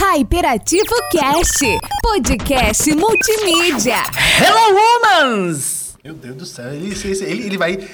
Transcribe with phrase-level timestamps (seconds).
[0.00, 1.58] Hyperativo Cast,
[2.00, 3.96] podcast multimídia.
[4.38, 5.98] Hello, humans!
[6.04, 7.88] Meu Deus do céu, ele, ele, ele vai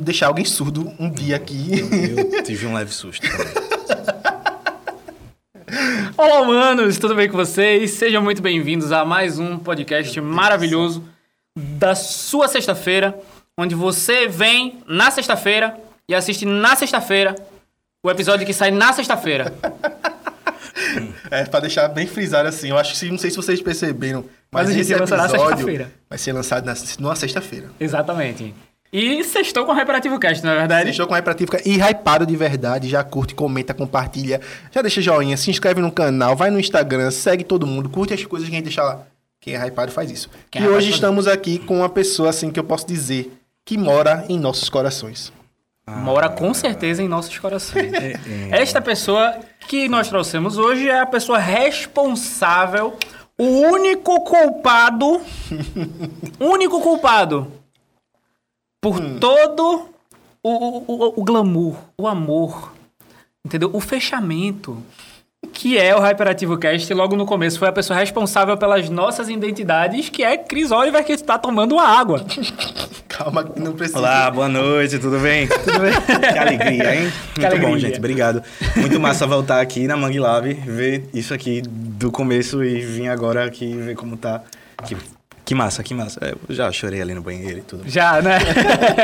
[0.00, 1.70] deixar alguém surdo um dia aqui.
[2.32, 3.52] Eu tive um leve susto também.
[6.16, 6.98] Olá, humanos!
[6.98, 7.90] Tudo bem com vocês?
[7.90, 11.02] Sejam muito bem-vindos a mais um podcast maravilhoso
[11.58, 13.20] da sua sexta-feira,
[13.58, 15.76] onde você vem na sexta-feira
[16.08, 17.34] e assiste na sexta-feira
[18.04, 19.52] o episódio que sai na sexta-feira.
[21.30, 24.62] É, pra deixar bem frisado assim, eu acho que não sei se vocês perceberam, Mas
[24.62, 25.92] mas, a gente esse episódio sexta-feira.
[26.08, 27.70] vai ser lançado na, numa sexta-feira.
[27.78, 28.54] Exatamente.
[28.92, 30.84] E sextou com o Hyperativo Cast, não é verdade?
[30.86, 34.40] Deixou com a Hyperatífica e hypado de verdade, já curte, comenta, compartilha,
[34.72, 38.24] já deixa joinha, se inscreve no canal, vai no Instagram, segue todo mundo, curte as
[38.24, 39.02] coisas que a gente deixa lá.
[39.40, 40.28] Quem é hypado faz isso.
[40.50, 43.32] Quem é e hypado hoje estamos aqui com uma pessoa assim que eu posso dizer
[43.64, 45.32] que mora em nossos corações.
[45.88, 47.92] Mora com certeza em nossos corações.
[48.50, 49.34] Esta pessoa
[49.68, 52.96] que nós trouxemos hoje é a pessoa responsável,
[53.38, 55.20] o único culpado,
[56.38, 57.50] único culpado
[58.82, 59.88] por todo
[60.42, 62.72] o, o, o- o glamour, o amor,
[63.44, 63.70] entendeu?
[63.72, 64.82] O fechamento
[65.52, 66.92] que é o Hyperativo Cast.
[66.94, 71.12] Logo no começo foi a pessoa responsável pelas nossas identidades, que é Cris Oliver, que
[71.12, 72.24] está tomando uma água.
[73.22, 73.98] Calma, que não precisa.
[73.98, 75.44] Olá, boa noite, tudo bem?
[75.46, 75.92] Tudo bem?
[76.32, 77.12] que alegria, hein?
[77.34, 77.78] Que Muito bom, alegria.
[77.88, 78.42] gente, obrigado.
[78.76, 83.44] Muito massa voltar aqui na Mangue Lab, ver isso aqui do começo e vir agora
[83.44, 84.40] aqui ver como tá.
[84.86, 84.96] Que,
[85.44, 86.18] que massa, que massa.
[86.22, 87.82] É, eu já chorei ali no banheiro e tudo.
[87.86, 88.38] Já, né?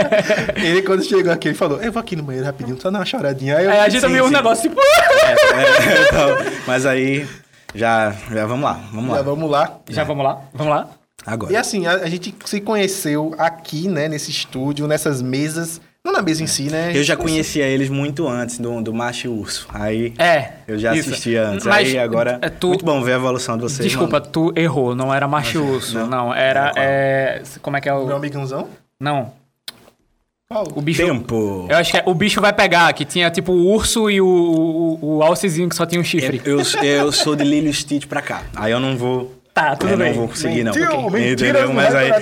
[0.56, 3.04] Ele, quando chegou aqui, ele falou: Eu vou aqui no banheiro rapidinho, só dar uma
[3.04, 3.58] choradinha.
[3.58, 4.80] Aí eu, Aí a gente Sim, viu um negócio tipo.
[5.26, 7.26] É, então, mas aí,
[7.74, 9.22] já, já vamos lá, vamos Já lá.
[9.22, 9.78] vamos lá.
[9.90, 10.40] Já vamos lá?
[10.54, 10.88] Vamos lá?
[11.26, 11.52] Agora.
[11.52, 15.80] E assim, a, a gente se conheceu aqui, né, nesse estúdio, nessas mesas.
[16.04, 16.92] Não na mesa em si, né?
[16.94, 19.66] Eu já conhecia eles muito antes do, do Macho e Urso.
[19.74, 20.50] Aí É.
[20.68, 21.10] eu já isso.
[21.10, 21.66] assistia antes.
[21.66, 22.38] Mas, aí agora.
[22.40, 23.88] é, tu- Muito bom ver a evolução de vocês.
[23.88, 24.30] Desculpa, mano.
[24.30, 24.94] tu errou.
[24.94, 25.98] Não era macho urso.
[25.98, 26.32] Não, Não?
[26.34, 26.72] era.
[26.76, 28.14] É, como é que é Meu o.
[28.14, 28.68] amigãozão?
[29.00, 29.32] Não.
[30.48, 30.64] Qual?
[30.76, 31.04] O bicho.
[31.04, 31.66] Tempo.
[31.68, 34.26] Eu acho que é, o bicho vai pegar, que tinha tipo o urso e o,
[34.28, 36.40] o, o alcezinho que só tinha um chifre.
[36.44, 38.44] Eu, eu sou de Lilo Stitch pra cá.
[38.54, 39.34] Aí eu não vou.
[39.56, 40.08] Tá, tudo eu bem.
[40.10, 40.72] não vou conseguir, não.
[40.74, 41.66] Mentiu, porque- mentira, entendeu?
[41.68, 42.10] não Mas aí.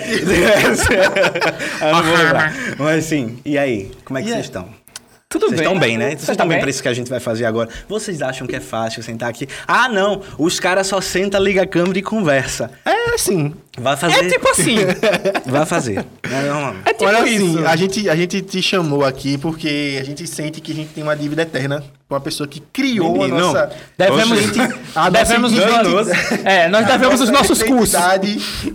[2.78, 2.84] não.
[2.84, 3.90] Mas sim, e aí?
[4.04, 4.34] Como é que aí?
[4.34, 4.68] vocês estão?
[5.28, 5.66] Tudo Vocês bem.
[5.66, 6.10] estão bem, né?
[6.10, 6.60] Vocês Você estão bem bem?
[6.62, 7.68] pra isso que a gente vai fazer agora.
[7.88, 9.48] Vocês acham que é fácil sentar aqui?
[9.66, 10.22] Ah, não!
[10.38, 12.70] Os caras só sentam, liga a câmera e conversa.
[12.84, 13.52] É assim.
[13.76, 14.26] Vai fazer.
[14.26, 14.76] É tipo assim.
[15.46, 16.04] Vai fazer.
[16.30, 16.76] Não, não, não.
[16.84, 17.66] É tipo Olha assim, isso.
[17.66, 21.02] a gente, a gente te chamou aqui porque a gente sente que a gente tem
[21.02, 23.72] uma dívida eterna com a pessoa que criou Menino, a nossa.
[23.96, 24.38] Devemos,
[24.94, 26.12] a nossa devemos os identidade- nossos,
[26.44, 27.94] é, nós devemos os nossa nossos cursos.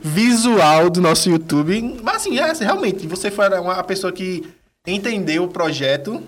[0.04, 2.00] visual do nosso YouTube.
[2.04, 4.44] Mas assim, é, realmente, você foi uma a pessoa que
[4.88, 6.22] entendeu o projeto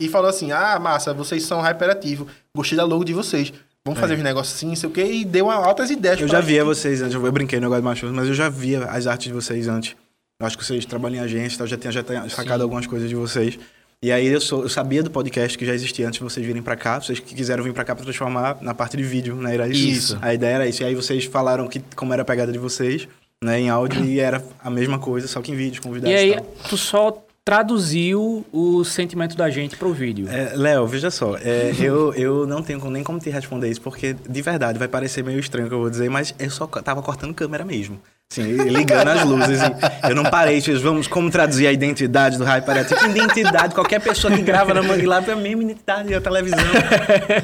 [0.00, 2.26] e falou assim: ah, massa, vocês são hyperativos,
[2.56, 3.52] gostei da logo de vocês.
[3.84, 6.20] Vamos fazer uns negócios assim, não sei o quê, e deu uma- altas ideias.
[6.20, 6.22] É.
[6.22, 6.66] Eu já via gente.
[6.66, 9.32] vocês antes, eu brinquei no negócio de machos, mas eu já via as artes de
[9.32, 9.96] vocês antes.
[10.40, 13.08] Eu acho que vocês trabalham em agência, eu já tinha, já tinha sacado algumas coisas
[13.08, 13.58] de vocês.
[14.02, 16.60] E aí eu, sou, eu sabia do podcast que já existia antes de vocês virem
[16.60, 17.00] pra cá.
[17.00, 19.54] Vocês que quiseram vir pra cá pra transformar na parte de vídeo, né?
[19.54, 19.78] Era isso.
[19.88, 20.18] Isso.
[20.20, 20.82] A ideia era isso.
[20.82, 23.06] E aí vocês falaram que como era a pegada de vocês,
[23.44, 26.18] né, em áudio, e era a mesma coisa, só que em vídeo, convidados E e
[26.18, 26.46] aí, tal.
[26.68, 30.28] tu só traduziu o sentimento da gente pro vídeo.
[30.28, 34.14] É, Léo, veja só, é, eu, eu não tenho nem como te responder isso, porque
[34.14, 37.02] de verdade vai parecer meio estranho o que eu vou dizer, mas eu só tava
[37.02, 38.00] cortando câmera mesmo.
[38.32, 39.60] Assim, ligando as luzes.
[40.08, 42.94] Eu não parei, tipo, vamos como traduzir a identidade do Parece.
[42.94, 46.58] Tipo, identidade, qualquer pessoa que grava na Mangue Lab é a mesma identidade, a televisão.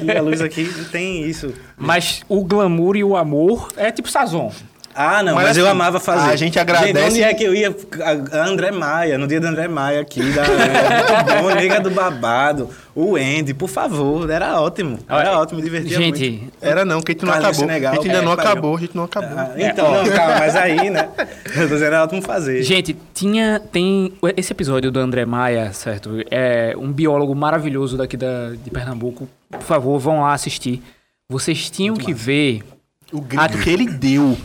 [0.01, 1.53] E a luz aqui não tem isso.
[1.77, 4.51] Mas o glamour e o amor é tipo Sazon.
[5.01, 6.29] Ah, não, Mas mas, eu assim, amava fazer.
[6.29, 7.73] a gente agradece- onde é que eu ia?
[8.03, 11.89] A a André Maia, no dia do André Maia aqui, da é, bom, Nega do
[11.89, 14.99] Babado, o Andy, por favor, era ótimo.
[15.07, 16.17] Era Olha, ótimo, divertia muito.
[16.17, 17.53] Gente, Era não, que a gente não acabou.
[17.53, 18.51] Senegal, a gente ainda é, não pariu.
[18.51, 19.39] acabou, a gente não acabou.
[19.39, 21.07] Ah, então, não, calma, mas aí, né?
[21.55, 22.61] Eu tô dizendo, era ótimo fazer.
[22.63, 23.61] Gente, tinha.
[23.71, 24.11] Tem.
[24.35, 26.09] Esse episódio do André Maia, certo?
[26.29, 29.29] É um biólogo maravilhoso daqui da, de Pernambuco.
[29.49, 30.83] Por favor, vão lá assistir.
[31.29, 32.63] Vocês tinham que ver.
[33.13, 34.37] O grito que ele deu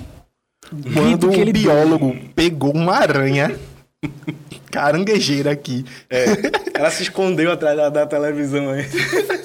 [0.93, 1.63] quando o ele deu.
[1.63, 3.55] biólogo pegou uma aranha
[4.71, 5.85] caranguejeira aqui.
[6.11, 6.25] É,
[6.75, 8.87] ela se escondeu atrás da, da televisão aí.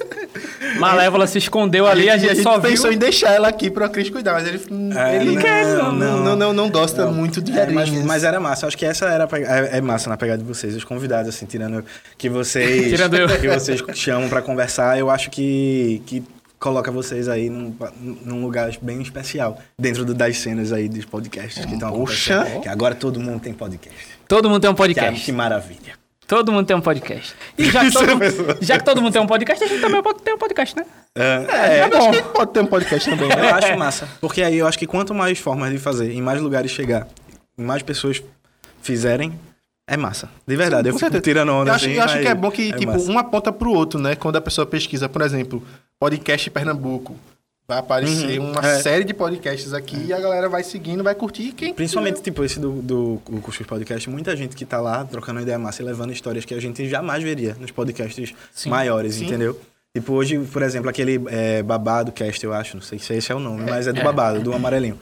[0.78, 2.70] Malévola se escondeu ali, a gente, só viu.
[2.70, 4.60] pensou em deixar ela aqui pra Cris cuidar, mas ele,
[4.96, 6.24] É, ele não, não, não.
[6.24, 8.04] não, não, não gosta muito de É, mas, aranhas.
[8.06, 8.66] mas era massa.
[8.66, 11.28] Acho que essa era a pega- é, é massa na pegada de vocês, os convidados,
[11.28, 11.84] assim, tirando
[12.16, 13.28] que vocês Tirando eu.
[13.28, 16.22] que vocês chamam pra conversar, eu acho que, que
[16.60, 17.74] coloca vocês aí num,
[18.24, 22.60] num lugar bem especial dentro do- das cenas aí dos podcasts que estão acontecendo.
[22.60, 23.98] Que agora todo mundo tem podcast.
[24.28, 25.24] Todo mundo tem um Que, podcast.
[25.24, 25.98] que maravilha.
[26.26, 27.34] Todo mundo tem um podcast.
[27.58, 30.00] E já que, todo, mundo- já que todo mundo tem um podcast, a gente também
[30.02, 30.86] pode ter um podcast, né?
[31.16, 33.28] É, É, acho que pode ter um podcast também.
[33.28, 33.50] né?
[33.50, 34.08] Eu acho massa.
[34.20, 37.08] Porque aí eu acho que quanto mais formas de fazer, em mais lugares chegar,
[37.58, 38.22] em mais pessoas
[38.80, 39.32] fizerem,
[39.88, 40.28] é massa.
[40.46, 40.88] De verdade.
[40.88, 41.22] eu Com fico certeza.
[41.22, 43.10] tirando onda Eu acho, assim, eu acho que é bom que, é tipo, massa.
[43.10, 44.14] um aponta pro outro, né?
[44.14, 45.60] Quando a pessoa pesquisa, por exemplo,
[46.00, 47.14] podcast Pernambuco.
[47.68, 48.80] Vai aparecer Uhum, uma é.
[48.80, 51.52] série de podcasts aqui e a galera vai seguindo, vai curtir.
[51.52, 55.40] Quem Principalmente, tipo, esse do, do o Cuscuz Podcast, muita gente que tá lá trocando
[55.40, 58.34] ideia massa e levando histórias que a gente jamais veria nos podcasts
[58.66, 59.26] maiores, sim.
[59.26, 59.60] entendeu?
[59.94, 63.34] Tipo, hoje, por exemplo, aquele é, Babado Cast, eu acho, não sei se esse é
[63.34, 64.98] o nome, mas é do Babado, do amarelinho.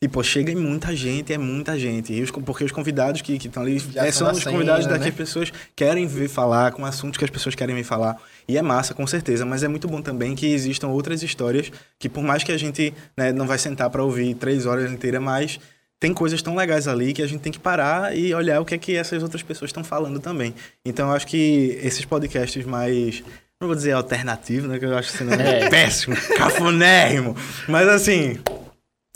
[0.00, 2.12] Tipo, chega em muita gente, é muita gente.
[2.12, 5.10] E os, porque os convidados que estão ali é, são os convidados cena, daqui né?
[5.10, 8.16] as pessoas querem vir falar, com assuntos que as pessoas querem vir falar.
[8.48, 9.44] E é massa, com certeza.
[9.44, 12.94] Mas é muito bom também que existam outras histórias que, por mais que a gente
[13.16, 15.60] né, não vai sentar para ouvir três horas inteiras, mas
[16.00, 18.74] tem coisas tão legais ali que a gente tem que parar e olhar o que
[18.74, 20.54] é que essas outras pessoas estão falando também.
[20.84, 23.22] Então, eu acho que esses podcasts mais.
[23.60, 24.78] Não vou dizer alternativo, né?
[24.78, 25.68] Que eu acho esse nome É.
[25.68, 27.36] péssimo, cafonérrimo.
[27.68, 28.38] Mas assim,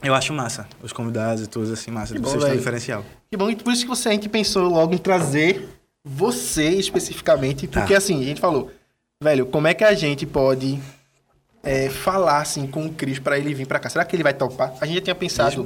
[0.02, 0.66] eu acho massa.
[0.82, 2.12] Os convidados e todos, assim, massa.
[2.12, 3.04] Que bom, Vocês têm diferencial.
[3.30, 5.68] Que bom, e por isso que você, a gente pensou logo em trazer
[6.04, 7.98] você especificamente, porque Tá.
[7.98, 8.70] assim, a gente falou,
[9.22, 10.78] velho, como é que a gente pode
[11.62, 13.88] é, falar assim com o Cris pra ele vir pra cá?
[13.88, 14.72] Será que ele vai topar?
[14.80, 15.64] A gente já tinha pensado.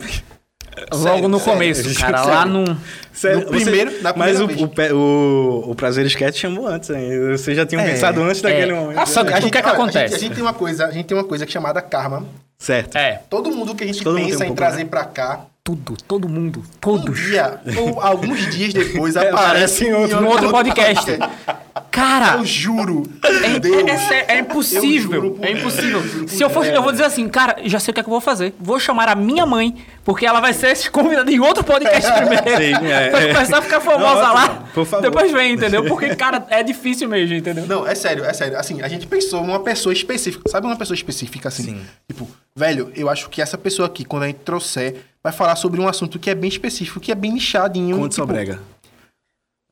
[0.93, 2.19] Logo no sério, começo, sério, cara.
[2.19, 2.31] sério.
[2.35, 2.79] Lá no.
[3.11, 4.61] Sério, No primeiro- na mas o, vez.
[4.61, 7.37] o, o, o Prazer Sketch chamou antes ainda.
[7.39, 8.75] Vocês já tinham É, pensado antes daquele é.
[8.75, 8.99] momento.
[8.99, 9.99] Ah, só que- A o que é que olha, a acontece?
[10.13, 12.27] gente- A gente, tem uma coisa, a gente tem uma coisa que é chamada karma.
[12.59, 12.95] Certo.
[12.97, 13.23] É.
[13.31, 14.91] Todo mundo que a gente Todo pensa um em pouco, trazer né?
[14.91, 16.61] pra cá, Tudo, todo mundo.
[16.61, 17.19] um Todos.
[17.21, 21.07] dia ou alguns dias depois É, aparece aparece em outro- No outro podcast.
[21.97, 23.05] Cara, Eu juro.
[23.25, 23.89] É, Deus.
[24.11, 25.13] é, é Eu impossível.
[25.15, 25.99] juro por é impossível.
[26.01, 28.03] eu juro Se eu for, eu vou dizer assim, cara, já sei o que é
[28.03, 28.55] que eu vou fazer.
[28.61, 32.45] Vou chamar a minha mãe, porque ela vai ser convidada em outro podcast primeiro.
[32.45, 33.33] Sim, é, Pra é.
[33.33, 34.49] começar a ficar famosa Não, lá.
[34.75, 35.03] Por favor.
[35.03, 35.85] Depois vem, entendeu?
[35.87, 37.67] Porque, cara, é difícil mesmo, entendeu?
[37.67, 38.59] Não, é sério, é sério.
[38.59, 40.43] Assim, a gente pensou numa pessoa específica.
[40.51, 41.63] Sabe uma pessoa específica, assim?
[41.63, 41.81] Sim.
[42.07, 45.81] Tipo, velho, eu acho que essa pessoa aqui, quando a gente trouxer, vai falar sobre
[45.81, 47.97] um assunto que é bem específico, que é bem nichadinho.
[47.97, 48.61] Conte tipo, Sobrega.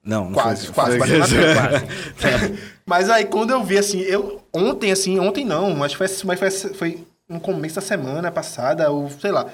[0.05, 1.81] Não, não Quase, foi- quase, foi- bateu na tecla,
[2.29, 2.55] quase.
[2.87, 4.43] Mas aí, quando eu vi, assim, eu...
[4.53, 9.09] Ontem, assim, ontem não, mas foi, mas foi, foi no começo da semana passada, ou
[9.11, 9.47] sei lá.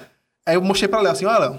[0.44, 1.58] Aí eu mostrei pra Léo, assim, olha, Léo,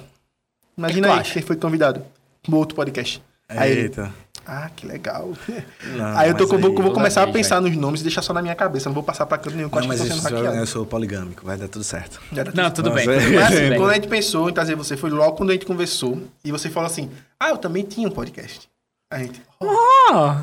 [0.77, 1.33] imagina que aí acha?
[1.33, 2.03] quem foi convidado
[2.47, 3.23] no outro podcast.
[3.47, 4.13] Aí ele, Eita.
[4.45, 5.31] ah, que legal.
[5.97, 8.03] Não, aí eu tô, mas vou, aí- vou toda começar a pensar nos nomes e
[8.03, 8.89] deixar só na minha cabeça.
[8.89, 11.67] Não vou passar pra canto nenhum, Não, mas isso, eu, eu sou poligâmico, vai dar
[11.69, 12.19] tudo certo.
[12.33, 13.09] Já tá Não, tudo bem.
[13.09, 13.19] é.
[13.19, 13.67] tudo Mas bem.
[13.69, 16.51] assim, quando a gente pensou em trazer você, foi logo quando a gente conversou e
[16.51, 17.09] você falou assim:
[17.39, 18.69] Ah, eu também tinha um podcast.
[19.11, 19.41] A gente.
[19.61, 20.41] Ah,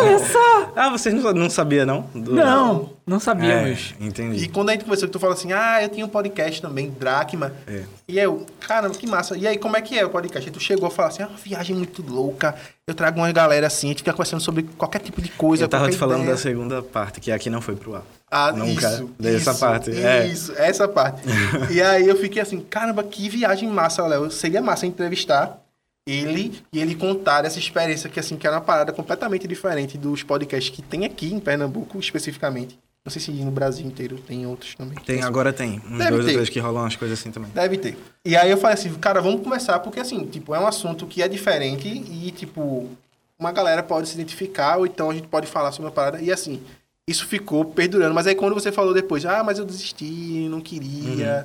[0.00, 0.72] olha só.
[0.76, 2.02] Ah, vocês não, não sabiam, não?
[2.14, 3.94] Do- Não, não É, sabíamos.
[3.98, 4.44] entendi.
[4.44, 6.90] E quando a gente conversou, que tu falou assim: Ah, eu tinha um podcast também,
[6.90, 7.52] Dracma.
[7.66, 7.82] É.
[8.06, 9.36] E eu, caramba, que massa.
[9.36, 10.48] E aí, como é que é o podcast?
[10.48, 12.54] Aí tu chegou a falar assim: Ah, uma viagem muito louca.
[12.86, 15.64] Eu trago uma galera assim, a gente fica conversando sobre qualquer tipo de coisa.
[15.64, 16.32] Eu tava te falando ideia.
[16.36, 18.02] da segunda parte, que aqui não foi pro ar.
[18.30, 20.26] Ah, Nunca isso, dessa isso, parte, é.
[20.26, 21.22] Isso, essa parte.
[21.70, 24.30] e aí eu fiquei assim, caramba, que viagem massa, Léo.
[24.30, 25.58] Seria massa entrevistar
[26.06, 30.22] ele e ele contar essa experiência que assim que era uma parada completamente diferente dos
[30.22, 32.78] podcasts que tem aqui em Pernambuco especificamente.
[33.04, 34.96] Não sei se no Brasil inteiro tem outros também.
[35.04, 35.82] Tem, agora tem.
[35.84, 36.30] Uns Deve dois ter.
[36.30, 37.50] ou três que rolam umas coisas assim também.
[37.52, 37.98] Deve ter.
[38.24, 41.20] E aí eu falei assim, cara, vamos começar, porque assim, tipo, é um assunto que
[41.20, 42.88] é diferente e, tipo,
[43.36, 46.22] uma galera pode se identificar, ou então a gente pode falar sobre uma parada.
[46.22, 46.62] E assim,
[47.08, 48.14] isso ficou perdurando.
[48.14, 51.44] Mas aí quando você falou depois, ah, mas eu desisti, não queria,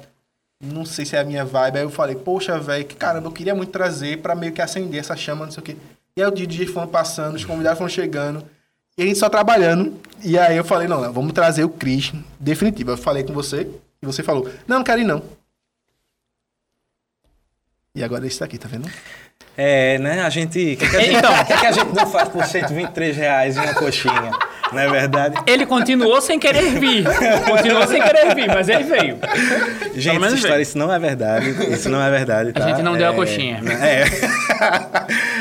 [0.62, 1.78] não sei se é a minha vibe.
[1.78, 5.00] Aí eu falei, poxa, velho, que caramba, eu queria muito trazer pra meio que acender
[5.00, 5.78] essa chama, não sei o quê.
[6.16, 8.44] E aí o dia foram passando, os convidados foram chegando.
[8.98, 10.00] E a gente só trabalhando.
[10.24, 12.92] E aí eu falei, não, não, vamos trazer o Cris definitivo.
[12.92, 13.70] Eu falei com você,
[14.02, 15.22] e você falou, não, não quero ir não.
[17.94, 18.90] E agora esse daqui, tá vendo?
[19.56, 20.22] É, né?
[20.22, 20.74] A gente.
[20.74, 21.34] O que, que a gente, Então.
[21.34, 24.32] o que, que a gente não faz por 123 reais em uma coxinha?
[24.72, 25.36] Não é verdade?
[25.48, 27.04] Ele continuou sem querer vir.
[27.50, 29.18] Continuou sem querer vir, mas ele veio.
[29.96, 30.62] Gente, essa história, veio.
[30.62, 31.50] isso não é verdade.
[31.74, 32.50] Isso não é verdade.
[32.50, 32.68] A tá?
[32.68, 33.62] gente não deu a É, coxinha.
[33.82, 34.04] É.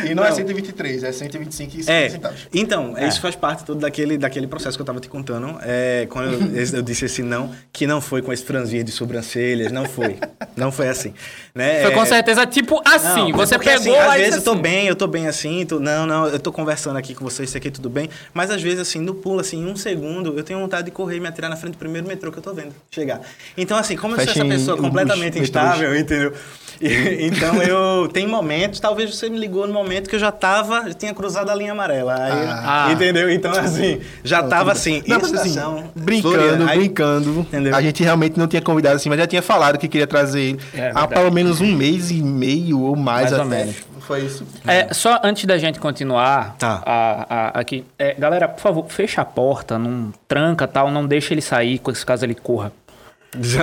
[0.07, 0.37] E não, é Não.
[0.37, 2.39] 123, é 125 e 50 É, centavos.
[2.55, 5.59] então, isso faz parte todo daquele, daquele processo que eu tava te contando.
[5.63, 9.73] É, quando eu, eu disse esse não, que não foi com esse franzir de sobrancelhas,
[9.73, 10.17] não foi.
[10.57, 11.13] Não foi assim.
[11.55, 11.83] Né?
[11.83, 13.31] Foi com É, certeza tipo assim.
[13.31, 15.27] Não, você porque, pegou assim, às vezes disse eu tô assim, bem, eu tô bem
[15.29, 18.51] assim, tô- não, não, eu tô conversando aqui com vocês, isso aqui tudo bem, mas
[18.51, 21.21] às vezes assim, no pulo assim, em um segundo, eu tenho vontade de correr e
[21.21, 23.21] me atirar na frente do primeiro metrô que eu tô vendo chegar.
[23.57, 25.49] Então assim, como eu sou essa pessoa completamente metrôs.
[25.49, 26.33] instável, entendeu?
[26.81, 30.85] E- então eu tem momentos, talvez você me ligou no momento que eu já tava,
[30.89, 32.89] eu tinha cruzado a linha amarela, aí, Ah.
[32.93, 33.31] entendeu?
[33.31, 37.41] Então assim, já tava assim, Não, mas assim, estação, brincando, Floriano, aí- brincando.
[37.41, 37.75] Entendeu?
[37.75, 40.61] A gente realmente não tinha convidado assim, mas já tinha falado que queria trazer ele
[40.75, 41.15] É, há verdade.
[41.15, 43.57] pelo menos um mês e meio ou mais, Mais ou até.
[43.65, 43.77] menos.
[44.07, 44.47] Foi isso.
[44.67, 46.81] É, só antes da gente continuar Tá.
[46.87, 51.35] a- a- aqui, é, galera, por favor, fecha a porta, não tranca tal, não deixa
[51.35, 52.71] ele sair, caso ele corra.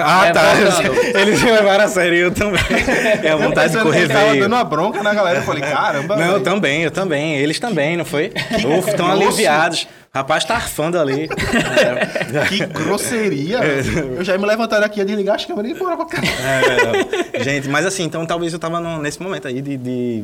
[0.04, 0.42] Ah, É, tá.
[0.54, 0.94] voltando.
[1.18, 2.62] Eles me levaram a sério, eu também.
[3.24, 4.44] É a vontade de Pensando que correr ele tava veio.
[4.44, 5.40] dando uma bronca na galera.
[5.40, 6.16] Eu falei, caramba.
[6.16, 6.44] Não, eu velho.
[6.44, 7.38] também, eu também.
[7.38, 8.32] Eles também, não foi?
[8.80, 9.88] Ufa, estão aliviados.
[10.14, 11.28] O rapaz tá arfando ali.
[12.50, 13.60] Que grosseria.
[14.18, 16.28] eu já ia me levantar aqui, ia desligar as câmeras e ir embora pra casa.
[16.28, 17.44] É, é.
[17.44, 20.24] Gente, mas assim, então talvez eu tava nesse momento aí de, de-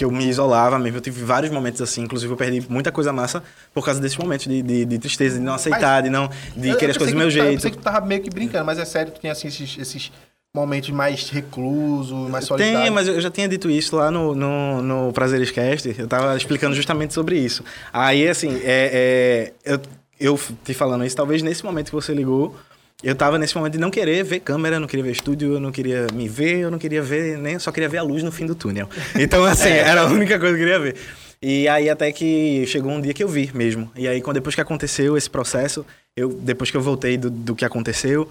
[0.00, 0.96] que eu me isolava mesmo.
[0.96, 3.42] Eu tive vários momentos assim, inclusive eu perdi muita coisa massa
[3.74, 6.26] por causa desses momentos de, de, de tristeza, de não aceitar, de não
[6.56, 7.56] de Eu- eu querer as pensei coisas do meu tu tava- Eu jeito.
[7.56, 10.10] pensei que tu tava meio que brincando, mas é sério, tu tem assim esses, esses
[10.56, 12.80] momentos mais reclusos, mais solitários.
[12.82, 15.94] Tem, mas eu já tinha dito isso lá no, no, no Prazeres Cast.
[15.98, 17.62] Eu tava explicando justamente sobre isso.
[17.92, 19.80] Aí, assim, é, é, eu,
[20.18, 22.56] eu te falando isso, talvez nesse momento que você ligou,
[23.02, 25.72] eu tava nesse momento de não querer ver câmera, não queria ver estúdio, eu não
[25.72, 28.46] queria me ver, eu não queria ver, nem só queria ver a luz no fim
[28.46, 28.88] do túnel.
[29.18, 30.96] Então, assim, era a única coisa que eu queria ver.
[31.42, 33.90] E aí até que chegou um dia que eu vi mesmo.
[33.96, 37.54] E aí, quando, depois que aconteceu esse processo, eu, depois que eu voltei do, do
[37.54, 38.28] que aconteceu,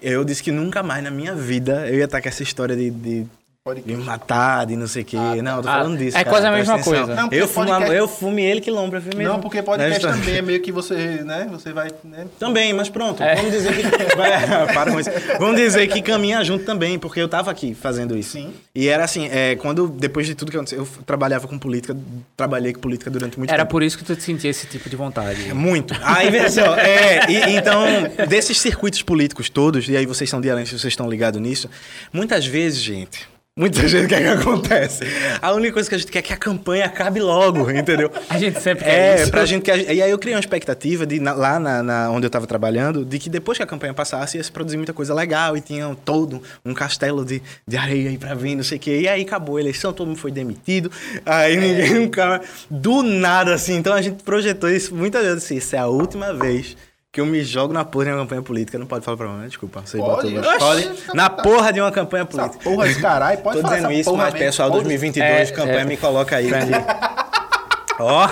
[0.00, 2.90] eu disse que nunca mais na minha vida eu ia estar com essa história de,
[2.90, 3.26] de,
[3.64, 5.16] Pode de me matar, de não sei o quê.
[5.16, 6.16] não, eu tô Ah, falando disso.
[6.18, 6.92] é cara, quase a mesma atenção.
[6.94, 7.14] coisa.
[7.14, 8.98] Não, eu, fumo, podcast- eu fumei ele quilômetro.
[8.98, 10.12] eu fumei Não, porque podcast Né?
[10.12, 11.46] também é meio que você, né?
[11.52, 12.26] Você vai, né?
[12.40, 13.22] Também, mas pronto.
[13.22, 13.36] É.
[13.36, 13.82] Vamos dizer que.
[14.16, 14.30] vai,
[14.74, 15.10] para com isso.
[15.38, 18.32] Vamos dizer que caminha junto também, porque eu tava aqui fazendo isso.
[18.32, 18.52] Sim.
[18.74, 21.96] E era assim, é, quando, depois de tudo que aconteceu, eu trabalhava com política,
[22.36, 23.70] trabalhei com política durante muito Era tempo.
[23.70, 25.54] por isso que tu sentia esse tipo de vontade.
[25.54, 25.94] Muito.
[26.02, 27.84] Aí, veja só, é, e- então,
[28.28, 31.70] desses circuitos políticos todos, e aí vocês são dialenses, vocês estão ligados nisso,
[32.12, 35.04] muitas vezes, gente, muita gente quer que acontece.
[35.40, 38.10] A única coisa que a gente quer é que a campanha acabe logo, entendeu?
[38.30, 39.30] A gente sempre quer É, isso.
[39.30, 41.82] pra gente que a gente- E aí eu criei uma expectativa de, na- lá na,
[41.82, 44.78] na- onde eu tava trabalhando, de que depois que a campanha passasse, ia se produzir
[44.78, 48.64] muita coisa legal e tinha todo um castelo de, de areia aí pra vir, não
[48.64, 49.00] sei o quê.
[49.02, 50.90] E aí acabou a eleição, todo mundo foi demitido.
[51.26, 52.40] Aí ninguém nunca.
[52.70, 53.74] Do nada, assim.
[53.76, 55.56] Então a gente projetou isso muitas vezes assim.
[55.56, 56.74] Isso é a última vez.
[57.12, 58.78] Que eu me jogo na porra de uma campanha política.
[58.78, 59.46] Não pode falar pra mim, né?
[59.46, 59.82] desculpa.
[59.84, 60.30] Você Pode.
[60.34, 60.90] botou- pode.
[61.14, 62.64] Na porra de uma campanha Essa política.
[62.64, 64.46] porra desse caralho, pode Tô falar dizendo essa isso, porra mas mesmo.
[64.46, 64.84] pessoal, Foda-se.
[64.88, 65.84] 2022, É, campanha é.
[65.84, 66.48] me coloca aí.
[68.00, 68.28] Ó,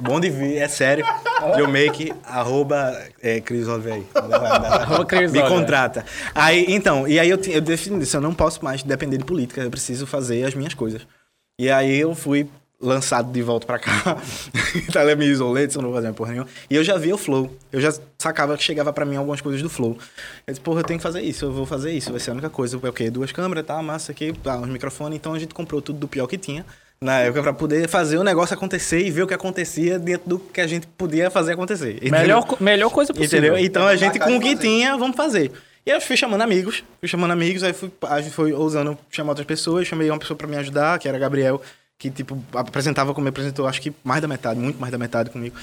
[0.00, 1.06] bom de ver, é sério.
[1.56, 4.04] Eu make, arroba, é, Cris aí.
[5.30, 6.04] Me contrata.
[6.34, 9.60] Aí, então, e aí eu, eu defini isso, eu não posso mais depender de política,
[9.60, 11.06] eu preciso fazer as minhas coisas.
[11.60, 12.48] E aí eu fui
[12.80, 14.16] lançado de volta pra cá.
[14.76, 16.48] então eu me isolei, disse, eu não vou fazer porra nenhuma.
[16.68, 17.50] E eu já via o Flow.
[17.72, 19.96] Eu já sacava que chegava pra mim algumas coisas do Flow.
[20.46, 22.32] Eu disse, porra, eu tenho que fazer isso, eu vou fazer isso, vai ser a
[22.34, 22.78] única coisa.
[22.82, 23.10] É o quê?
[23.10, 25.16] Duas câmeras, tá, massa aqui, tá, uns microfones.
[25.16, 26.64] Então a gente comprou tudo do pior que tinha.
[27.00, 30.38] Na época, pra poder fazer o negócio acontecer e ver o que acontecia dentro do
[30.38, 31.96] que a gente podia fazer acontecer.
[31.96, 32.20] entendeu?
[32.20, 33.38] Melhor, melhor coisa possível.
[33.38, 33.58] Entendeu?
[33.58, 34.66] Então a gente, com o que fazer.
[34.68, 35.52] tinha, vamos fazer.
[35.84, 38.98] E aí eu fui chamando amigos, fui chamando amigos, aí fui, a gente foi ousando
[39.10, 41.60] chamar outras pessoas, chamei uma pessoa pra me ajudar, que era Gabriel,
[41.98, 45.30] que, tipo, apresentava como me apresentou, acho que mais da metade, muito mais da metade
[45.30, 45.56] comigo.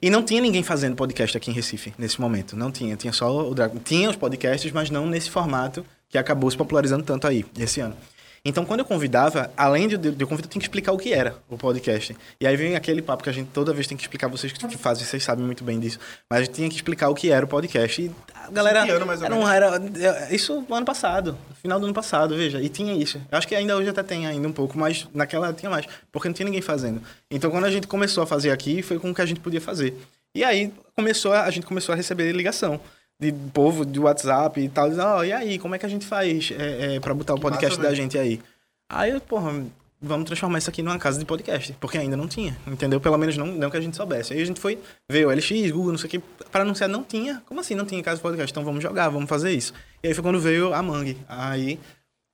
[0.00, 2.56] E não tinha ninguém fazendo podcast aqui em Recife, nesse momento.
[2.56, 2.96] Não tinha.
[2.96, 3.78] Tinha só o Dragon.
[3.78, 7.96] Tinha os podcasts, mas não nesse formato que acabou se popularizando tanto aí, esse ano.
[8.44, 11.12] Então, quando eu convidava, além de, de eu convidar, eu tinha que explicar o que
[11.12, 12.16] era o podcast.
[12.40, 14.66] E aí vem aquele papo que a gente toda vez tem que explicar, vocês que
[14.66, 15.98] que fazem, vocês sabem muito bem disso.
[16.28, 18.00] Mas a gente tinha que explicar o que era o podcast.
[18.00, 18.84] E a galera.
[18.84, 22.34] Que ano, mais ou era um- era, isso no ano passado, final do ano passado,
[22.34, 22.60] veja.
[22.62, 23.20] E tinha isso.
[23.30, 25.84] Eu acho que ainda hoje até tem ainda um pouco, mas naquela tinha mais.
[26.10, 27.02] Porque não tinha ninguém fazendo.
[27.30, 29.60] Então, quando a gente começou a fazer aqui, foi com o que a gente podia
[29.60, 29.94] fazer.
[30.34, 32.80] E aí começou a, a gente começou a receber ligação
[33.20, 36.50] de povo de WhatsApp e tal, ó, e aí, como é que a gente faz
[36.58, 38.02] é, é, para botar o podcast massa, da velho.
[38.02, 38.40] gente aí?
[38.88, 39.62] Aí, eu, porra,
[40.00, 42.98] vamos transformar isso aqui numa casa de podcast, porque ainda não tinha, entendeu?
[42.98, 44.32] Pelo menos não, não que a gente soubesse.
[44.32, 46.18] Aí a gente foi ver o LX, Google, não sei o que,
[46.50, 47.42] para anunciar, não tinha.
[47.46, 48.50] Como assim não tinha casa de podcast?
[48.50, 49.74] Então vamos jogar, vamos fazer isso.
[50.02, 51.18] E aí foi quando veio a Mangue.
[51.28, 51.78] Aí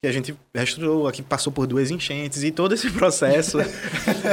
[0.02, 3.58] que a gente restaurou, aqui passou por duas enchentes e todo esse processo.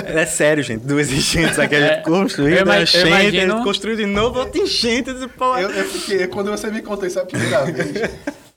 [0.06, 3.96] é sério, gente, duas enchentes aqui a gente É, construiu, eu uma enchente, imagino- construiu
[3.96, 5.10] de novo outra enchente.
[5.38, 8.12] pô, Eu, eu fiquei, quando você me contou isso a primeira vez,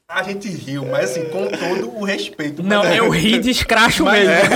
[0.09, 2.61] a gente riu, mas assim, com todo o respeito.
[2.63, 4.55] Não, Mas é- eu ri de escracho Mas- mesmo.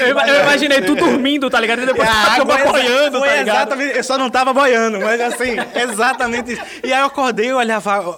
[0.00, 1.82] eu, ima- eu imaginei tu dormindo, tá ligado?
[1.82, 2.78] E depois tu acabou foi tá
[3.18, 3.48] ligado?
[3.48, 6.62] exatamente, eu só não tava boiando, mas assim, exatamente isso.
[6.84, 8.16] E aí eu acordei, eu olhava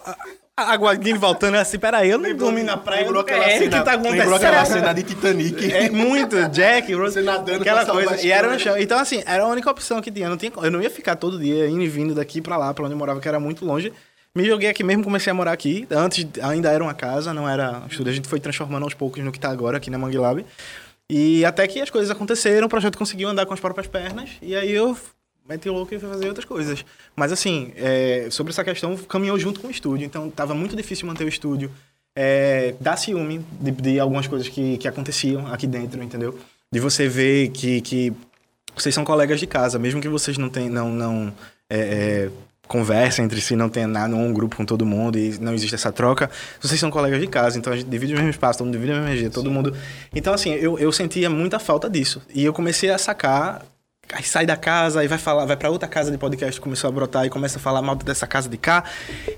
[0.57, 3.85] a- vindo voltando assim, peraí, eu não dormi na praia, Lembrou aquela é, cena, que
[3.85, 4.81] tá lembrou aquela acontecendo?
[4.81, 5.73] cena de Titanic.
[5.73, 8.27] É muito, Jack, Rose, Você nadando aquela coisa.
[8.27, 8.77] E era no chão.
[8.79, 10.27] Então, assim, era a única opção que tinha.
[10.27, 12.73] Eu não, tinha, eu não ia ficar todo dia indo e vindo daqui pra lá,
[12.73, 13.93] pra onde eu morava, que era muito longe.
[14.35, 15.87] Me joguei aqui mesmo, comecei a morar aqui.
[15.91, 18.11] Antes ainda era uma casa, não era um estúdio.
[18.13, 20.45] A gente foi transformando aos poucos no que tá agora, aqui na Mangue Lab.
[21.09, 24.31] E até que as coisas aconteceram, o projeto conseguiu andar com as próprias pernas.
[24.43, 24.97] E aí eu
[25.49, 26.85] meti o louco e fui fazer outras coisas.
[27.15, 30.05] Mas assim, é, sobre essa questão, caminhou junto com o estúdio.
[30.05, 31.71] Então tava muito difícil manter o estúdio
[32.17, 36.37] é, dá ciúme de, de algumas coisas que, que aconteciam aqui dentro, entendeu?
[36.73, 38.12] De você ver que, que
[38.75, 41.35] vocês são colegas de casa, mesmo que vocês não tenham, não, não
[41.69, 42.31] é, é,
[42.67, 45.93] conversem entre si, não tenha nada, um grupo com todo mundo e não existe essa
[45.93, 48.75] troca, vocês são colegas de casa, então a gente divide o mesmo espaço, todo mundo
[48.75, 49.76] divide a mesma energia, todo mundo...
[50.15, 52.23] Então, assim, eu, eu sentia muita falta disso.
[52.35, 53.62] E eu comecei a sacar
[54.13, 56.93] Aí sai da casa e vai falar, vai para outra casa de podcast, começou a
[56.93, 58.85] brotar e começa a falar mal dessa casa de cá.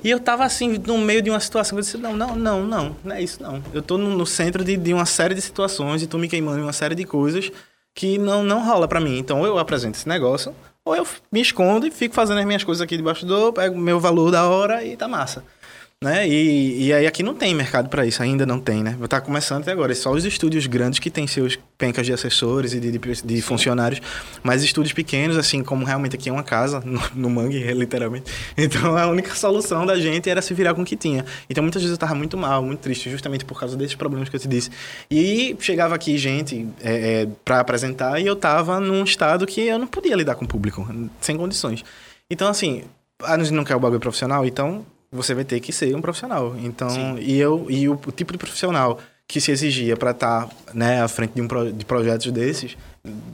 [0.04, 2.96] E eu tava assim, no meio de uma situação eu disse: não, não, não, não,
[3.02, 3.62] não é isso não.
[3.72, 6.58] Eu tô no, no centro de, de uma série de situações e tô me queimando
[6.58, 7.50] em uma série de coisas
[7.94, 9.18] que não, não rola para mim.
[9.18, 12.82] Então, eu apresento esse negócio, ou eu me escondo e fico fazendo as minhas coisas
[12.82, 15.42] aqui debaixo do, pego meu valor da hora e tá massa
[16.02, 16.28] né?
[16.28, 18.96] E, e aí aqui não tem mercado para isso, ainda não tem, né?
[19.08, 19.90] Tá começando até agora.
[19.90, 23.42] É só os estúdios grandes que têm seus pencas de assessores e de, de, de
[23.42, 24.00] funcionários,
[24.40, 28.32] mas estúdios pequenos, assim, como realmente aqui é uma casa, no, no Mangue, literalmente.
[28.56, 31.24] Então a única solução da gente era se virar com o que tinha.
[31.50, 34.36] Então muitas vezes eu tava muito mal, muito triste, justamente por causa desses problemas que
[34.36, 34.70] eu te disse.
[35.10, 39.78] E chegava aqui gente é, é, para apresentar e eu tava num estado que eu
[39.78, 40.86] não podia lidar com o público,
[41.20, 41.84] sem condições.
[42.30, 42.84] Então, assim,
[43.24, 46.54] a gente não quer o bagulho profissional, então você vai ter que ser um profissional.
[46.58, 47.18] Então, Sim.
[47.18, 51.02] e eu e o, o, tipo de profissional que se exigia para estar tá, né,
[51.02, 52.76] à frente de, um pro, de projetos desses,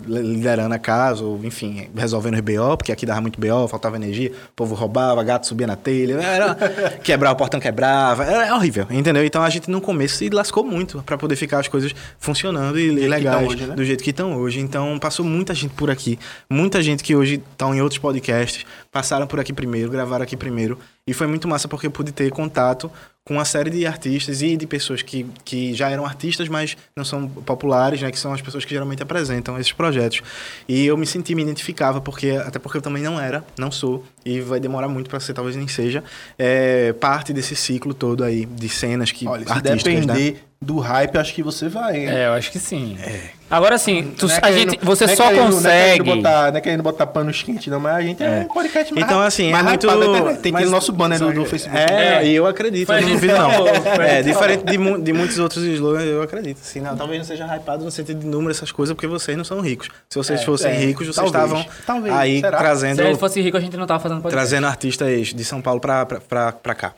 [0.06, 4.30] liderando a casa, ou enfim, resolvendo os BO, porque aqui dava muito BO, faltava energia,
[4.30, 6.54] o povo roubava, gato subia na telha, era,
[7.02, 9.24] quebrava, o portão quebrava, era horrível, entendeu?
[9.24, 12.86] Então a gente no começo se lascou muito para poder ficar as coisas funcionando e,
[12.86, 13.74] e legais, hoje, né?
[13.74, 14.60] do jeito que estão hoje.
[14.60, 19.26] Então passou muita gente por aqui, muita gente que hoje estão em outros podcasts, passaram
[19.26, 22.90] por aqui primeiro, gravaram aqui primeiro, e foi muito massa porque eu pude ter contato
[23.26, 27.06] com uma série de artistas e de pessoas que, que já eram artistas, mas não
[27.06, 28.10] são populares, né?
[28.10, 30.20] Que são as pessoas que geralmente apresentam esses projetos.
[30.68, 34.04] E eu me senti, me identificava, porque até porque eu também não era, não sou,
[34.26, 36.04] e vai demorar muito para ser, talvez nem seja,
[36.38, 40.38] é, parte desse ciclo todo aí de cenas que Olha, artistas, depender né?
[40.64, 42.08] Do hype, acho que você vai, hein?
[42.08, 42.96] É, eu acho que sim.
[43.00, 43.30] É.
[43.50, 45.62] Agora sim, tu, é a gente, você é só querendo, consegue.
[45.62, 48.26] Não é, querendo botar, não é querendo botar panos quentes, não, mas a gente é,
[48.26, 49.86] é um podcast mais Então, assim, é muito.
[49.86, 51.78] Hypado, tem que o nosso banner do, do Facebook.
[51.78, 53.50] É, e eu acredito, eu não duvido, não.
[54.04, 56.58] É, diferente de, de muitos outros slogans, eu acredito.
[56.60, 59.44] Assim, não, talvez não seja hypado no sentido de número, essas coisas, porque vocês não
[59.44, 59.88] são ricos.
[60.08, 62.58] Se vocês é, fossem ricos, vocês talvez, estavam talvez, aí será?
[62.58, 62.96] trazendo.
[62.96, 64.48] Se ele fosse rico, a gente não tava fazendo podcast.
[64.48, 66.94] Trazendo artistas de São Paulo pra, pra, pra, pra cá.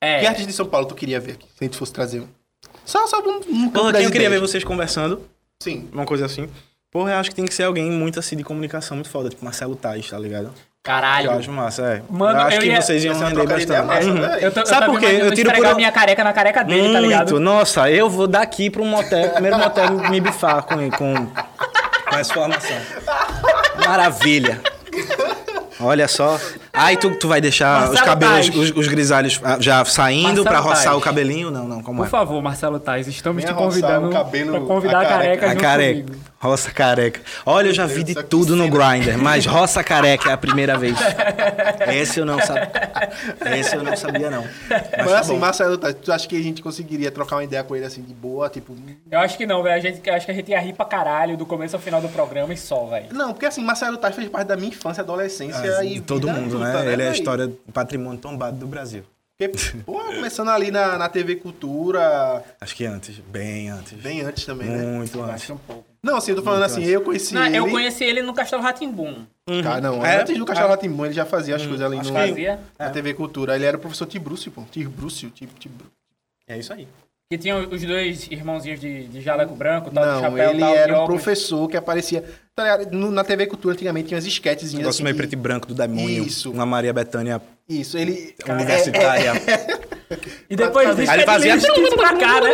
[0.00, 0.20] É.
[0.20, 2.28] Que artista de São Paulo tu queria ver aqui, se a gente fosse trazer um?
[2.86, 5.20] Só, só um, um Porra, eu queria ver vocês conversando.
[5.62, 5.88] Sim.
[5.92, 6.48] Uma coisa assim.
[6.90, 9.44] Porra, eu acho que tem que ser alguém muito assim de comunicação muito foda, tipo
[9.44, 10.50] Marcelo Tais, tá ligado?
[10.82, 11.26] Caralho.
[11.26, 12.02] Eu acho massa, é.
[12.08, 12.80] Mano, eu acho eu que ia...
[12.80, 13.86] vocês iam render bastante.
[13.86, 14.24] Massa, uhum.
[14.36, 15.06] eu tô, Sabe por quê?
[15.06, 16.92] Eu tiro por a minha careca na careca dele, muito.
[16.92, 17.40] tá ligado?
[17.40, 22.76] Nossa, eu vou daqui um motel, primeiro motel me bifar com, com, com essa formação.
[23.84, 24.62] Maravilha.
[25.80, 26.38] Olha só.
[26.76, 30.60] Aí tu, tu vai deixar Marcelo os cabelos, os, os, grisalhos ah, já saindo para
[30.60, 31.50] roçar o cabelinho?
[31.50, 32.10] Não, não, como Por é?
[32.10, 36.12] favor, Marcelo Tais, estamos Venha te convidando para convidar a careca, a careca, a careca.
[36.38, 37.20] Roça careca.
[37.46, 40.96] Olha, eu já vi de tudo no Grindr, mas roça careca é a primeira vez.
[41.92, 42.70] Esse eu não sabia.
[43.58, 44.42] Esse eu não sabia, não.
[44.42, 45.38] Mas, mas tá assim, bom.
[45.38, 48.50] Marcelo, tu acha que a gente conseguiria trocar uma ideia com ele assim de boa?
[48.50, 48.76] Tipo.
[49.10, 49.76] Eu acho que não, velho.
[49.76, 52.08] A gente, acho que a gente ia rir pra caralho do começo ao final do
[52.10, 53.06] programa e só, velho.
[53.12, 56.00] Não, porque assim, Marcelo Tais fez parte da minha infância, adolescência ah, e.
[56.02, 56.72] Todo mundo, né?
[56.72, 56.92] né?
[56.92, 59.04] Ele é a história do patrimônio tombado do Brasil.
[59.38, 62.42] Porque, pô, começando ali na, na TV Cultura.
[62.60, 63.92] Acho que antes, bem antes.
[64.00, 64.96] Bem antes também, Muito né?
[64.96, 65.50] Muito antes.
[65.50, 65.84] Um pouco.
[66.06, 67.56] Não, assim, eu tô falando assim, eu conheci não, ele.
[67.56, 69.26] Eu conheci ele no Castelo Ratimbum.
[69.50, 69.62] Uhum.
[69.62, 71.68] Tá, não, é, antes do Castelo Ratimbum ele já fazia as uhum.
[71.68, 72.60] coisas ali no, fazia.
[72.78, 72.90] na é.
[72.90, 73.56] TV Cultura.
[73.56, 74.62] Ele era o professor Tibrúcio, pô.
[74.70, 75.90] Tibrúcio, Tibrúcio.
[76.46, 76.86] É isso aí.
[77.28, 81.02] Que tinha os dois irmãozinhos de, de jaleco branco, tal, Não, chapéu, ele tal, era
[81.02, 82.24] um professor que aparecia...
[82.54, 85.02] Tá na TV Cultura, antigamente, tinha umas esquetezinhas um negócio assim.
[85.02, 86.24] meio preto e branco do demônio.
[86.24, 86.52] Isso.
[86.52, 87.42] Uma Maria Bethânia...
[87.68, 88.32] Isso, ele...
[88.48, 89.32] Universitária.
[89.44, 89.50] É,
[90.14, 91.56] é, e depois disso, ele fazia...
[91.96, 92.50] pra cá, né?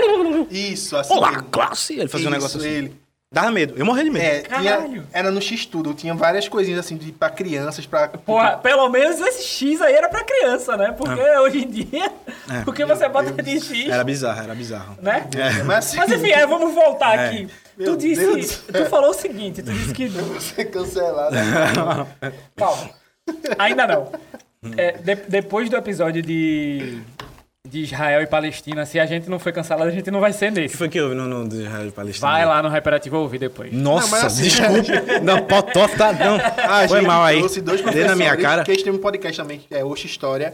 [0.50, 1.12] Isso, assim...
[1.12, 1.92] Olá, classe!
[1.92, 2.68] Ele fazia isso, um negócio assim.
[2.68, 3.02] ele.
[3.32, 3.74] Dava medo.
[3.78, 4.24] Eu morri de medo.
[4.24, 5.94] É, tinha, era no X-Tudo.
[5.94, 8.06] Tinha várias coisinhas assim de, pra crianças, pra...
[8.08, 10.92] Porra, pelo menos esse X aí era pra criança, né?
[10.92, 11.40] Porque é.
[11.40, 12.12] hoje em dia...
[12.50, 12.60] É.
[12.64, 13.88] Porque você bota de X...
[13.88, 14.98] Era bizarro, era bizarro.
[15.00, 15.26] Né?
[15.34, 15.62] É.
[15.62, 17.26] Mas, assim, Mas, enfim, é, vamos voltar é.
[17.26, 17.48] aqui.
[17.82, 18.26] tu disse...
[18.26, 20.04] Deus tu falou o seguinte, tu disse que...
[20.14, 21.34] Eu vou ser cancelado.
[22.54, 22.90] Calma.
[23.58, 24.12] Ainda não.
[24.76, 27.00] É, de, depois do episódio de
[27.68, 30.50] de Israel e Palestina, se a gente não foi cancelado, a gente não vai ser
[30.50, 30.66] nesse.
[30.66, 32.32] O que foi que houve no, no de Israel e Palestina?
[32.32, 33.72] Vai lá no Hyperativo ouvir depois.
[33.72, 35.20] Nossa, não, assim, desculpa.
[35.22, 36.38] não, potó, tá, não.
[36.56, 37.40] Ah, foi mal aí.
[37.40, 38.64] dois Dê na minha cara.
[38.64, 40.52] Que tem um podcast também, que é Oxa História.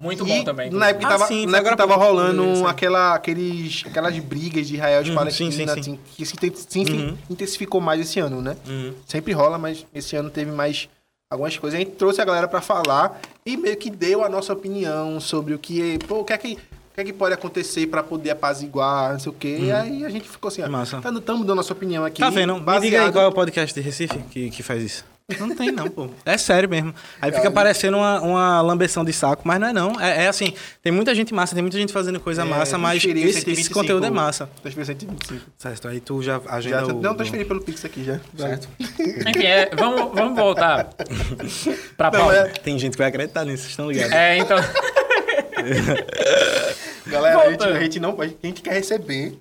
[0.00, 0.70] Muito e bom também.
[0.70, 5.02] Na época, ah, tava, sim, na época tava rolando aquela, aqueles, aquelas brigas de Israel
[5.04, 7.18] e uhum, Palestina, sim, sim, assim, que se uhum.
[7.28, 8.56] intensificou mais esse ano, né?
[8.64, 8.94] Uhum.
[9.06, 10.88] Sempre rola, mas esse ano teve mais
[11.34, 11.78] algumas coisas.
[11.78, 15.52] A gente trouxe a galera para falar e meio que deu a nossa opinião sobre
[15.54, 16.58] o que, pô, o que é que
[16.94, 19.56] que é que pode acontecer pra poder apaziguar, não sei o quê.
[19.62, 20.70] E aí a gente ficou assim, ó, Uhum.
[20.70, 21.00] Massa.
[21.00, 22.20] tá, estamos dando nossa opinião aqui.
[22.20, 22.54] Tá vendo?
[22.54, 25.04] Me diga aí baseado- qual é o podcast de Recife que, que faz isso.
[25.40, 26.10] Não tem, não, pô.
[26.26, 26.94] É sério mesmo.
[27.18, 29.98] Aí fica parecendo uma, uma lambeção de saco, mas não é não.
[29.98, 33.02] É, é assim, tem muita gente massa, tem muita gente fazendo coisa É, massa, mas
[33.02, 34.50] esse, esse 125 conteúdo é massa.
[34.60, 35.40] Transferiu 125.
[35.56, 37.00] Certo, aí tu já agenda Já, o...
[37.00, 38.20] não, transferi pelo Pix aqui já.
[38.36, 38.68] Certo.
[38.78, 40.90] Enfim, é, vamos, vamos voltar
[41.96, 42.36] pra Não, pauta.
[42.36, 44.12] é- Tem gente que vai acreditar nisso, vocês estão ligados.
[44.12, 44.58] É, então.
[47.06, 49.38] Galera, a gente, a gente não a gente quer receber.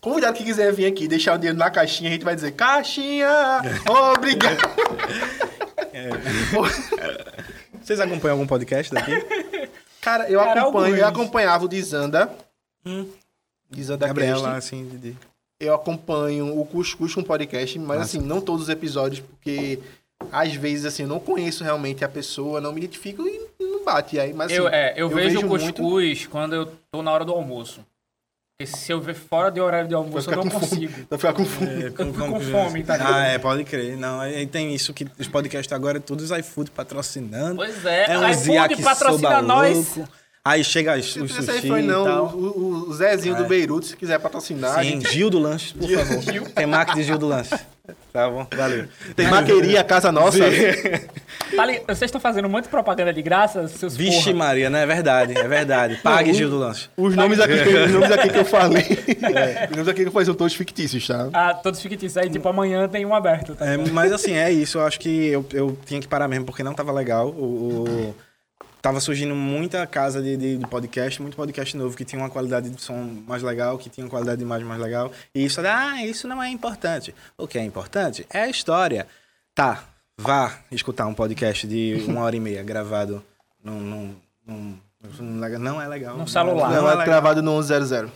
[0.00, 3.28] Convidado que quiser vir aqui deixar o dinheiro na caixinha, a gente vai dizer, caixinha,
[4.14, 4.56] obrigado.
[7.82, 9.12] Vocês acompanham algum podcast daqui?
[10.00, 12.30] Cara, eu Cara, acompanho, eu acompanhava o de Zanda.
[12.84, 13.06] Hum.
[13.70, 15.14] De Zanda Gabriela, assim, de...
[15.60, 19.80] Eu acompanho o Cuscuz um podcast, mas assim, não todos os episódios, porque
[20.30, 24.20] às vezes assim, eu não conheço realmente a pessoa, não me identifico e não bate
[24.20, 24.32] aí.
[24.32, 27.32] Mas, assim, Eu, é, eu, vejo, o muito- cuscuz quando eu tô na hora do
[27.32, 27.84] almoço.
[28.60, 30.66] Porque se eu ver fora de horário de almoço, eu não com fome.
[30.88, 31.06] consigo.
[31.08, 31.70] Vai ficar com fome.
[31.70, 33.14] É, Eu fico com que- fome, tá ligado?
[33.14, 33.96] Ah, é, pode crer.
[33.96, 37.54] Não, aí tem isso que os podcasts agora é tudo os iFood patrocinando.
[37.54, 39.76] Pois é, é um iFood patrocina nós.
[39.96, 40.12] louco.
[40.48, 42.26] Aí chega os, os Esse aí sushi foi e não, tal.
[42.28, 43.46] o, o- Zezinho do É.
[43.48, 44.78] Beirute, se quiser patrocinar.
[44.78, 46.50] a Sim, gente- Gil do Lanches, por favor.
[46.54, 47.58] Tem marca de Gil do Lanches.
[48.12, 48.86] Tá bom, valeu.
[49.16, 50.38] Tem maqueria, casa nossa.
[51.56, 54.36] Tá li- Vocês estão fazendo um monte de propaganda de graça, seus Vixe porra.
[54.36, 54.82] Maria, né?
[54.82, 55.96] É verdade, é verdade.
[56.02, 56.90] Pague Gil do Lanches.
[56.96, 58.82] Os nomes aqui, que- os nomes aqui que eu falei.
[59.70, 61.28] Os nomes aqui que eu falei são todos fictícios, tá?
[61.32, 62.16] Ah, todos fictícios.
[62.16, 63.54] Aí, tipo, amanhã tem um aberto.
[63.54, 63.64] Tá?
[63.66, 64.78] É, mas assim, é isso.
[64.78, 67.28] Eu acho que eu, eu tinha que parar mesmo, porque não tava legal.
[67.28, 68.14] O, o-
[68.80, 72.70] tava surgindo muita casa de, de, de podcast, muito podcast novo que tinha uma qualidade
[72.70, 75.10] de som mais legal, que tinha uma qualidade de imagem mais legal.
[75.34, 77.14] E isso, ah, isso não é importante.
[77.36, 79.06] O que é importante é a história.
[79.54, 79.84] Tá,
[80.16, 83.22] vá escutar um podcast de uma hora e meia gravado
[83.62, 83.80] num.
[83.80, 84.78] num, num-
[85.60, 86.16] não é legal.
[86.16, 86.70] Num celular.
[86.70, 87.06] Não, Não é é legal.
[87.06, 88.10] gravado no 100.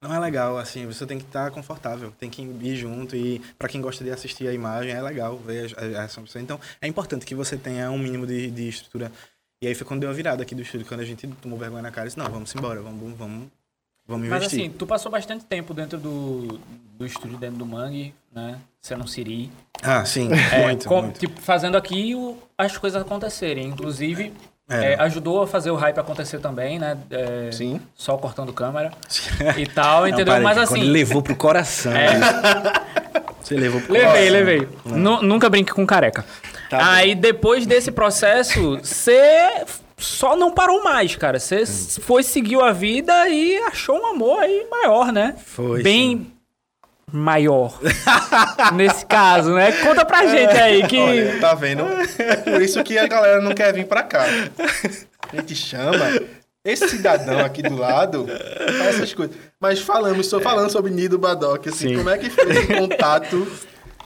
[0.00, 3.68] Não é legal, assim, você tem que estar confortável, tem que ir junto e para
[3.68, 6.42] quem gosta de assistir a imagem é legal ver essa opção.
[6.42, 9.12] Então é importante que você tenha um mínimo de, de estrutura.
[9.62, 11.82] E aí foi quando deu a virada aqui do estúdio, quando a gente tomou vergonha
[11.82, 13.46] na cara e disse, não, vamos embora, vamos, vamos,
[14.06, 14.60] vamos Mas investir.
[14.62, 16.58] assim, tu passou bastante tempo dentro do,
[16.98, 18.58] do estúdio, dentro do Mangue, né?
[18.80, 19.52] Sendo um Siri.
[19.80, 21.20] ah, sim, É, muito, com- muito.
[21.20, 23.68] Tipo, fazendo aqui o- as coisas acontecerem.
[23.68, 24.32] Inclusive,
[24.68, 24.94] É.
[24.94, 26.98] é, ajudou a fazer o hype acontecer também, né?
[27.10, 27.80] É, Sim.
[27.94, 28.90] Só cortando câmera
[29.56, 30.34] e tal, Não, entendeu?
[30.34, 30.82] aí, Mas quando assim.
[30.82, 31.92] levou pro coração.
[31.92, 32.18] É.
[33.40, 34.32] Você levou pro Levei, coração.
[34.32, 34.68] levei.
[34.86, 36.24] Nu- Nunca brinque com careca.
[36.72, 39.62] Tá Aí, depois desse processo, você
[39.98, 41.38] só não parou mais, cara.
[41.38, 45.34] Você foi, seguiu a vida e achou um amor aí maior, né?
[45.44, 46.32] Foi, Bem
[47.12, 47.78] maior.
[48.72, 49.70] Nesse caso, né?
[49.82, 50.98] Conta pra gente aí que...
[50.98, 51.82] Olha, tá vendo?
[52.18, 54.24] É por isso que a galera não quer vir pra cá.
[55.30, 56.22] A gente chama
[56.64, 58.26] esse cidadão aqui do lado
[58.78, 59.36] faz essas coisas.
[59.60, 61.96] Mas falamos, estou falando sobre Nido Badoc, assim, Sim.
[61.96, 63.46] como é que foi esse contato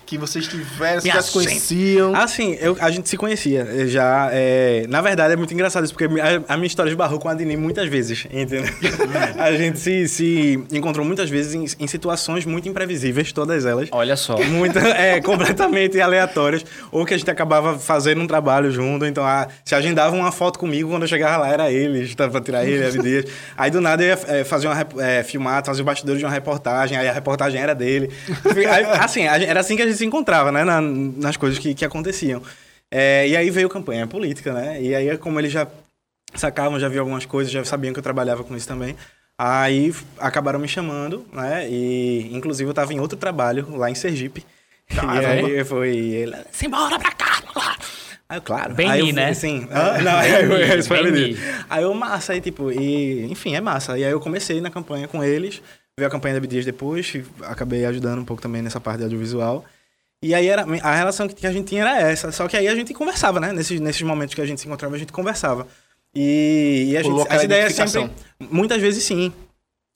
[0.07, 2.14] que vocês tiveram, Minha já se conheciam?
[2.14, 4.31] Assim, eu, a gente se conhecia eh, já.
[4.33, 7.35] é, na verdade, é muito engraçado isso, porque a, a minha história esbarrou com a
[7.35, 8.64] Dini muitas vezes, entendeu?
[9.37, 13.88] a gente se, se encontrou muitas vezes em, em situações muito imprevisíveis, todas elas.
[13.90, 14.38] Olha só.
[14.45, 16.64] Muita, é, completamente aleatórias.
[16.90, 19.05] Ou que a gente acabava fazendo um trabalho junto.
[19.05, 22.03] Então, ah, se agendava uma foto comigo, quando eu chegava lá, era ele.
[22.03, 23.25] Estava pra tirar ele, a Dias.
[23.57, 26.33] Aí, do nada, eu ia é, fazer uma, é, filmar, fazer os bastidores de uma
[26.33, 26.97] reportagem.
[26.97, 28.11] Aí, a reportagem era dele.
[28.71, 30.64] Aí, assim, a era assim que a gente se encontrava, né?
[30.64, 32.42] na- nas coisas que, que aconteciam.
[32.90, 34.80] É, e aí veio campanha política, né?
[34.80, 35.66] E aí, como eles já
[36.35, 38.96] sacavam, já viam algumas coisas, já sabiam que eu trabalhava com isso também.
[39.38, 41.68] Aí acabaram me chamando, né?
[41.68, 44.44] E inclusive eu tava em outro trabalho lá em Sergipe.
[44.90, 47.42] E aí foi ele, simbora pra cá!
[47.54, 47.76] lá."
[48.28, 48.74] Aí eu, claro.
[48.74, 49.28] Bem aí eu né?
[49.30, 51.37] Assim, ah, não, aí eu, dia.
[51.68, 53.98] Aí eu, massa, aí tipo, e, enfim, é massa.
[53.98, 55.62] E aí eu comecei na campanha com eles,
[55.98, 59.64] veio a campanha da Abdias depois, acabei ajudando um pouco também nessa parte de audiovisual.
[60.22, 62.74] E aí era, a relação que a gente tinha era essa, só que aí a
[62.74, 63.52] gente conversava, né?
[63.52, 65.66] Nesses, nesses momentos que a gente se encontrava, a gente conversava.
[66.14, 68.02] E, e a gente, as ideias identificação.
[68.38, 69.33] sempre, muitas vezes sim.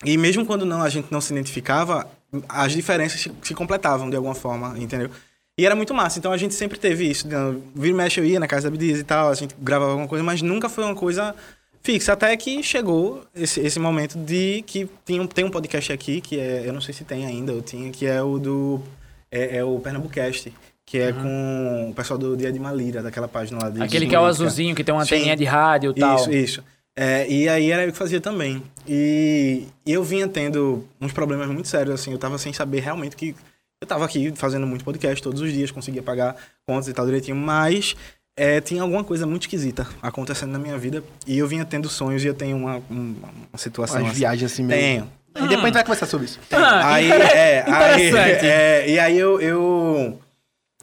[0.05, 2.07] E mesmo quando não, a gente não se identificava,
[2.49, 5.11] as diferenças se, se completavam de alguma forma, entendeu?
[5.59, 6.19] E era muito massa.
[6.19, 7.27] Então a gente sempre teve isso.
[7.75, 10.09] Vira e mexe eu ia na casa da Abdias e tal, a gente gravava alguma
[10.09, 11.35] coisa, mas nunca foi uma coisa
[11.83, 12.13] fixa.
[12.13, 16.39] Até que chegou esse, esse momento de que tinha, um- tem um podcast aqui, que
[16.39, 18.83] é, eu não sei se tem ainda, eu tinha, que é o do.
[19.31, 20.53] É, é o Pernambucast,
[20.85, 23.81] que é com o pessoal do Dia de Malira, daquela página lá de.
[23.83, 26.17] Aquele que é o azulzinho, que tem uma anteninha de rádio e tal.
[26.17, 26.65] Isso, isso.
[26.97, 28.63] É, e aí era eu que fazia também.
[28.87, 32.11] E eu vinha tendo uns problemas muito sérios, assim.
[32.13, 33.35] Eu tava sem saber realmente que...
[33.81, 37.37] Eu tava aqui fazendo muito podcast todos os dias, conseguia pagar contas e tal direitinho,
[37.37, 37.97] mas
[38.37, 42.23] é, tinha alguma coisa muito esquisita acontecendo na minha vida e eu vinha tendo sonhos
[42.23, 43.15] e eu tenho uma, um-
[43.51, 44.19] uma situação Umas assim.
[44.19, 44.81] viagens assim meio...
[44.81, 45.13] Tenho.
[45.35, 46.41] E depois a gente vai conversar sobre isso.
[46.51, 48.47] Ah, aí, é, aí, interessante.
[48.47, 50.21] é, e aí eu, eu,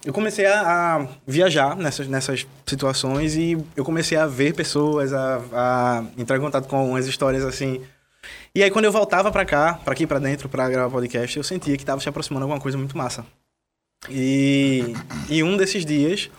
[0.06, 0.62] eu comecei a,
[0.96, 6.42] a viajar nessas, nessas situações e eu comecei a ver pessoas, a, a entrar em
[6.42, 7.82] contato com umas histórias assim.
[8.56, 11.44] E aí quando eu voltava pra cá, pra aqui pra dentro, pra gravar podcast, eu
[11.44, 13.26] sentia que tava se aproximando alguma coisa muito massa.
[14.10, 14.94] E,
[15.30, 16.30] e um desses dias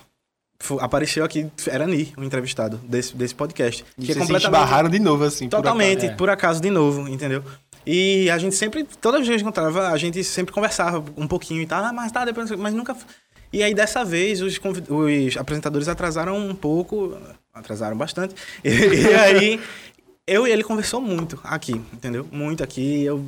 [0.81, 3.85] apareceu aqui, era Ni, o entrevistado desse, desse podcast.
[3.97, 5.49] E que é vocês se esbarraram de novo, assim.
[5.49, 6.15] por Totalmente, É.
[6.15, 7.45] por acaso de novo, entendeu?
[7.91, 11.27] E a gente sempre, toda vez que a gente encontrava, a gente sempre conversava um
[11.27, 12.95] pouquinho e tal, ah, mas tá, depois, mas nunca.
[13.51, 17.17] E aí dessa vez os, os apresentadores atrasaram um pouco,
[17.55, 18.35] atrasaram bastante.
[18.63, 18.69] E,
[19.09, 19.61] e aí
[20.27, 22.29] eu e ele conversou muito aqui, entendeu?
[22.31, 23.05] Muito aqui.
[23.05, 23.25] Eu,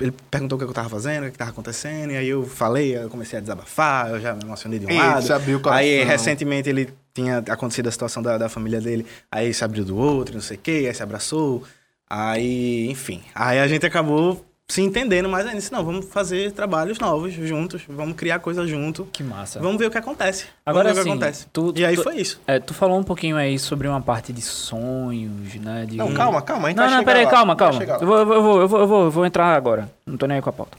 [0.00, 2.96] ele perguntou o que eu tava fazendo, o que tava acontecendo, e aí eu falei,
[2.96, 5.32] eu comecei a desabafar, eu já me emocionei de um Eita, lado.
[5.32, 5.84] abriu o coração.
[5.84, 9.96] Aí recentemente ele tinha acontecido a situação da, da família dele, aí se abriu do
[9.96, 11.62] outro, não sei o quê, aí se abraçou.
[12.10, 13.22] Aí, enfim.
[13.34, 15.58] Aí a gente acabou se entendendo mais ainda.
[15.58, 19.04] Disse, não, vamos fazer trabalhos novos juntos, vamos criar coisas junto.
[19.12, 19.60] Que massa.
[19.60, 20.46] Vamos ver o que acontece.
[20.66, 21.46] Agora vamos ver sim, o que acontece.
[21.52, 22.40] tu- e aí tu- foi isso.
[22.46, 25.86] É, tu falou um pouquinho aí sobre uma parte de sonhos, né?
[25.86, 25.96] De...
[25.96, 26.66] Não, calma, calma.
[26.66, 27.82] A gente Não, vai não, peraí, lá, calma, calma.
[27.82, 29.90] Eu vou, eu, vou, eu, vou, eu, vou, eu vou- entrar agora.
[30.04, 30.76] Não tô nem aí com a pauta.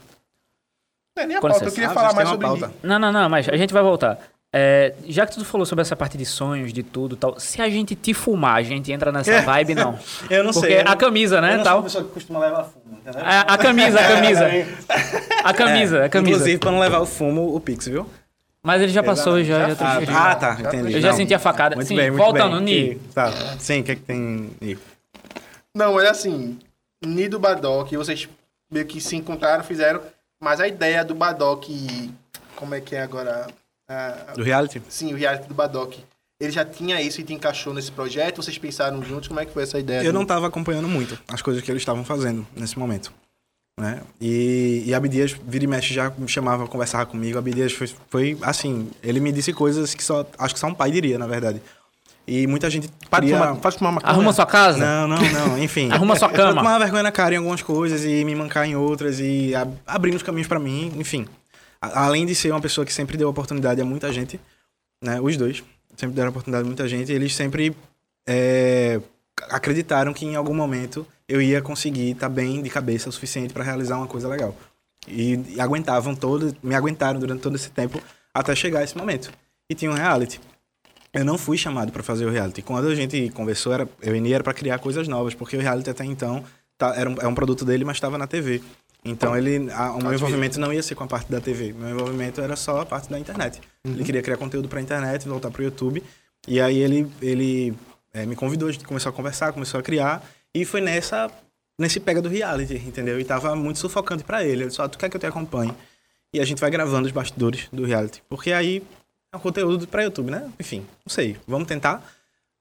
[1.16, 2.72] Não é nem a Com pauta, eu queria Ah, falar mais sobre pauta.
[2.84, 4.18] Não, não, não, mas a gente vai voltar.
[4.54, 7.62] É, já que tu falou sobre essa parte de sonhos, de tudo e tal, se
[7.62, 9.98] a gente te fumar, a gente entra nessa vibe, não.
[10.30, 10.84] Eu não Porque sei.
[10.84, 11.74] não- a camisa, né, eu não tal.
[11.74, 13.22] sou uma pessoa que costuma levar fumo, entendeu?
[13.24, 14.46] A, a camisa, a camisa.
[15.44, 16.36] A camisa, É, a camisa.
[16.36, 18.06] Inclusive, pra não levar o fumo, o Pix, viu?
[18.62, 20.94] Mas ele já passou, já, já, Já tô Ah, tá, entendi.
[20.94, 21.16] Eu já Não.
[21.18, 21.76] senti a facada.
[21.76, 22.64] Muito Sim, bem, muito voltando, bem.
[22.64, 22.92] Ni.
[22.92, 24.52] E- Tá, sim, o que é que tem...
[24.62, 24.78] Ni?
[25.76, 26.60] Não, mas assim,
[27.04, 28.30] Nido Badoc, vocês
[28.72, 30.00] meio que se encontraram, fizeram,
[30.40, 31.66] mas a ideia do Badoc,
[32.56, 33.48] como é que é agora?
[33.92, 34.82] Ah, Do reality?
[34.90, 35.96] sim, o reality do Badoc.
[36.40, 38.42] Ele já tinha isso e te encaixou nesse projeto?
[38.42, 39.28] Vocês pensaram juntos?
[39.28, 40.00] Como é que foi essa ideia?
[40.02, 43.12] Eu do- não estava acompanhando muito as coisas que eles estavam fazendo nesse momento.
[43.80, 44.02] Né?
[44.20, 47.38] E, e Abdias, vira e mexe, já me chamava, conversava comigo.
[47.38, 50.90] Abdias foi, foi assim, ele me disse coisas que só, acho que só um pai
[50.92, 51.62] diria, na verdade.
[52.28, 53.38] E muita gente Para queria...
[53.38, 54.12] fumar, faz fumar maconha.
[54.14, 54.78] Arruma sua casa.
[54.78, 55.90] Não, não, não, enfim.
[55.94, 56.50] Arruma sua cama.
[56.52, 59.76] Eu tomava vergonha na cara em algumas coisas e me mancar em outras e ab-
[59.88, 61.26] abrindo os caminhos pra mim, enfim.
[61.82, 64.40] Além de ser uma pessoa que sempre deu oportunidade a muita gente,
[65.04, 65.64] né, os dois,
[65.98, 67.76] sempre deram oportunidade a muita gente, eles sempre
[68.28, 69.02] é,
[69.50, 73.64] acreditaram que em algum momento eu ia conseguir estar bem de cabeça o suficiente para
[73.64, 74.56] realizar uma coisa legal.
[75.08, 78.02] E, e aguentavam todo, me aguentaram durante todo esse tempo
[78.34, 79.32] até chegar esse momento.
[79.70, 80.40] E tinha um reality.
[81.14, 82.62] Eu não fui chamado para fazer o reality.
[82.62, 85.90] Quando a gente conversou, era, eu e era para criar coisas novas, porque o reality
[85.90, 86.44] até então
[86.78, 88.62] tá, era um, é um produto dele, mas estava na TV.
[89.04, 91.74] Então ele, a- o meu envolvimento não ia ser com a parte da TV.
[91.74, 93.60] Meu envolvimento era só a parte da internet.
[93.84, 96.04] Ele queria criar conteúdo para internet, voltar para o YouTube.
[96.48, 97.74] E aí ele, ele
[98.14, 100.24] é, me convidou, a gente começou a conversar, começou a criar.
[100.54, 101.32] E foi nessa
[101.80, 103.20] nesse pega do reality, entendeu?
[103.20, 104.64] E tava muito sufocante para ele.
[104.64, 105.74] Ele disse, ó, tu quer que eu te acompanhe?
[106.32, 108.22] E a gente vai gravando os bastidores do reality.
[108.30, 108.84] Porque aí
[109.34, 110.48] é um conteúdo pra YouTube, né?
[110.60, 111.38] Enfim, não sei.
[111.48, 112.04] Vamos tentar?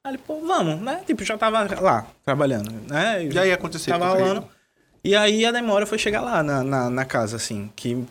[0.03, 1.03] Aí ele, pô, vamos, né?
[1.07, 3.29] Tipo, já tava lá, trabalhando, né?
[3.31, 3.91] Já ia acontecer.
[3.91, 4.49] Tava rolando.
[5.03, 8.05] E aí a demora foi chegar lá na, na, na casa, assim, que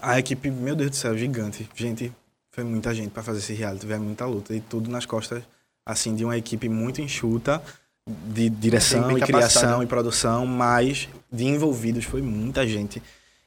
[0.00, 1.68] a equipe, meu Deus do céu, gigante.
[1.74, 2.12] Gente,
[2.52, 4.54] foi muita gente pra fazer esse reality, veio muita luta.
[4.54, 5.42] E tudo nas costas,
[5.84, 7.62] assim, de uma equipe muito enxuta,
[8.08, 13.02] de direção e criação e produção, mas de envolvidos foi muita gente.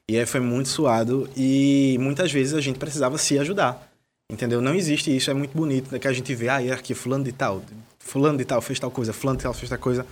[0.09, 3.89] E aí foi muito suado e muitas vezes a gente precisava se ajudar.
[4.29, 4.61] Entendeu?
[4.61, 7.31] Não existe isso, é muito bonito, né, que a gente vê, ah, aqui fulano de
[7.31, 7.61] tal,
[7.99, 10.05] fulano de tal fez tal coisa, fulano de tal fez tal coisa.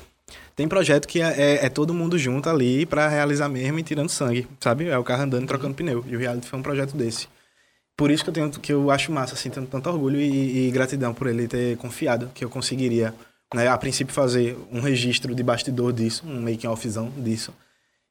[0.56, 4.10] Tem projeto que é, é- é todo mundo junto ali pra realizar mesmo e tirando
[4.10, 4.88] sangue, sabe?
[4.88, 6.04] É o carro andando e trocando pneu.
[6.08, 7.28] E o reality foi um projeto desse.
[7.98, 10.72] Por isso que eu tenho que eu acho massa, assim, tenho tanto orgulho e, e
[10.72, 13.14] gratidão por ele ter confiado que eu conseguiria,
[13.54, 17.54] né, a princípio fazer um registro de bastidor disso, um making offzão disso.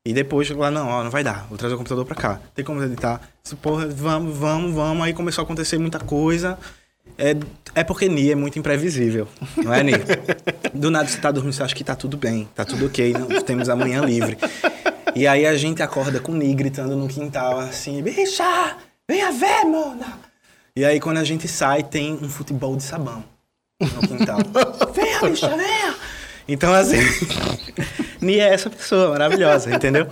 [0.07, 2.41] E depois lá, não, ó, não vai dar, vou trazer o computador pra cá.
[2.55, 3.21] Tem como editar?
[3.61, 5.05] Porra, vamos, vamos, vamos.
[5.05, 6.59] Aí começou a acontecer muita coisa.
[7.19, 7.37] É,
[7.75, 9.93] é porque Ni é muito imprevisível, não é, Ni?
[10.75, 13.27] Do nada você tá dormindo, você acha que tá tudo bem, tá tudo ok, não,
[13.43, 14.37] temos amanhã livre.
[15.15, 18.77] E aí a gente acorda com Ni gritando no quintal, assim, bicha,
[19.09, 20.19] venha ver, mona!
[20.77, 23.25] E aí quando a gente sai, tem um futebol de sabão
[23.81, 24.39] no quintal.
[24.95, 25.95] venha, bicha, venha!
[26.53, 26.99] Então, assim,
[28.21, 30.07] Ni é essa pessoa maravilhosa, entendeu?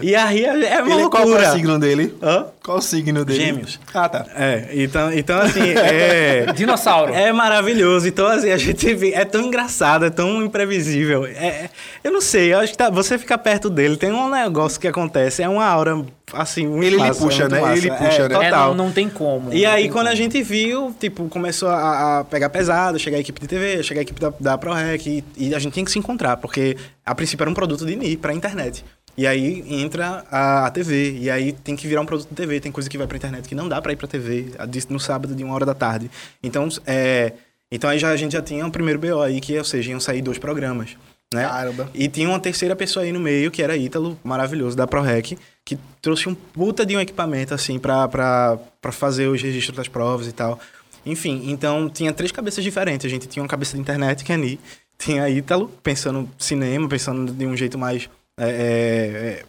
[0.00, 1.44] E aí é uma Ele, qual loucura.
[1.44, 2.14] é o signo dele?
[2.22, 2.46] Hã?
[2.62, 3.44] Qual o signo dele?
[3.44, 3.80] Gêmeos.
[3.92, 4.26] Ah, tá.
[4.36, 6.46] É, então, então assim, é...
[6.54, 7.12] Dinossauro.
[7.12, 8.06] É maravilhoso.
[8.06, 11.26] Então, assim, a gente vê, é tão engraçado, é tão imprevisível.
[11.26, 11.68] É,
[12.04, 14.86] eu não sei, eu acho que tá- você fica perto dele, tem um negócio que
[14.86, 17.60] acontece, é uma aura assim, muito Ele massa, puxa, muito né?
[17.60, 17.78] massa.
[17.78, 18.34] Ele puxa, é, né?
[18.34, 18.74] É, Total.
[18.74, 19.52] não, não tem como.
[19.52, 20.16] E aí, quando a como.
[20.16, 24.02] gente viu, tipo, começou a, a pegar pesado, chegar a equipe de TV, chegar a
[24.02, 27.42] equipe da, da ProRec, e, e a gente tinha que se encontrar, porque a princípio
[27.44, 28.84] era um produto de NI pra internet.
[29.16, 32.60] E aí entra a, a TV, e aí tem que virar um produto de TV,
[32.60, 35.00] tem coisa que vai pra internet que não dá pra ir pra TV, a- no
[35.00, 36.08] sábado de uma hora da tarde.
[36.40, 37.32] Então, é,
[37.70, 39.98] então aí já, a gente já tinha um primeiro BO aí, que, ou seja, iam
[39.98, 40.90] sair dois programas.
[41.32, 41.42] Né?
[41.42, 41.90] Caramba.
[41.92, 45.78] E tinha uma terceira pessoa aí no meio, que era Ítalo, maravilhoso, da ProRec, que
[46.00, 50.26] trouxe um puta de um equipamento, assim, pra, pra, pra fazer os registros das provas
[50.26, 50.58] e tal.
[51.04, 53.06] Enfim, então tinha três cabeças diferentes.
[53.06, 54.58] A gente tinha uma cabeça de internet, que é Ni.
[54.98, 59.44] Tinha Ítalo, pensando cinema, pensando de um jeito mais é, é, é,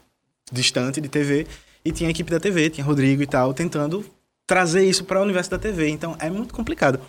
[0.52, 1.48] distante de TV.
[1.84, 4.06] E tinha a equipe da TV, tinha Rodrigo e tal, tentando
[4.46, 5.90] trazer isso para o universo da TV.
[5.90, 7.00] Então é muito complicado.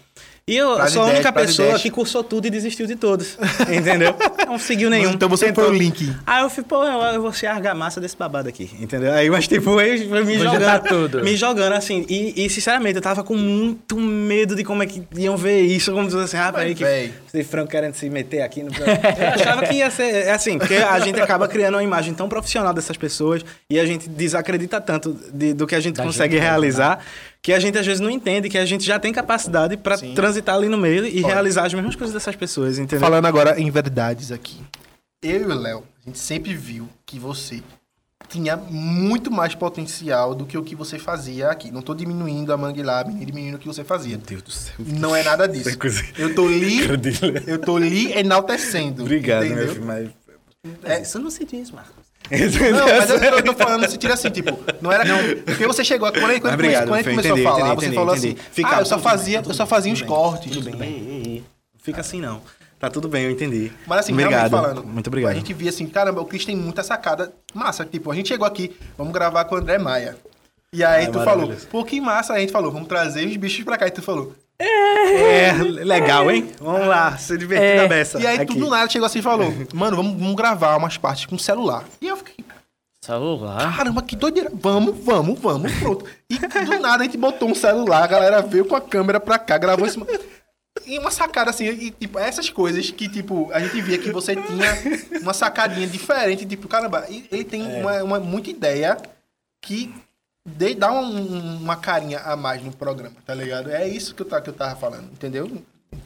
[0.46, 3.38] E eu sou a única pessoa que cursou tudo e desistiu de todos.
[3.72, 4.14] Entendeu?
[4.46, 5.12] Não seguiu nenhum.
[5.12, 5.64] Então você Tentou.
[5.66, 6.12] foi o link.
[6.26, 9.12] Aí eu fui, pô, eu, eu vou ser a argamassa desse babado aqui, entendeu?
[9.12, 9.74] Aí, mas tipo, eu
[10.08, 10.82] foi me Vou jogando.
[10.88, 11.22] tudo.
[11.22, 12.04] Me jogando, assim.
[12.08, 15.92] E, e, sinceramente, eu tava com muito medo de como é que iam ver isso.
[15.92, 18.70] Como dizer assim, ah, peraí, que esse franco querendo se meter aqui no.
[18.70, 22.28] Eu achava que ia ser é assim, porque a gente acaba criando uma imagem tão
[22.28, 26.34] profissional dessas pessoas e a gente desacredita tanto de- do que a gente Da consegue
[26.34, 27.04] gente mesmo, realizar
[27.42, 30.14] que a gente às vezes não entende que a gente já tem capacidade pra Sim.
[30.14, 31.34] transitar ali no meio e Olha.
[31.34, 33.00] realizar as mesmas coisas dessas pessoas, entendeu?
[33.00, 34.60] Falando agora em verdades aqui.
[35.22, 37.62] Eu e o Léo, a gente sempre viu que você
[38.28, 41.70] tinha muito mais potencial do que o que você fazia aqui.
[41.70, 44.16] Não tô diminuindo a Mangue Lab, nem diminuindo o que você fazia.
[44.16, 44.74] Meu Deus do céu.
[44.78, 45.70] Não é nada disso.
[46.16, 46.80] Eu tô lhe,
[47.46, 49.02] eu tô lhe enaltecendo.
[49.02, 49.64] Obrigado, entendeu?
[49.64, 50.10] meu filho, mas...
[50.84, 51.02] É.
[51.02, 51.99] Isso não se diz, Marcos.
[52.30, 55.04] Não, mas eu tô, falando no sentido assim, tipo, não era.
[55.04, 57.74] Não, porque você chegou aqui, quando, quando, Obrigado, quando a começou entendi, a falar, entendi,
[57.74, 58.36] você entendi, falou assim.
[58.52, 60.52] Fica, ah, eu só bem, fazia, tudo eu só bem, fazia uns bem, cortes.
[60.52, 60.90] Tudo bem.
[60.90, 61.44] Ei.
[61.82, 62.40] Fica assim, não.
[62.78, 63.70] Tá tudo bem, eu entendi.
[63.86, 64.50] Mas assim, obrigado.
[64.50, 64.84] falando.
[64.84, 65.32] Muito obrigado.
[65.32, 67.84] A gente via assim, caramba, o Cris tem muita sacada massa.
[67.84, 70.16] Tipo, a gente chegou aqui, vamos gravar com o André Maia.
[70.72, 72.32] E aí Ah, tu falou, pô, que massa.
[72.32, 73.86] Aí a gente falou, vamos trazer os bichos pra cá.
[73.86, 74.34] E tu falou.
[74.62, 75.52] É,
[75.84, 76.52] legal, hein?
[76.60, 77.82] Vamos lá, se divertir É.
[77.82, 78.20] na beça.
[78.20, 78.46] e aí aqui.
[78.46, 81.84] tu do nada chegou assim e falou, mano, vamos, vamos gravar umas partes com celular.
[82.00, 82.44] E eu fiquei,
[83.02, 83.74] Celular?
[83.76, 84.50] caramba, que doideira.
[84.52, 86.04] Vamos, vamos, vamos, pronto.
[86.28, 89.38] E do nada a gente botou um celular, a galera veio com a câmera pra
[89.38, 90.06] cá, gravou cima.
[90.86, 94.36] E uma sacada assim, e, tipo, essas coisas que, tipo, a gente via que você
[94.36, 94.78] tinha
[95.20, 97.80] uma sacadinha diferente, tipo, caramba, e- ele tem É.
[97.80, 98.96] uma, uma muita ideia
[99.62, 99.92] que
[100.44, 103.70] de, dá um- uma carinha a mais no programa, tá ligado?
[103.70, 105.50] É isso que eu, tá, que eu tava falando, entendeu?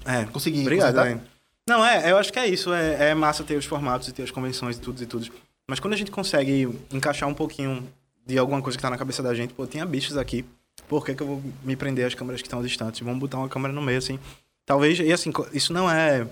[0.05, 1.21] É, Consegui Obrigado.
[1.69, 2.73] Não, é, eu acho que é isso.
[2.73, 5.27] É, é massa ter os formatos e ter as convenções e tudo e tudo.
[5.69, 7.89] Mas quando a gente consegue encaixar um pouquinho
[8.27, 10.45] de alguma coisa que tá na cabeça da gente, pô, tinha bichos aqui.
[10.89, 13.01] Por que, que eu vou me prender às câmeras que estão distantes?
[13.01, 14.19] Vamos botar uma câmera no meio, assim.
[14.67, 16.27] Talvez, e assim, isso não é.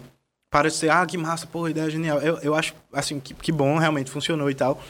[0.51, 2.19] Para de ser, ah, que massa, pô, ideia genial.
[2.21, 4.83] Eu, eu acho, assim, que, que bom, realmente funcionou e tal.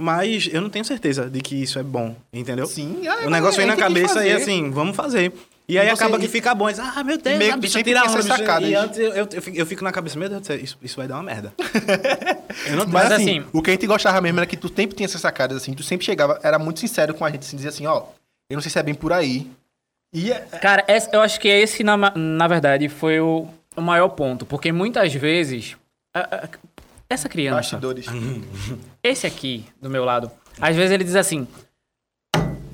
[0.00, 2.66] Mas eu não tenho certeza de que isso é bom, entendeu?
[2.66, 5.32] Sim, ah, O negócio vem a na que cabeça e assim, vamos fazer.
[5.68, 6.68] E aí E você- acaba que fica bom.
[6.70, 8.22] Diz, ah, meu Deus, meio a que bicha tira tem onda.
[8.22, 8.68] sacadas.
[8.68, 11.08] E antes eu, eu, eu fico, na cabeça, meu Deus do céu, isso, isso vai
[11.08, 11.52] dar uma merda.
[12.68, 14.68] eu não Mas, Mas, assim, assim, o que a gente gostava mesmo era que tu
[14.68, 17.56] sempre tinha essas sacadas, assim, tu sempre chegava, era muito sincero com a gente, assim,
[17.56, 18.02] dizia assim, ó,
[18.50, 19.50] eu não sei se é bem por aí.
[20.12, 24.08] E é- Cara, esse- eu acho que esse, na, na verdade, foi o, o maior
[24.10, 24.44] ponto.
[24.46, 25.74] Porque muitas vezes.
[26.14, 26.48] a- a-
[27.08, 28.06] essa criança, bastidores.
[29.02, 31.46] esse aqui, do meu lado, às vezes ele diz assim: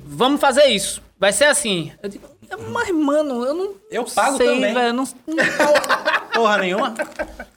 [0.05, 1.01] Vamos fazer isso.
[1.19, 1.91] Vai ser assim.
[2.01, 2.27] Eu digo,
[2.69, 3.73] mas, mano, eu não.
[3.89, 4.73] Eu pago sei, também.
[4.73, 4.87] velho.
[4.87, 5.43] eu Não, não,
[6.33, 6.93] Porra nenhuma.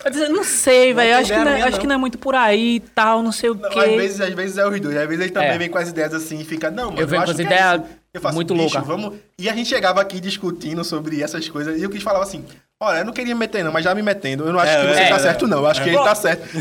[0.04, 1.10] eu digo, não sei, velho.
[1.10, 1.78] eu Acho, que não, é- acho não.
[1.80, 3.78] que não é muito por aí e tal, não sei o Não, quê.
[3.80, 5.58] às, vezes, às vezes é os dois, às vezes ele também É.
[5.58, 7.42] vem com as ideias assim e fica, não, mano, Eu venho acho com as é
[7.42, 7.95] ideias isso.
[8.16, 9.14] Eu faço, muito "Bicho, louca." Vamos...
[9.38, 12.44] E a gente chegava aqui discutindo sobre essas coisas e o Cris falava assim,
[12.80, 14.80] olha, eu não queria me meter não, mas já me metendo, eu não acho É,
[14.80, 16.04] que você é, tá é, certo não, eu acho que ele Pô.
[16.04, 16.48] tá certo.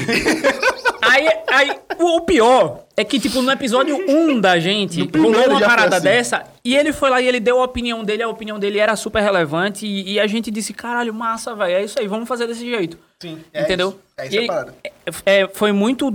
[1.08, 5.60] Aí, aí o o pior é que, tipo, no episódio 1 da gente, rolou uma
[5.62, 6.04] parada assim.
[6.04, 8.96] dessa, e ele foi lá e ele deu a opinião dele, a opinião dele era
[8.96, 12.48] super relevante, e, e a gente disse, caralho, massa, velho, é isso aí, vamos fazer
[12.48, 12.98] desse jeito.
[13.22, 13.90] Sim, entendeu?
[13.90, 14.00] Isso.
[14.18, 14.76] É isso E a parada.
[14.84, 14.92] é-
[15.26, 16.12] é, foi muito.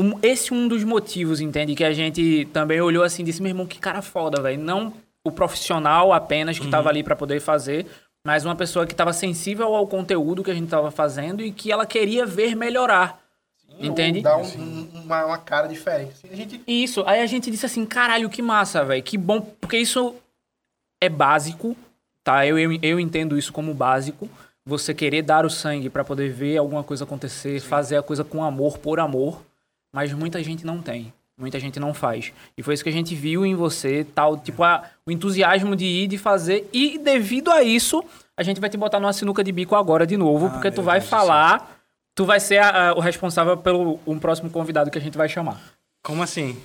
[0.00, 1.74] Um- esse um dos motivos, entende?
[1.74, 4.60] Que a gente também olhou assim e disse, meu irmão, que cara foda, velho.
[4.60, 4.92] Não
[5.24, 7.86] o profissional apenas que tava ali pra poder fazer,
[8.24, 11.70] mas uma pessoa que tava sensível ao conteúdo que a gente tava fazendo e que
[11.70, 13.20] ela queria ver melhorar.
[13.78, 14.20] Entende?
[14.20, 16.12] Dá um- um- uma, uma cara diferente.
[16.12, 19.40] Assim, A gente Isso, aí a gente disse assim, caralho, que massa, velho, que bom,
[19.60, 20.14] porque isso
[21.02, 21.76] é básico,
[22.24, 22.46] tá?
[22.46, 24.28] Eu, eu, eu entendo isso como básico,
[24.66, 28.44] você querer dar o sangue pra poder ver alguma coisa acontecer, fazer a coisa com
[28.44, 29.40] amor, por amor,
[29.92, 32.32] mas muita gente não tem, muita gente não faz.
[32.56, 35.84] E foi isso que a gente viu em você, tal, tipo, a, o entusiasmo de
[35.84, 38.02] ir, de fazer, e devido a isso,
[38.36, 40.82] a gente vai te botar numa sinuca de bico agora de novo, Ah, porque tu
[40.82, 41.76] vai falar...
[42.12, 45.28] Tu vai ser a- a- o responsável pelo um próximo convidado que a gente vai
[45.28, 45.58] chamar.
[46.02, 46.60] Como assim?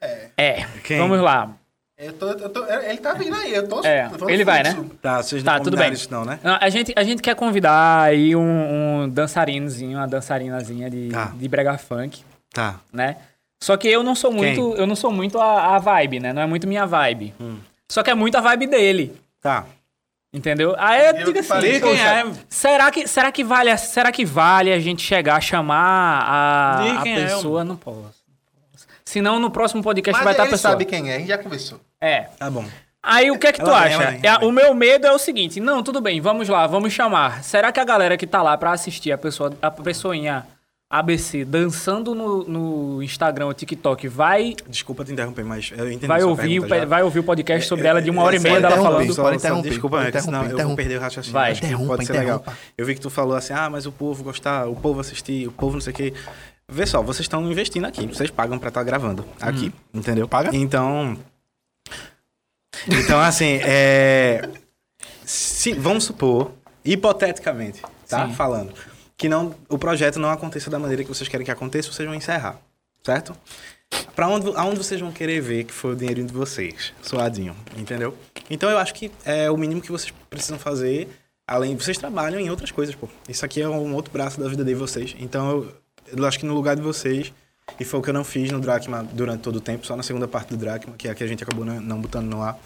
[0.00, 0.96] é, É, Quem?
[0.96, 1.50] vamos lá.
[1.98, 3.84] Eu tô, eu tô- ele tá vindo aí, eu tô.
[3.84, 4.74] É, eu tô ele vai, né?
[5.02, 5.92] Tá, vocês não Tá, tudo bem.
[5.92, 6.38] isso não, né?
[6.60, 11.32] A gente, a gente quer convidar aí um, um dançarinozinho, uma dançarinazinha de, Tá.
[11.34, 12.22] de brega funk,
[12.52, 12.76] Tá.
[12.92, 13.16] né?
[13.62, 16.32] Só que eu não sou muito, eu não sou muito a, a vibe, né?
[16.32, 17.34] Não é muito minha vibe.
[17.40, 17.58] Hum.
[17.90, 19.64] Só que é muito a vibe dele, Tá.
[20.32, 20.74] entendeu?
[20.78, 22.26] Aí eu Eu digo que assim, falei, quem é?
[22.48, 26.98] será que será que vale, a- será que vale a gente chegar a chamar a,
[26.98, 27.64] a quem é, pessoa?
[27.64, 27.96] não posso.
[27.98, 28.04] não
[28.72, 28.86] posso.
[29.04, 30.70] Senão no próximo podcast Mas vai estar a ele pessoa.
[30.72, 31.80] sabe quem é, a gente já conversou.
[32.00, 32.22] É.
[32.38, 32.64] Tá bom.
[33.02, 34.02] Aí o que é que tu Ela vem, acha?
[34.02, 34.48] ela vem, É, ela vem.
[34.48, 37.42] o meu medo é o seguinte: não, tudo bem, vamos lá, vamos chamar.
[37.44, 40.44] Será que a galera que tá lá pra assistir a pessoa, a pessoinha
[40.88, 46.30] ABC dançando no, no Instagram TikTok vai, Desculpa te interromper, mas eu entendi vai, sua
[46.30, 46.84] ouvir, o já.
[46.84, 48.92] vai ouvir o podcast sobre ela de uma hora e É, meia só dela interromper,
[48.94, 49.14] falando?
[49.14, 50.82] só- Pode interromper, Desculpa, pode é que senão interromper, eu vou interromper.
[50.84, 51.32] perder o raciocínio.
[51.32, 51.50] Vai.
[51.52, 52.36] Acho Interrompa, pode ser legal.
[52.38, 52.58] interrompa.
[52.78, 55.52] Eu vi que tu falou assim, ah, mas o povo gostar, o povo assistir, o
[55.52, 56.14] povo não sei o quê.
[56.68, 60.28] Vê só, vocês estão investindo aqui, vocês pagam pra estar gravando aqui, entendeu?
[60.28, 60.50] Paga?
[60.54, 61.16] Então...
[62.88, 64.48] Então, assim, é...
[65.24, 66.52] Se, vamos supor,
[66.84, 68.28] hipoteticamente, tá?
[68.28, 68.34] Sim.
[68.34, 68.72] Falando,
[69.16, 72.16] que não, o projeto não aconteça da maneira que vocês querem que aconteça, vocês vão
[72.16, 72.60] encerrar,
[73.02, 73.36] certo?
[74.14, 78.16] Pra onde, aonde vocês vão querer ver que foi o dinheirinho de vocês, suadinho, entendeu?
[78.50, 81.08] Então eu acho que é o mínimo que vocês precisam fazer,
[81.46, 83.08] além vocês trabalham em outras coisas, pô.
[83.28, 85.14] Isso aqui é um outro braço da vida de vocês.
[85.18, 85.72] Então eu,
[86.16, 87.32] eu acho que no lugar de vocês,
[87.78, 90.02] e foi o que eu não fiz no Drachma durante todo o tempo, só na
[90.02, 92.42] segunda parte do Drachma, que é a que a gente acabou não, não botando no
[92.42, 92.58] ar.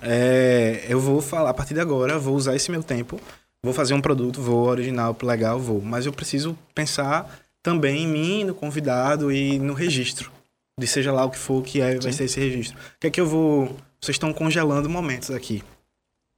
[0.00, 3.20] É, eu vou falar, a partir de agora, vou usar esse meu tempo,
[3.62, 5.80] vou fazer um produto, vou original, legal, vou.
[5.80, 10.30] Mas eu preciso pensar também em mim, no convidado e no registro.
[10.78, 12.78] De seja lá o que for que é, vai ser esse registro.
[12.78, 13.76] O que é que eu vou.
[14.00, 15.62] Vocês estão congelando momentos aqui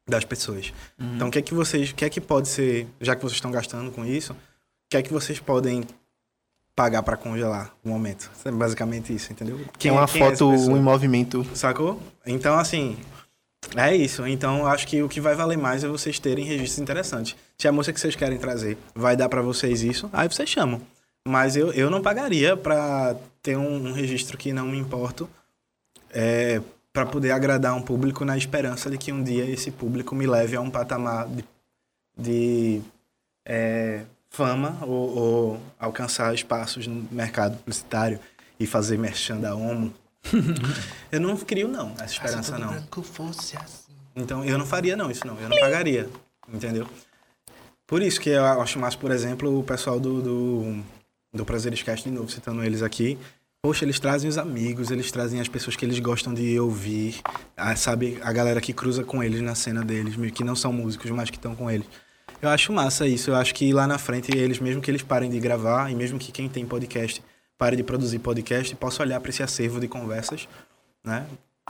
[0.09, 0.73] das pessoas.
[0.99, 1.91] Então, o que é que vocês.
[1.91, 2.89] O que é que pode ser.
[3.01, 4.37] Já que vocês estão gastando com isso, o
[4.91, 5.85] que é que vocês podem
[6.75, 8.31] pagar para congelar o momento?
[8.43, 9.61] É basicamente isso, entendeu?
[9.79, 10.79] Quem é uma quem foto pessoa?
[10.79, 11.47] em movimento.
[11.55, 12.01] Sacou?
[12.25, 12.97] Então, assim,
[13.76, 14.26] é isso.
[14.26, 17.36] Então, acho que o que vai valer mais é vocês terem registros interessantes.
[17.58, 20.80] Se a moça que vocês querem trazer vai dar pra vocês isso, aí vocês chamam.
[21.26, 25.28] Mas eu, eu não pagaria pra ter um, um registro que não me importo,
[26.12, 26.61] é,
[26.92, 30.56] para poder agradar um público na esperança de que um dia esse público me leve
[30.56, 31.44] a um patamar de,
[32.18, 32.82] de
[33.46, 38.18] é, fama ou, ou alcançar espaços no mercado publicitário
[38.58, 39.94] e fazer merchan da Homo.
[41.11, 42.71] eu não crio, não, essa esperança, não.
[43.57, 43.93] assim.
[44.14, 45.39] Então, eu não faria não, isso não.
[45.41, 46.09] Eu não pagaria,
[46.53, 46.87] entendeu?
[47.87, 50.83] Por isso que eu acho massa, por exemplo, o pessoal do, do,
[51.33, 53.18] do Prazeres Cast, de novo, citando eles aqui.
[53.62, 57.21] Poxa, eles trazem os amigos, eles trazem as pessoas que eles gostam de ouvir,
[57.57, 58.18] a, sabe?
[58.23, 61.37] A galera que cruza com eles na cena deles, que não são músicos, mas que
[61.37, 61.87] estão com eles.
[62.41, 63.31] Eu acho massa isso.
[63.31, 66.18] Eu acho que lá na frente, eles, mesmo que eles parem de gravar, e mesmo
[66.18, 67.23] que quem tem podcast
[67.61, 70.48] pare de produzir podcast, possa olhar para esse acervo de conversas,
[71.04, 71.26] né?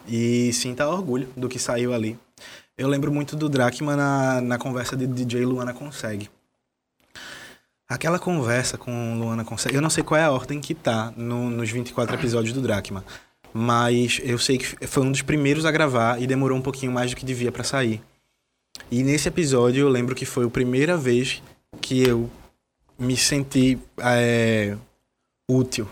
[0.06, 2.16] E sinta orgulho do que saiu ali.
[2.78, 6.30] Eu lembro muito do Drachma na, na conversa de DJ Luana Consegue.
[7.88, 11.50] Aquela conversa com Luana Consegue, eu não sei qual é a ordem que tá no-
[11.50, 13.04] nos 24 episódios do Drachma,
[13.52, 17.10] mas eu sei que foi um dos primeiros a gravar e demorou um pouquinho mais
[17.10, 18.00] do que devia para sair.
[18.92, 21.42] E nesse episódio eu lembro que foi a primeira vez
[21.80, 22.30] que eu
[22.96, 24.76] me senti é,
[25.50, 25.88] útil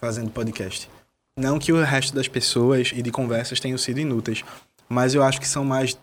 [0.00, 0.88] fazendo podcast.
[1.36, 4.44] Não que o resto das pessoas e de conversas tenham sido inúteis,
[4.88, 5.96] mas eu acho que são mais.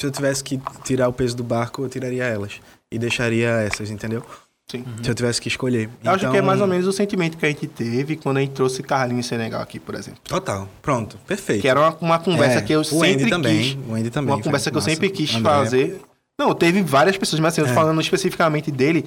[0.00, 2.60] Se eu tivesse que tirar o peso do barco, eu tiraria elas.
[2.90, 4.24] E deixaria essas, entendeu?
[4.70, 4.84] Sim.
[5.02, 5.90] Se eu tivesse que escolher.
[6.02, 8.38] Eu acho que é Então, mais ou menos o sentimento que a gente teve quando
[8.38, 10.20] a gente trouxe Carlinhos Senegal aqui, por exemplo.
[10.24, 10.68] Total.
[10.80, 11.18] Pronto.
[11.26, 11.60] Perfeito.
[11.60, 13.78] Que era uma, uma conversa É, que eu o sempre Andy também, quis.
[13.88, 15.42] o Andy também Uma conversa que eu sempre quis André.
[15.52, 16.00] fazer.
[16.38, 17.74] Não, teve várias pessoas, mas assim, É.
[17.74, 19.04] falando especificamente dele,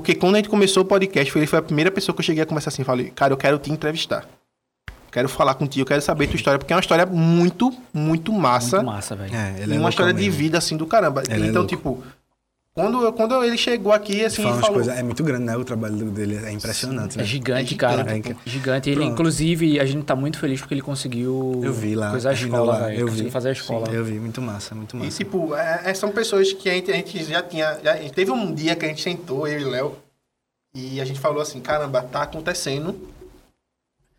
[0.00, 2.24] porque quando a gente começou o podcast, foi- ele foi a primeira pessoa que eu
[2.24, 4.26] cheguei a conversar assim, falei, cara, eu quero te entrevistar.
[5.10, 8.76] Quero falar contigo, eu quero saber tua história, porque é uma história muito, muito massa.
[8.76, 9.34] Muito massa, velho.
[9.34, 10.38] É, ele e é uma história de mesmo.
[10.38, 11.22] vida, assim, do caramba.
[11.26, 11.68] Ele é então, louco.
[11.68, 12.02] tipo,
[12.76, 14.74] quando, quando ele chegou aqui, assim, Fala ele falou...
[14.74, 15.56] coisas- É muito grande, né?
[15.56, 17.24] O trabalho dele é impressionante, É né?
[17.26, 17.96] gigante, É cara.
[18.14, 18.36] gigante.
[18.44, 18.90] Gigante.
[18.90, 19.12] Ele, Pronto.
[19.12, 22.10] inclusive, a gente tá muito feliz porque ele conseguiu Eu vi lá.
[22.10, 23.00] coisar a escola, lá, velho.
[23.00, 23.30] Eu vi.
[23.30, 23.88] fazer a escola.
[23.90, 25.16] Eu vi, muito massa, muito E, massa.
[25.16, 27.78] tipo, é- é- são pessoas que a gente, a gente já tinha.
[27.82, 29.96] já- teve um dia que a gente sentou, eu e o Léo,
[30.74, 32.94] e a gente falou assim: caramba, tá acontecendo.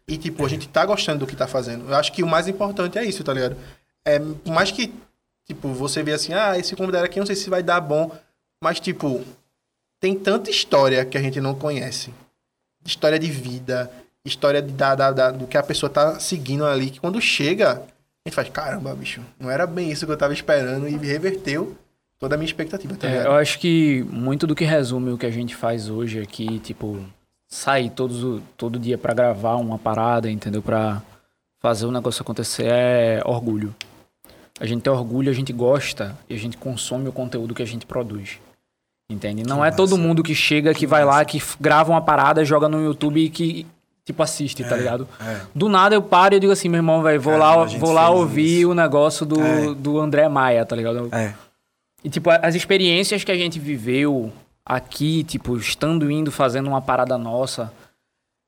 [0.07, 1.89] E, tipo, a gente tá gostando do que tá fazendo.
[1.89, 3.55] Eu acho que o mais importante é isso, tá ligado?
[4.05, 4.91] É, por mais que,
[5.45, 8.09] tipo, você vê assim: ah, esse convidado aqui não sei se vai dar bom,
[8.61, 9.23] mas, tipo,
[9.99, 12.11] tem tanta história que a gente não conhece
[12.85, 13.91] história de vida,
[14.25, 17.73] história de, da, da, da- do que a pessoa tá seguindo ali, que quando chega,
[17.73, 21.75] a gente faz, caramba, bicho, não era bem isso que eu tava esperando e reverteu
[22.19, 25.25] toda a minha expectativa, tá É, eu acho que muito do que resume o que
[25.25, 26.99] a gente faz hoje aqui, tipo,
[27.47, 30.61] sair todos, todo dia pra gravar uma parada, entendeu?
[30.61, 31.01] Pra
[31.59, 33.75] fazer o negócio acontecer é orgulho.
[34.59, 37.67] A gente tem orgulho, a gente gosta e a gente consome o conteúdo que a
[37.67, 38.39] gente produz.
[39.09, 39.43] Entende?
[39.43, 42.83] Não é todo mundo que chega, que, vai lá, que grava uma parada, joga no
[42.83, 43.65] YouTube e que,
[44.03, 45.07] tipo, assiste, tá ligado?
[45.21, 45.41] é.
[45.55, 48.09] Do nada eu paro e digo assim, meu irmão, velho, vou É, lá, vou lá
[48.09, 48.69] ouvir isso.
[48.71, 49.73] o negócio do, É.
[49.73, 51.07] do André Maia, tá ligado?
[51.13, 51.33] É.
[52.03, 54.31] E, tipo, as experiências que a gente viveu
[54.65, 57.71] aqui, tipo, estando indo, fazendo uma parada nossa.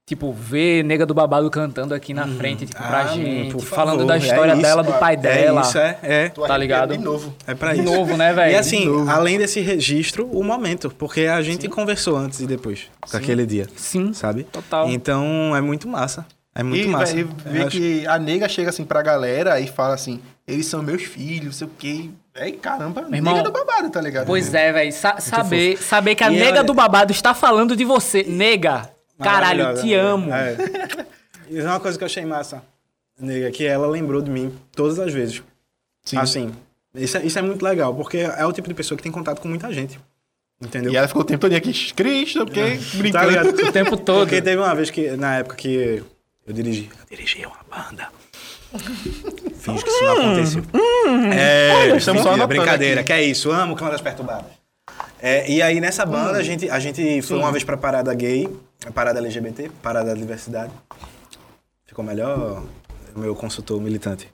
[0.10, 3.52] Tipo, ver Nega do Babado cantando aqui na frente, tipo, pra Ah, gente.
[3.54, 5.62] por falando favor, da é história isso, dela, do pai dela.
[5.62, 6.00] É isso, é.
[6.02, 6.98] É, Tá ligado?
[6.98, 7.32] De novo.
[7.46, 7.94] é pra De isso.
[7.94, 8.52] novo, né, velho?
[8.52, 10.90] E assim, além desse registro, o momento.
[10.98, 13.68] Porque a gente conversou antes e depois daquele dia.
[13.76, 14.46] Sim, Sabe?
[14.46, 14.90] total.
[14.90, 16.26] Então é muito massa.
[16.56, 17.16] É muito e, massa.
[17.16, 20.82] Eu ver acho- que a nega chega assim pra galera e fala assim: eles são
[20.82, 22.10] meus filhos, não sei o quê.
[22.34, 24.26] É, caramba, irmão, nega do babado, tá ligado?
[24.26, 24.92] Pois é, velho.
[24.92, 28.24] Sa- saber, saber que a E nega ela- do babado está falando de você.
[28.28, 28.90] Nega,
[29.22, 30.34] caralho, te amo.
[30.34, 30.56] É.
[31.50, 32.62] E uma coisa que eu achei massa,
[33.20, 35.42] nega, que ela lembrou de mim todas as vezes.
[36.04, 36.18] Sim.
[36.18, 36.52] Assim,
[36.94, 39.42] isso é, isso é muito legal, porque é o tipo de pessoa que tem contato
[39.42, 40.00] com muita gente.
[40.62, 40.92] Entendeu?
[40.92, 43.30] E ela ficou o tempo todo aqui, Cristo, porque Tá brincando.
[43.30, 43.50] ligado?
[43.50, 44.20] O tempo todo.
[44.28, 46.04] Porque teve uma vez que, na época que
[46.46, 48.10] eu dirigi, eu dirigi uma banda.
[49.58, 50.64] Finge que isso não aconteceu.
[51.34, 53.08] É, estamos só brincadeira, aqui.
[53.08, 54.52] que é isso, amo Câmeras Perturbadas.
[55.22, 58.48] É, e aí nessa banda a gente, a gente foi uma vez pra parada gay,
[58.86, 60.72] a parada LGBT, parada da diversidade.
[61.86, 62.64] Ficou melhor
[63.16, 64.32] o meu consultor militante.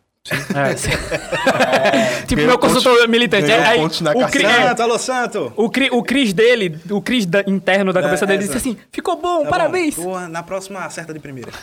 [0.56, 0.74] É,
[2.26, 3.48] tipo, Ganhou meu consultor militante.
[3.48, 4.50] ganhou É, aí, o, Cri- carteira.
[4.50, 5.54] é, Santo, alô Santo!
[5.56, 8.78] o, Cri- o Cris dele, o Cris da- interno da cabeça É, dele, disse assim:
[8.92, 9.96] ficou bom, Tá parabéns.
[9.96, 11.52] bom, porra, na próxima acerta de primeira.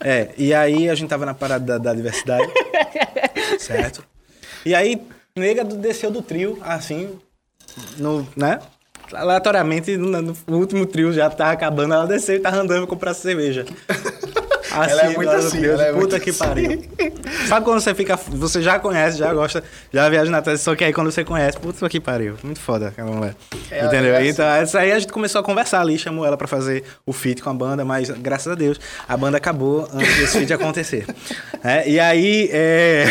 [0.00, 2.50] É, e aí a gente tava na parada da, da diversidade.
[3.60, 4.04] certo?
[4.66, 5.00] E aí,
[5.36, 7.16] nega desceu do trio, assim,
[7.96, 8.58] no, né?
[9.12, 13.64] Aleatoriamente, no, no último trio já tá acabando, ela desceu e tava andando comprar cerveja.
[14.74, 16.38] Assim, Ela é muito assim, trio, ela é Puta que assim.
[16.38, 16.82] pariu.
[17.46, 18.16] Sabe quando você fica.
[18.16, 21.56] Você já conhece, já gosta, já viaja na tese, só que aí quando você conhece,
[21.58, 22.34] puta que pariu.
[22.42, 23.36] Muito foda aquela mulher.
[23.70, 24.14] É, Entendeu?
[24.14, 24.28] é assim.
[24.28, 27.40] Então, essa aí a gente começou a conversar ali, chamou ela pra fazer o feat
[27.40, 31.06] com a banda, mas graças a Deus a banda acabou antes desse feat acontecer.
[31.66, 33.06] É, e aí, é...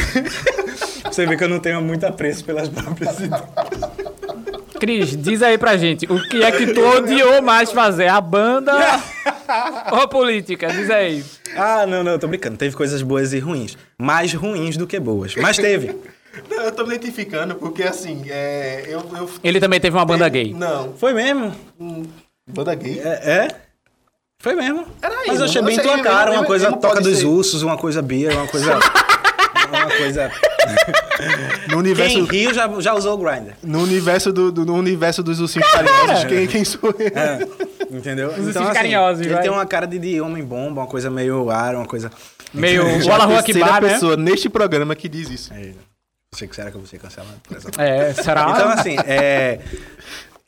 [1.12, 3.42] você vê que eu não tenho muito apreço pelas próprias ideias.
[4.84, 8.10] Cris, diz aí pra gente, o que é que tu odiou mais fazer?
[8.10, 8.74] A banda
[9.94, 10.68] ou a política?
[10.68, 11.24] Diz aí.
[11.56, 12.58] Ah, não, não, tô brincando.
[12.58, 13.78] Teve coisas boas e ruins.
[13.98, 15.38] Mais ruins do que boas.
[15.38, 15.96] Mas teve.
[16.50, 19.30] Não, eu tô me identificando porque assim, é, eu, eu.
[19.44, 20.52] Ele também teve uma banda gay.
[20.52, 21.56] Não, Foi mesmo.
[22.50, 23.00] banda gay.
[23.00, 23.08] É?
[23.08, 23.48] é?
[24.40, 24.86] Foi mesmo.
[25.00, 28.32] Era Mas eu achei bem tua cara, uma coisa toca dos ursos, uma coisa bia,
[28.32, 28.80] uma coisa.
[29.86, 30.32] uma coisa.
[31.70, 33.54] No universo, Quem riu já, já usou o Grindr.
[33.62, 37.08] no universo, do, do- no universo dos ursinhos carinhosos, quem, quem sou eu?
[37.08, 37.48] É,
[37.96, 38.32] entendeu?
[38.32, 39.44] Então, ursinhos carinhosos, ele vai.
[39.44, 42.12] tem uma cara de, de homem bomba, uma coisa meio ar, uma coisa.
[42.54, 43.90] Meio Já Bola a Rua Kibar, né?
[43.94, 45.54] pessoa neste programa que diz isso.
[45.54, 45.72] É,
[46.32, 48.50] Você que será que eu vou ser cancelado por essa É, será?
[48.52, 49.60] Então, assim, é.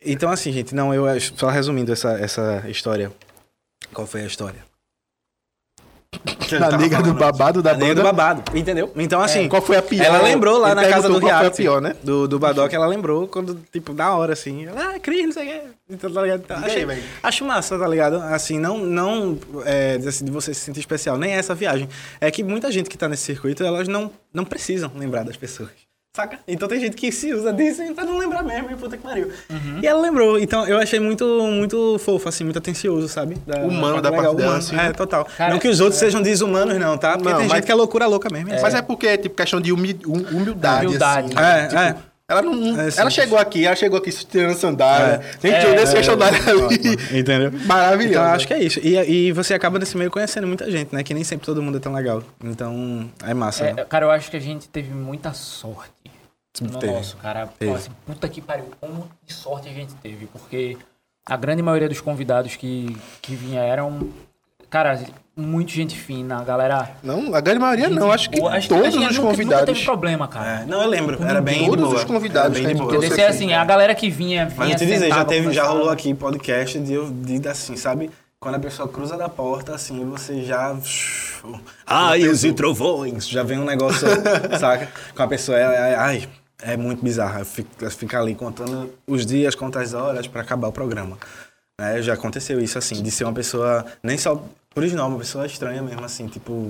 [0.03, 1.05] Então, assim, gente, não, eu
[1.35, 3.11] só resumindo essa, essa história.
[3.93, 4.59] Qual foi a história?
[6.59, 7.95] Na nega do babado da banda.
[7.95, 8.91] do babado, entendeu?
[8.95, 9.45] Então, assim.
[9.45, 10.05] É, qual foi a pior?
[10.05, 11.95] Ela lembrou lá Ele na casa do perguntou qual foi a pior, né?
[12.03, 14.65] Do, do Badoc, ela lembrou quando, tipo, na hora, assim.
[14.65, 15.61] Ela, ah, Cris, não sei o quê.
[15.89, 16.41] Então, tá ligado?
[16.45, 17.03] Então, aí, achei- velho?
[17.23, 18.15] acho massa, tá ligado?
[18.17, 21.89] Assim, não, não é, de de você se sentir especial, nem essa viagem.
[22.21, 25.84] É que muita gente que tá nesse circuito, elas não, não precisam lembrar das pessoas.
[26.15, 26.39] Saca?
[26.47, 29.29] Então tem gente que se usa disso pra não lembrar mesmo, e puta que pariu.
[29.81, 30.39] E ela lembrou.
[30.39, 33.35] Então eu achei muito, muito fofo, assim, muito atencioso, sabe?
[33.45, 34.93] Da, Humano da parte dela, assim, É, né?
[34.93, 35.27] total.
[35.37, 37.17] Cara, não que os outros sejam desumanos, não, tá?
[37.17, 38.49] Porque Não, tem mas- gente que é loucura louca mesmo.
[38.61, 40.87] Mas é porque é tipo questão de humi- hum- humildade.
[40.87, 41.33] Humildade.
[41.37, 41.95] Assim, É, tipo, é.
[42.27, 42.79] Ela não.
[42.81, 42.99] É, sim.
[42.99, 45.21] ela chegou aqui, ela chegou aqui tirando sandália.
[45.23, 45.37] É.
[45.37, 47.19] Tem que É, esse sandália ali.
[47.19, 47.51] Entendeu?
[47.65, 48.13] Maravilhoso.
[48.13, 48.79] Então, eu acho que é isso.
[48.79, 51.03] E, e você acaba nesse meio conhecendo muita gente, né?
[51.03, 52.23] Que nem sempre todo mundo é tão legal.
[52.43, 53.65] Então, é massa.
[53.65, 53.81] né?
[53.81, 55.91] É, cara, eu acho que a gente teve muita sorte
[56.61, 56.93] no Teve.
[56.93, 57.47] nosso, cara.
[57.59, 60.77] Pô, assim, puta que pariu, como de sorte a gente teve, porque
[61.27, 64.09] a grande maioria dos convidados que, que vieram,
[64.75, 64.99] cara,
[65.37, 66.89] muito gente fina, a galera...
[67.03, 68.11] Não, a grande maioria não.
[68.11, 69.65] Acho que acho- todos acho que os nunca- Nunca convidados.
[69.65, 70.61] teve problema, cara.
[70.61, 71.17] É, não, eu lembro.
[71.23, 71.95] Era bem de Todos boa.
[71.97, 73.09] os convidados Era bem de boa.
[73.15, 75.89] ser assim, a galera que vinha, vinha Mas eu te dizer, já, teve, já rolou
[75.89, 78.09] aqui podcast de, eu- de assim, sabe?
[78.39, 80.75] Quando a pessoa cruza da porta, assim, você já.
[81.85, 83.27] Ai, os e trovões!
[83.27, 84.07] Já vem um negócio,
[84.59, 84.87] saca?
[85.15, 86.27] Com a pessoa, é, é- ai,
[86.61, 87.43] é muito bizarro.
[87.45, 91.17] Ficar ali contando os dias, quantas horas pra acabar o programa.
[91.79, 94.35] É, já aconteceu isso, assim, de ser uma pessoa, nem só
[94.69, 96.69] por original, uma pessoa estranha mesmo, assim, tipo.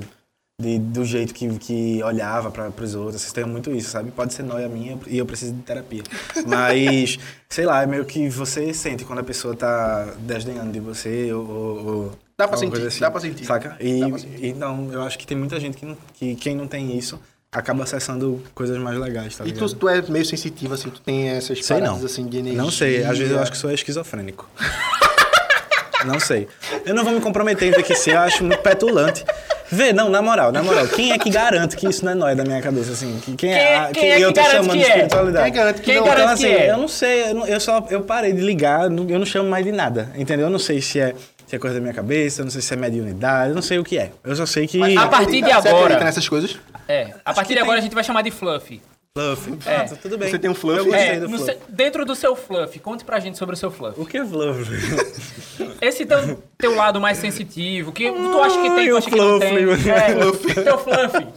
[0.59, 3.21] de- do jeito que, que olhava para os outros.
[3.21, 4.09] Vocês têm muito isso, sabe?
[4.11, 6.01] Pode ser noia minha e eu preciso de terapia.
[6.47, 11.31] Mas, sei lá, é meio que você sente quando a pessoa tá desdenhando de você
[11.33, 11.45] ou...
[11.49, 13.45] ou- ou Dá pra sentir, coisa dá pra sentir.
[13.45, 13.77] Saca?
[13.79, 14.45] E, pra sentir.
[14.45, 17.19] então, eu acho que tem muita gente que, não, que quem não tem isso
[17.55, 19.69] acaba acessando coisas mais legais, tá E ligado?
[19.69, 22.05] tu, tu é meio sensitivo, assim, tu tem essas Sei paradas, não.
[22.05, 22.61] assim, de energia.
[22.61, 24.47] Não sei, às vezes eu acho que sou esquizofrênico.
[26.05, 26.47] não sei.
[26.85, 29.23] Eu não vou me comprometer em dizer que eu acho muito petulante.
[29.71, 32.35] Vê, não, na moral, na moral, quem é que garante que isso não é nóia
[32.35, 33.19] da minha cabeça, assim?
[33.25, 34.87] Que- Quem, Quem- é, a- quem que é que eu tô chamando de é?
[34.87, 35.43] espiritualidade?
[35.45, 36.03] Quem garante que Quem não?
[36.03, 36.71] garante Então, que assim, é?
[36.71, 39.65] eu não sei, eu, não- eu só eu parei de ligar, eu não- chamo mais
[39.65, 40.45] de nada, entendeu?
[40.45, 41.15] Eu não sei se é,
[41.47, 43.79] se é coisa da minha cabeça, eu não sei se é mediunidade, eu não sei
[43.79, 44.11] o que é.
[44.23, 44.77] Eu só sei que.
[44.77, 46.03] Mas a partir de Você acredita agora.
[46.03, 46.55] nessas coisas?
[46.87, 48.81] É, a partir de agora a gente vai chamar de fluff.
[49.17, 49.49] Fluff.
[49.63, 50.29] Pronto, tudo bem.
[50.29, 50.77] Você tem um fluff?
[50.79, 51.45] Eu gostei É, do no fluff.
[51.45, 53.97] seu- dentro do seu fluff, conte pra gente sobre o seu fluff.
[53.99, 54.69] O que é fluff?
[55.81, 59.15] Esse teu, teu lado mais sensitivo, que tu acha que tem, tu o acha que
[59.15, 59.65] não tem.
[59.65, 59.89] fluff.
[59.89, 61.15] É, teu fluff.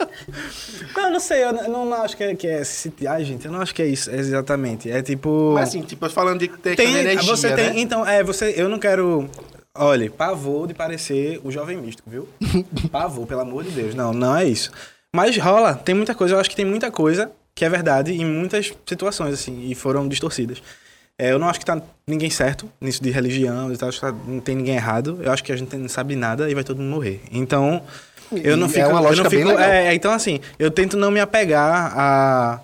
[0.97, 3.45] Não, eu não sei, eu não, não acho que é, que é esse- Ai, gente,
[3.47, 4.91] eu não acho que é isso exatamente.
[4.91, 5.53] É tipo.
[5.55, 7.67] Mas assim, tipo, falando de ter tem, energia, você tem.
[7.67, 7.73] né?
[7.77, 8.55] Então, é, você.
[8.57, 9.31] Eu não quero.
[9.77, 12.29] Olha, pavor de parecer o jovem místico, viu?
[12.91, 13.95] pavor, pelo amor de Deus.
[13.95, 14.73] Não, não é isso.
[15.15, 18.25] Mas rola, tem muita coisa, eu acho que tem muita coisa que é verdade em
[18.25, 20.63] muitas situações, assim, e foram distorcidas.
[21.19, 24.07] É, eu não acho que tá ninguém certo nisso de religião e tal, acho que
[24.07, 25.19] tá- não tem ninguém errado.
[25.23, 27.21] Eu acho que a gente não sabe nada e vai todo mundo morrer.
[27.33, 27.83] Então,
[28.31, 28.81] eu não E fico.
[28.81, 29.69] é uma eu não lógica bem fico- legal.
[29.69, 32.61] é, então, assim, eu tento não me apegar a,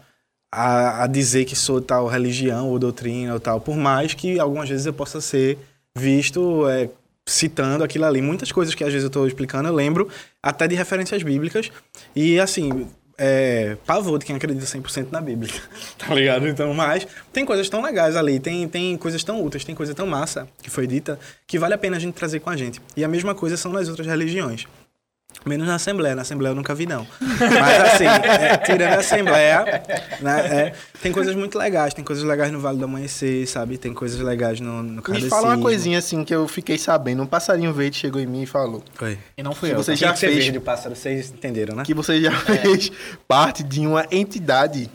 [0.53, 4.69] a, a dizer que sou tal religião ou doutrina ou tal, por mais que algumas
[4.69, 5.59] vezes eu possa ser
[5.97, 6.89] visto é,
[7.27, 8.21] citando aquilo ali.
[8.21, 10.09] Muitas coisas que às vezes eu estou explicando, eu lembro
[10.43, 11.71] até de referências bíblicas.
[12.15, 15.53] E, assim, é, pavor de quem acredita 100% na Bíblia,
[15.97, 16.49] tá ligado?
[16.49, 20.07] Então, mas tem coisas tão legais ali, tem, tem coisas tão úteis, tem coisa tão
[20.07, 22.81] massa que foi dita, que vale a pena a gente trazer com a gente.
[22.97, 24.67] E a mesma coisa são nas outras religiões.
[25.45, 26.15] Menos na Assembleia.
[26.15, 27.07] Na Assembleia eu nunca vi, não.
[27.21, 29.65] Mas assim, é, tirando a Assembleia,
[30.21, 30.73] né, é,
[31.03, 31.93] tem coisas muito legais.
[31.93, 33.77] Tem coisas legais no Vale do Amanhecer, sabe?
[33.77, 35.31] Tem coisas legais no, no Me Kardecismo.
[35.31, 37.23] fala uma coisinha assim que eu fiquei sabendo.
[37.23, 39.19] Um passarinho verde chegou em mim e falou Oi.
[39.37, 39.83] E não fui Que eu.
[39.83, 41.83] você já Já fez- fez de pássaro, vocês entenderam, né?
[41.85, 42.91] que você já fez
[43.29, 44.91] parte de uma entidade.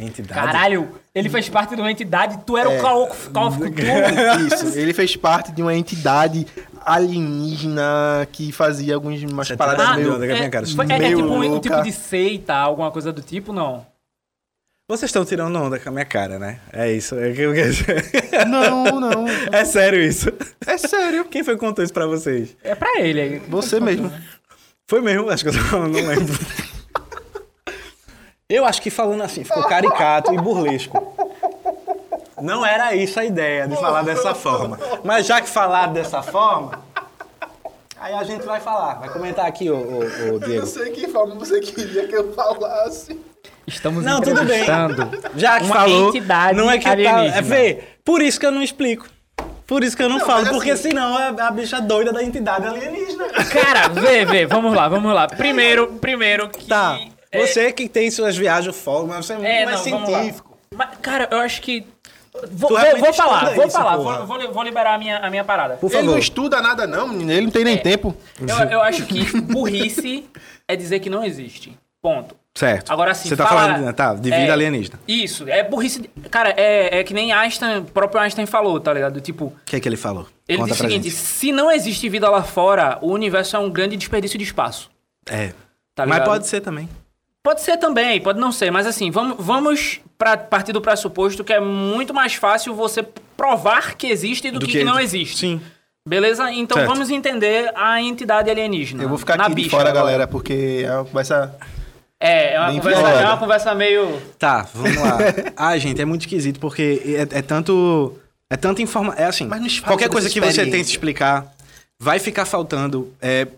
[0.00, 0.40] Entidade.
[0.40, 4.46] Caralho, ele fez parte de uma entidade, tu era o Call, Call of Cthulhu.
[4.46, 6.46] Isso, ele fez parte de uma entidade
[6.86, 10.12] alienígena que fazia algumas umas tá paradas Ah, meio...
[10.12, 12.92] da minha cara, é, foi- é, é meio tipo um, um tipo de seita, alguma
[12.92, 13.84] coisa do tipo, não.
[14.88, 16.60] Vocês estão tirando onda com a minha cara, né?
[16.72, 17.14] É isso.
[17.18, 18.04] É, que eu quero dizer.
[18.48, 19.26] Não, não.
[19.52, 20.30] é sério isso.
[20.66, 21.26] É sério.
[21.26, 22.56] Quem foi que contou isso pra vocês?
[22.64, 23.38] É pra ele aí.
[23.48, 24.10] Você mesmo.
[24.86, 26.38] Foi mesmo, acho que eu não lembro.
[28.50, 31.14] Eu acho que falando assim, ficou caricato e burlesco.
[32.40, 34.78] Não era isso a ideia de falar dessa forma.
[35.04, 36.80] Mas já que falaram dessa forma,
[38.00, 39.00] aí a gente vai falar.
[39.00, 40.66] Vai comentar aqui, ô, ô, ô Diego.
[40.66, 43.20] sei que forma você queria que eu falasse.
[43.66, 44.64] Estamos Não, tudo bem.
[45.36, 47.36] Já que uma falou, entidade não é que tá, alienígena.
[47.36, 49.06] é ver, por isso que eu não explico.
[49.66, 52.14] Por isso que eu não, Não, falo, mas porque assim- senão é a bicha doida
[52.14, 53.26] da entidade alienígena.
[53.52, 55.26] Cara, vê, vê, vamos lá, vamos lá.
[55.28, 56.64] Primeiro, primeiro que...
[56.66, 56.98] Tá.
[57.32, 60.58] É- Você que tem suas viagens fora, mas você é muito É, mais não, científico.
[60.74, 61.86] Mas, cara, eu acho que...
[62.52, 65.42] Vou, vou, vou falar, vou isso, falar, vou, vou, vou liberar a minha, a minha
[65.42, 65.74] parada.
[65.76, 66.18] Por Ele não favor.
[66.20, 67.32] estuda nada não, menino.
[67.32, 68.14] Ele não tem nem tempo.
[68.40, 70.24] Eu, eu acho que burrice
[70.68, 71.76] é dizer que não existe.
[72.00, 72.36] Ponto.
[72.54, 72.92] Certo.
[72.92, 75.00] Agora sim, Você tá fala- falando, tá, de vida é, alienígena.
[75.08, 76.02] Isso, é burrice.
[76.02, 79.20] de- Cara, é, é que nem Einstein, o próprio Einstein falou, tá ligado?
[79.20, 80.26] Tipo, O que é que ele falou?
[80.48, 81.16] ele Conta disse o seguinte: gente.
[81.20, 84.90] se não existe vida lá fora, o universo é um grande desperdício de espaço.
[85.28, 85.52] É.
[85.94, 86.88] Tá mas pode ser também.
[87.48, 91.50] Pode ser também, pode não ser, mas assim, vamos, vamos pra partir do pressuposto que
[91.50, 93.02] é muito mais fácil você
[93.34, 95.38] provar que existe do, que, que não existe.
[95.38, 95.60] Sim.
[96.06, 96.52] Beleza?
[96.52, 96.90] Então Certo.
[96.90, 99.02] vamos entender a entidade alienígena.
[99.02, 100.04] Eu vou ficar na aqui de bicha fora, agora.
[100.04, 101.56] galera, porque é uma conversa...
[102.20, 104.22] É, é uma, conversa, é uma conversa meio.
[104.38, 105.18] Tá, vamos lá.
[105.56, 107.00] ah, gente, é muito esquisito porque
[107.32, 108.12] é, é tanto.
[108.50, 109.24] É tanta informação.
[109.24, 109.48] É assim,
[109.86, 111.50] qualquer coisa que você tente explicar,
[111.98, 113.48] vai ficar faltando é,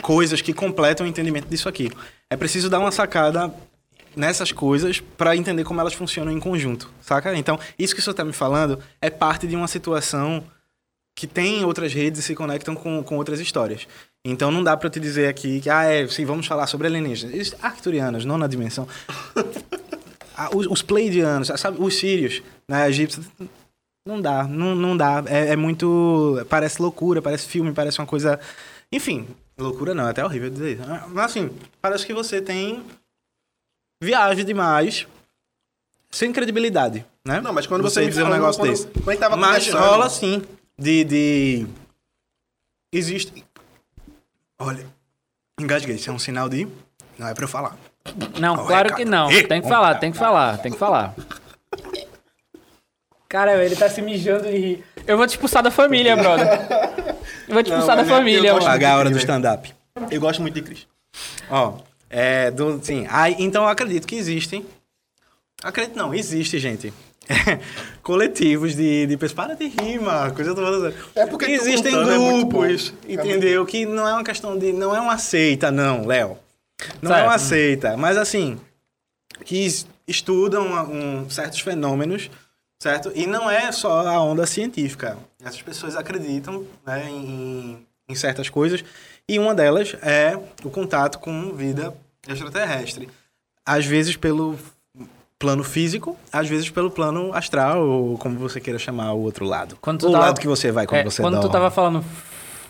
[0.00, 1.90] coisas que completam o entendimento disso aqui.
[2.30, 3.54] É preciso dar uma sacada
[4.16, 7.36] nessas coisas para entender como elas funcionam em conjunto, saca?
[7.36, 10.42] Então, isso que o senhor tá me falando é parte de uma situação
[11.14, 13.86] que tem outras redes e se conectam com, com outras histórias.
[14.24, 17.54] Então não dá para te dizer aqui que, ah, é, sim, vamos falar sobre alienígenas.
[17.62, 18.86] Arcturianos, não na dimensão.
[20.54, 21.78] Os, os pleidianos, sabe?
[21.80, 22.86] Os sírios, né?
[22.90, 23.26] Egípcios.
[24.06, 25.24] Não dá, não, não dá.
[25.26, 26.44] É, é muito.
[26.50, 28.38] Parece loucura, parece filme, parece uma coisa.
[28.92, 29.26] Enfim,
[29.62, 30.88] loucura não, é até horrível dizer isso.
[31.08, 31.50] Mas assim,
[31.80, 32.84] parece que você tem.
[34.02, 35.06] Viagem demais.
[36.10, 37.40] Sem credibilidade, né?
[37.40, 38.86] Não, mas quando você, me dizer um negócio quando, desse.
[38.86, 40.42] Quando tava Mas rola sim.
[40.78, 41.66] De, de.
[42.92, 43.44] Existe.
[44.58, 44.86] Olha.
[45.58, 46.68] Engasguei, isso é um sinal de.
[47.18, 47.76] Não é pra eu falar.
[48.38, 48.96] Não, Ó, claro recado.
[48.98, 49.28] que não.
[49.28, 51.14] Tem que falar, tem que falar, tem que falar.
[53.28, 54.84] Cara, ele tá se mijando de rir.
[55.06, 56.46] Eu vou te expulsar da família, brother.
[57.48, 58.74] Eu vou te Não, expulsar da mas é- eu família, gosto- mano.
[58.74, 59.20] Pagar a hora do velho.
[59.24, 59.74] stand-up.
[60.10, 60.86] Eu gosto muito de Cris.
[61.50, 61.78] Ó,
[62.10, 63.06] é, do, sim.
[63.10, 64.64] Aí, então eu acredito que existem.
[65.62, 66.92] Acredito não, existe, gente.
[68.02, 69.34] Coletivos de, de pessoas.
[69.36, 70.34] Para de rir, mano.
[70.34, 70.94] Coisa toda.
[71.14, 73.12] É porque tu existem contando é muito grupos, bom.
[73.12, 73.66] entendeu?
[73.66, 74.72] Que não é uma questão de.
[74.72, 76.38] Não é uma seita, não, Léo.
[77.02, 77.28] Não é Certo.
[77.28, 77.96] uma seita.
[77.96, 78.58] Mas assim,
[79.44, 82.30] que es- estudam um, certos fenômenos,
[82.78, 83.10] certo?
[83.14, 85.16] E não é só a onda científica.
[85.44, 88.84] Essas pessoas acreditam né, em, em certas coisas
[89.28, 91.94] e uma delas é o contato com vida
[92.28, 93.08] extraterrestre.
[93.64, 94.58] Às vezes pelo
[95.38, 99.76] plano físico, às vezes pelo plano astral, ou como você queira chamar o outro lado.
[99.80, 101.52] Quando tu o tava- lado que você vai quando É, você quando tu dorme.
[101.52, 102.04] tava falando,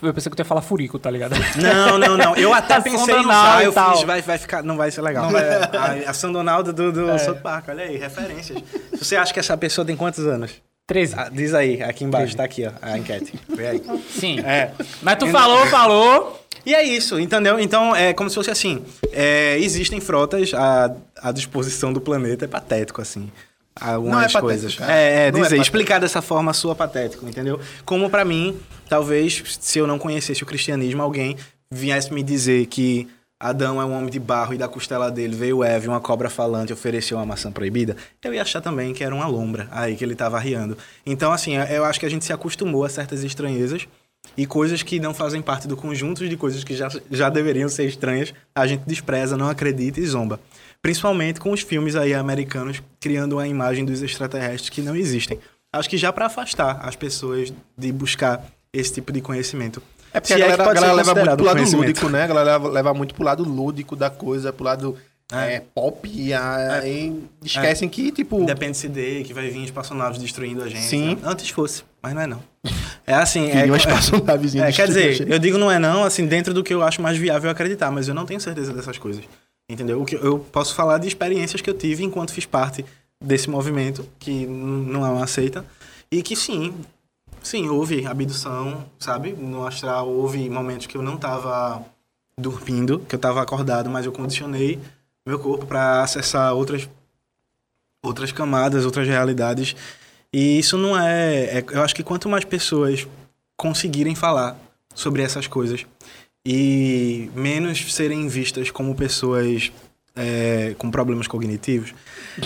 [0.01, 1.33] eu pensei que tu ia falar furico, tá ligado?
[1.61, 2.35] Não, não, não.
[2.35, 5.29] Eu até pensei em usar, eu fiz, vai, vai ficar, não vai ser legal.
[5.29, 5.43] Vai-
[6.05, 7.17] A, a Sandonalda do, do É.
[7.17, 8.61] South Park, olha aí, referências.
[8.97, 10.51] Você acha que essa pessoa tem quantos anos?
[10.87, 11.15] 13.
[11.17, 13.33] Ah, diz aí, aqui embaixo, tá aqui, ó, a enquete.
[13.49, 13.83] Vê aí.
[14.09, 14.39] Sim.
[14.39, 14.71] É.
[15.01, 16.43] Mas tu falou, falou.
[16.65, 17.59] E é isso, entendeu?
[17.59, 20.91] Então, é como se fosse assim, é, existem frotas à,
[21.21, 23.29] à disposição do planeta, é patético, assim.
[23.79, 24.75] Algumas Não é patético, coisas.
[24.75, 24.93] cara.
[24.93, 25.61] É, é Não é dizer, patético.
[25.61, 27.59] explicar dessa forma sua patético, entendeu?
[27.85, 28.57] Como pra mim,
[28.89, 31.35] talvez, se eu não conhecesse o cristianismo, alguém
[31.71, 33.07] viesse me dizer que
[33.39, 36.71] Adão é um homem de barro e da costela dele veio Eve, uma cobra falante,
[36.71, 40.03] e ofereceu uma maçã proibida, eu ia achar também que era uma lombra aí que
[40.03, 40.75] ele tava arriando.
[41.05, 43.87] Então, assim, eu acho que a gente se acostumou a certas estranhezas
[44.35, 47.85] e coisas que não fazem parte do conjunto de coisas que já, já deveriam ser
[47.85, 50.39] estranhas, a gente despreza, não acredita e zomba.
[50.87, 55.37] Principalmente com os filmes aí americanos criando uma imagem dos extraterrestres que não existem.
[55.73, 59.83] Acho que já para afastar as pessoas de buscar esse tipo de conhecimento.
[60.13, 62.23] É porque Se a galera, que a galera leva muito pro lado lúdico, né?
[62.23, 64.97] A galera leva, muito pro lado lúdico da coisa, pro lado
[65.29, 65.55] É.
[65.55, 66.09] é, pop.
[66.09, 68.41] E aí esquecem que, tipo.
[68.41, 70.83] Independence Day, que vai vir espaçonaves destruindo a gente.
[70.83, 71.15] Sim.
[71.15, 71.21] né?
[71.25, 72.41] Antes fosse, mas não é não.
[73.05, 73.51] É assim...
[73.51, 76.63] É, uma espaçonavezinha É, quer a dizer, eu digo não é não, assim, dentro do
[76.63, 79.23] que eu acho mais viável acreditar, mas eu não tenho certeza dessas coisas.
[79.69, 80.01] Entendeu?
[80.01, 82.85] O que eu posso falar de experiências que eu tive enquanto fiz parte
[83.21, 85.65] desse movimento, que não é uma seita,
[86.09, 86.73] e que sim,
[87.43, 89.33] sim, houve abdução, sabe?
[89.33, 91.83] No astral houve momentos que eu não tava
[92.39, 94.79] dormindo, que eu tava acordado, mas eu condicionei
[95.25, 96.87] meu corpo para acessar outras
[98.05, 99.75] outras camadas, outras realidades.
[100.31, 103.05] E isso não é, é- Eu acho que quanto mais pessoas
[103.57, 104.57] conseguirem falar
[104.95, 105.85] sobre essas coisas
[106.49, 109.69] e menos serem vistas como pessoas
[110.15, 111.93] é, com problemas cognitivos,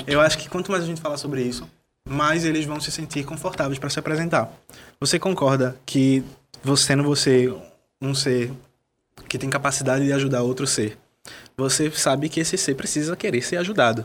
[0.08, 1.70] eu acho que quanto mais a gente falar sobre isso,
[2.10, 4.52] mais eles vão se sentir confortáveis para se apresentar.
[5.00, 6.24] Você concorda que
[6.64, 7.54] você sendo você
[8.02, 8.52] um ser
[9.30, 10.98] que tem capacidade de ajudar outro ser,
[11.56, 14.04] você sabe que esse ser precisa querer ser ajudado,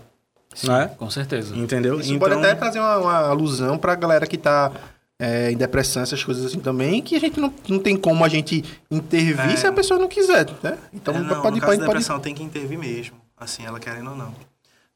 [0.63, 0.89] não é?
[0.89, 1.57] Com certeza.
[1.57, 1.99] Entendeu?
[1.99, 4.71] Isso pode até trazer uma, uma alusão pra galera que tá
[5.19, 8.29] é, em depressão, essas coisas assim também, que a gente não, não tem como a
[8.29, 9.57] gente intervir É.
[9.57, 10.79] se a pessoa não quiser, né?
[10.93, 11.81] Então É, não, pode, no caso pode, da pode.
[11.87, 14.35] depressão tem que intervir mesmo, assim, ela querendo ou não.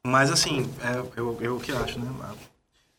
[0.05, 2.07] Mas assim, é, eu, eu que acho, né?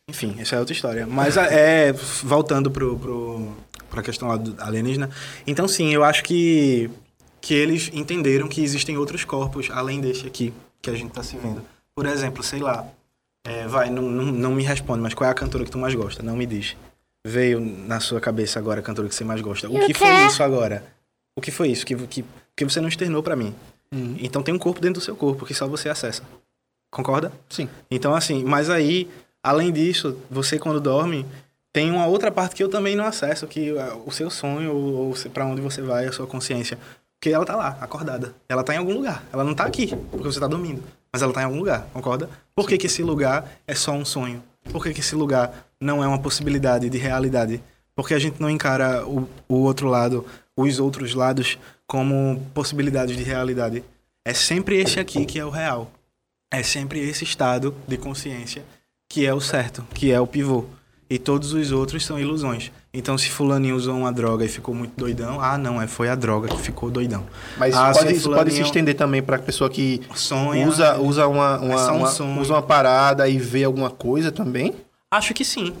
[0.07, 1.07] Enfim, essa é outra história.
[1.07, 1.93] Mas é,
[2.23, 3.53] voltando pro, pro,
[3.89, 5.09] pra questão lá do alienígena,
[5.47, 6.89] então sim, eu acho que,
[7.39, 11.37] que eles entenderam que existem outros corpos além deste aqui, que a gente tá se
[11.37, 11.61] vendo.
[11.95, 12.85] Por exemplo, sei lá,
[13.45, 15.93] é, vai, não, não, não me responde, mas qual é a cantora que tu mais
[15.95, 16.21] gosta?
[16.21, 16.75] Não me diz.
[17.25, 19.69] Veio na sua cabeça agora a cantora que você mais gosta.
[19.69, 20.83] O que foi isso agora?
[21.35, 21.85] O que foi isso?
[21.85, 23.55] Que, que, que você não externou pra mim.
[23.93, 24.17] Uhum.
[24.19, 26.23] Então tem um corpo dentro do seu corpo que só você acessa.
[26.91, 27.31] Concorda?
[27.49, 27.69] Sim.
[27.89, 29.09] Então, assim, mas aí,
[29.41, 31.25] além disso, você quando dorme,
[31.71, 35.07] tem uma outra parte que eu também não acesso, que é o seu sonho, ou,
[35.07, 36.77] ou pra onde você vai, a sua consciência.
[37.19, 38.35] Porque ela tá lá, acordada.
[38.47, 39.23] Ela tá em algum lugar.
[39.31, 40.83] Ela não tá aqui, porque você tá dormindo.
[41.11, 42.29] Mas ela tá em algum lugar, concorda?
[42.55, 44.43] Por que, que esse lugar é só um sonho?
[44.71, 47.61] Por que, que esse lugar não é uma possibilidade de realidade?
[47.95, 50.25] Porque a gente não encara o, o outro lado,
[50.57, 53.83] os outros lados, como possibilidades de realidade.
[54.25, 55.91] É sempre esse aqui que é o real.
[56.51, 58.63] É sempre esse estado de consciência
[59.11, 60.65] que é o certo, que é o pivô.
[61.09, 62.71] E todos os outros são ilusões.
[62.91, 66.15] Então, se fulaninho usou uma droga e ficou muito doidão, ah, não, é foi a
[66.15, 67.23] droga que ficou doidão.
[67.57, 70.67] Mas Ah, isso pode, se isso pode se estender também pra pessoa que Sonha.
[70.67, 74.73] usa, usa, uma, uma, É um uma- usa uma parada e vê alguma coisa também.
[75.13, 75.75] Acho que sim.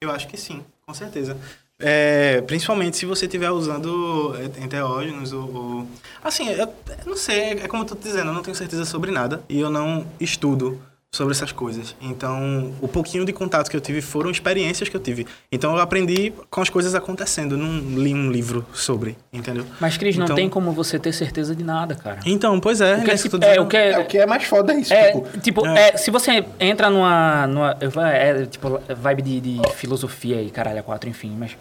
[0.00, 1.36] Eu acho que sim, com certeza.
[1.78, 5.88] É, principalmente se você estiver usando é, enteógenos ou, ou-
[6.24, 6.72] Assim, eu, eu
[7.06, 9.42] não sei, é como eu tô te dizendo, eu não tenho certeza sobre nada.
[9.48, 10.80] E eu não estudo
[11.10, 11.96] sobre essas coisas.
[12.00, 15.26] Então, o pouquinho de contato que eu tive foram experiências que eu tive.
[15.50, 17.56] Então, eu aprendi com as coisas acontecendo.
[17.56, 19.64] Não li um livro sobre, entendeu?
[19.80, 22.20] Mas, Cris, não Então- tem como você ter certeza de nada, cara.
[22.26, 22.96] Então, pois é.
[22.98, 23.64] O que é, isso que eu tipo, tô é, dizendo.
[23.64, 25.38] o que é, É, o que é mais foda é isso, É, tipo...
[25.40, 25.88] tipo, É.
[25.88, 27.76] é, se você entra numa, numa
[28.12, 31.56] é, tipo, vibe de, de filosofia e caralho, a quatro, enfim, mas...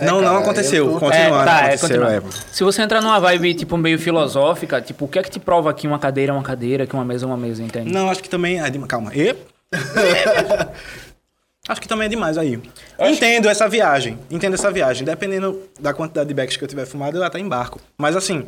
[0.00, 0.86] É, não, cara, não aconteceu.
[0.86, 2.14] eu tô- Continuando, é, tá, é, aconteceu, continua.
[2.16, 2.22] é.
[2.52, 5.72] Se você entrar numa vibe, tipo, meio filosófica, tipo, o que é que te prova
[5.74, 7.92] que uma cadeira é uma cadeira, que uma mesa é uma mesa, entende?
[7.92, 8.60] Não, acho que também.
[8.60, 9.12] é Calma.
[9.14, 9.36] E...
[11.68, 12.58] acho que também é demais aí.
[12.98, 14.18] Entendo essa viagem.
[14.30, 15.04] Entendo essa viagem.
[15.04, 17.80] Dependendo da quantidade de becks que eu tiver fumado, eu até embarco.
[17.96, 18.46] Mas assim,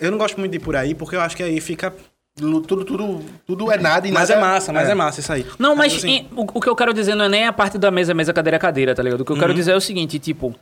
[0.00, 1.92] eu não gosto muito de ir por aí, porque eu acho que aí fica.
[2.34, 5.46] Tudo, tudo, tudo é nada e Mas nada é massa, mas é, massa isso aí.
[5.58, 7.76] Não, mas assim, em- o, o que eu quero dizer não é nem a parte
[7.76, 9.20] da mesa, mesa, cadeira, cadeira, tá ligado?
[9.20, 9.40] O que eu Uhum.
[9.42, 10.54] quero dizer é o seguinte, tipo,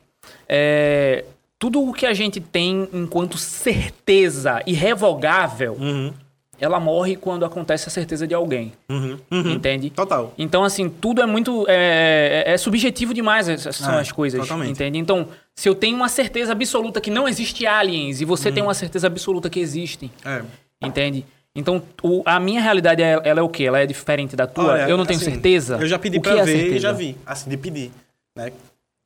[0.48, 1.24] é,
[1.58, 6.12] tudo o que a gente tem enquanto certeza irrevogável, Uhum,
[6.58, 9.50] ela morre quando acontece a certeza de alguém, uhum, uhum.
[9.52, 9.88] entende?
[9.90, 10.34] Total.
[10.36, 11.64] Então, assim, tudo é muito.
[11.68, 14.40] É, é- é subjetivo demais, essas são É, as coisas.
[14.40, 14.70] totalmente.
[14.70, 14.98] Entende?
[14.98, 18.54] Então, se eu tenho uma certeza absoluta que não existe aliens e você Uhum.
[18.54, 20.42] tem uma certeza absoluta que existem, É.
[20.82, 21.24] entende?
[21.54, 23.64] Então, o- a minha realidade, é- ela é o quê?
[23.64, 24.72] Ela é diferente da tua?
[24.72, 25.78] Olha, eu não tenho assim, certeza.
[25.80, 27.16] Eu já pedi o que pra é ver e já vi.
[27.26, 27.90] Assim, de pedir,
[28.36, 28.52] né?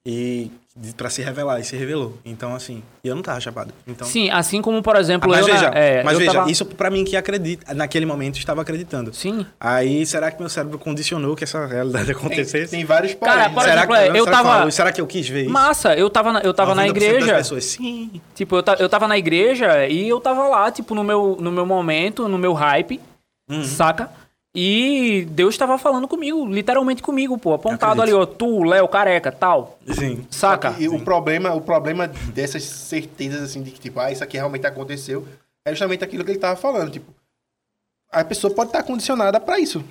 [0.07, 0.51] E
[0.97, 2.19] pra se revelar, e se revelou.
[2.25, 3.73] Então, assim, e eu não tava chapado.
[3.87, 5.47] Então, Sim, assim como, por Ah, exemplo, mas eu.
[5.47, 8.61] na- veja, é, mas eu veja tava- isso pra mim que acredita, naquele momento estava
[8.63, 9.15] acreditando.
[9.15, 9.47] Sim.
[9.61, 12.73] Aí, será que meu cérebro condicionou que essa realidade Tem, acontecesse?
[12.73, 13.69] tem vários Cara, poréns, por né?
[13.69, 14.71] será exemplo, que, eu será que tava- falou?
[14.73, 15.51] Será que eu quis ver isso?
[15.53, 17.27] Massa, eu tava na, eu tava na 90% igreja.
[17.27, 18.21] Das pessoas, sim.
[18.35, 21.53] Tipo, eu, ta- eu tava na igreja e eu tava lá, tipo, no meu, no
[21.53, 23.01] meu momento, no meu hype,
[23.49, 23.63] Uhum.
[23.63, 24.11] saca?
[24.55, 27.55] E Deus tava falando comigo, literalmente comigo, pô.
[27.55, 29.79] Apontado ali, ó, tu, Léo, careca, tal.
[29.93, 30.25] Sim.
[30.31, 30.77] Saca?
[30.79, 34.65] E o problema, o problema dessas certezas, assim, de que, tipo, ah, isso aqui realmente
[34.67, 35.27] aconteceu,
[35.67, 37.13] é justamente aquilo que ele tava falando, tipo,
[38.13, 39.83] a pessoa pode estar condicionada pra isso.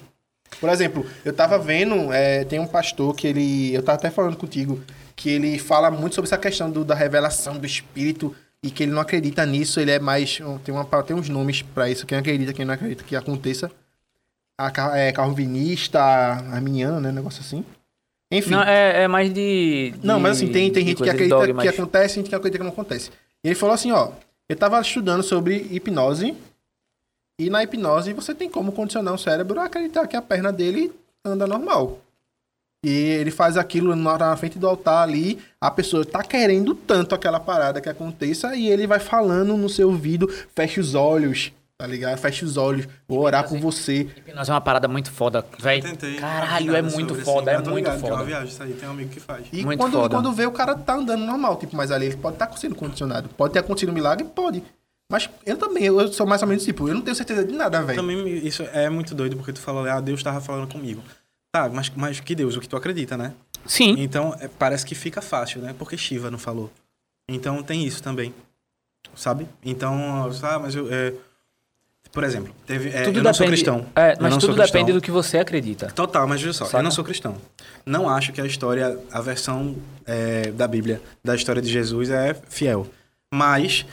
[0.61, 4.38] Por exemplo, eu tava vendo, é, tem um pastor que ele, eu tava até falando
[4.38, 4.82] contigo,
[5.16, 8.93] que ele fala muito sobre essa questão do- da revelação do Espírito e que ele
[8.93, 12.53] não acredita nisso, ele é mais, tem, uma, tem uns nomes pra isso, quem acredita,
[12.53, 13.70] quem não acredita que aconteça.
[14.57, 17.65] A, é, calvinista, arminiano, né, negócio assim.
[18.31, 18.51] Enfim.
[18.51, 21.35] Não, é, é mais de, Não, mas assim, tem, tem de gente que de acredita
[21.35, 21.63] dogmas.
[21.63, 23.11] que acontece e gente que acredita que não acontece.
[23.43, 24.11] E ele falou assim, ó,
[24.49, 26.35] eu tava estudando sobre hipnose,
[27.39, 30.91] e na hipnose você tem como condicionar o cérebro a acreditar que a perna dele
[31.23, 31.99] anda normal.
[32.83, 37.15] E ele faz aquilo na, na frente do altar ali, a pessoa tá querendo tanto
[37.15, 41.88] aquela parada que aconteça, e ele vai falando no seu ouvido, fecha os olhos, tá
[41.88, 42.17] ligado?
[42.17, 44.01] Fecha os olhos, vou orar por você.
[44.01, 45.84] Hipnose é uma parada muito foda, velho.
[46.19, 48.24] Caralho, é muito foda, é muito É uma foda.
[48.24, 49.45] viagem, isso aí, tem um amigo que faz.
[49.51, 50.15] E Muito quando, foda.
[50.15, 53.30] quando vê, o cara tá andando normal, tipo, mas ali ele pode estar sendo condicionado.
[53.30, 54.26] Pode ter acontecido um milagre?
[54.26, 54.63] Pode.
[55.11, 57.82] Mas eu também, eu sou mais ou menos tipo, eu não tenho certeza de nada,
[57.84, 57.99] velho.
[57.99, 61.03] Também isso é muito doido, porque tu falou, ah, Deus tava falando comigo.
[61.51, 62.55] Tá, mas, mas que Deus?
[62.55, 63.34] O que tu acredita, né?
[63.65, 63.95] Sim.
[63.99, 65.76] Então, é, parece que fica fácil, né?
[65.78, 66.71] Porque Shiva não falou.
[67.30, 68.34] Então, tem isso também.
[69.15, 69.47] Sabe?
[69.63, 69.95] Então,
[70.41, 70.91] ah, mas eu...
[70.91, 71.13] é,
[72.14, 73.86] por exemplo, teve, é, tudo eu não sou cristão.
[73.95, 75.88] É, mas tudo depende do que você acredita.
[75.88, 76.78] Total, mas veja só, Saca?
[76.78, 77.36] eu não sou cristão.
[77.84, 82.36] Não acho que a história, a versão é, da Bíblia, da história de Jesus é
[82.47, 82.86] fiel.
[83.34, 83.84] Mas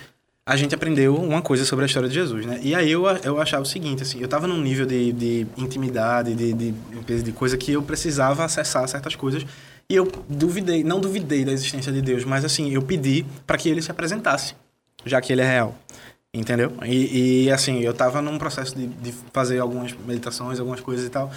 [0.45, 2.61] a gente aprendeu uma coisa sobre a história de Jesus, né?
[2.63, 6.35] E aí eu, eu achava o seguinte, assim, eu tava num nível de, de intimidade,
[6.35, 9.47] de, de, de coisa que eu precisava acessar certas coisas.
[9.89, 13.67] E eu duvidei, não duvidei da existência de Deus, mas assim, eu pedi para que
[13.67, 14.55] ele se apresentasse,
[15.07, 15.75] já que ele é real.
[16.33, 16.73] Entendeu?
[16.85, 21.11] E, e, assim, eu tava num processo de, de fazer algumas meditações, algumas coisas e
[21.11, 21.31] tal.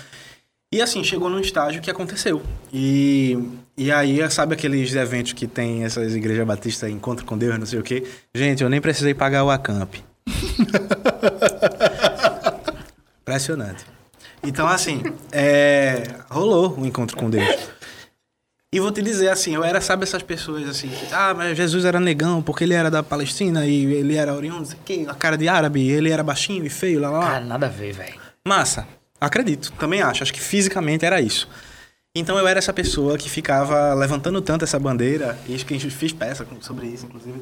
[0.72, 2.42] E assim, chegou num estágio que aconteceu.
[2.72, 3.38] E,
[3.78, 7.80] e aí, sabe aqueles eventos que tem essas igrejas batistas, encontro com Deus, não sei
[7.80, 8.08] o quê?
[8.34, 9.96] Gente, eu nem precisei pagar o acamp.
[13.22, 13.86] Impressionante.
[14.44, 17.70] Então, assim, é, rolou o encontro com Deus.
[18.74, 21.86] E vou te dizer assim, eu era, sabe, essas pessoas assim, que, ah, mas Jesus
[21.86, 25.48] era negão porque ele era da Palestina e ele era oriundo, quê, a cara de
[25.48, 27.20] árabe, ele era baixinho e feio, lá, lá.
[27.20, 28.16] Cara, nada a ver, velho.
[28.44, 28.88] Massa.
[29.22, 30.24] Acredito, também acho.
[30.24, 31.48] Acho que fisicamente era isso.
[32.16, 35.80] Então eu era essa pessoa que ficava levantando tanto essa bandeira, e acho que a
[35.80, 37.42] gente fez peça sobre isso, inclusive,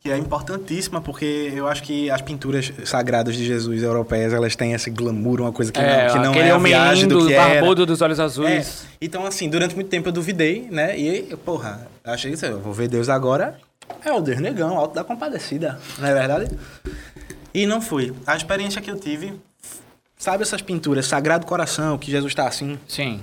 [0.00, 4.74] que é importantíssima, porque eu acho que as pinturas sagradas de Jesus europeias, elas têm
[4.74, 7.32] esse glamour, uma coisa que É, não, que não é a viagem lindo, do que
[7.32, 7.54] era.
[7.54, 8.84] barbudo dos olhos É, azuis.
[9.00, 10.94] então, assim, durante muito tempo eu duvidei, né?
[10.98, 13.56] E, porra, achei que eu vou ver Deus agora.
[14.04, 16.50] É o Deus negão, alto da compadecida, não é verdade?
[17.54, 18.12] E não fui.
[18.26, 19.32] A experiência que eu tive,
[20.18, 22.78] sabe essas pinturas, Sagrado Coração, que Jesus tá assim?
[22.86, 23.22] Sim.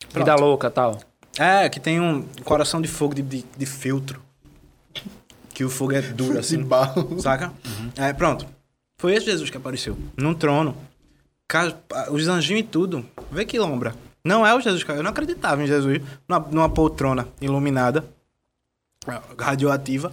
[0.00, 0.18] Pronto.
[0.18, 0.98] Vida louca tal.
[1.38, 4.22] É, que tem um coração de fogo de, de, de filtro.
[5.52, 6.62] Que o fogo é duro, De assim.
[6.62, 7.18] barro.
[7.20, 7.52] Saca?
[7.96, 8.46] É, pronto.
[8.98, 9.96] Foi esse Jesus que apareceu.
[10.16, 10.76] Num trono.
[12.10, 13.04] os anjinhos e tudo.
[13.30, 13.94] Vê que lombra.
[14.24, 14.84] Não é o Jesus.
[14.88, 18.04] Eu não acreditava em Jesus numa, numa poltrona iluminada,
[19.38, 20.12] radioativa.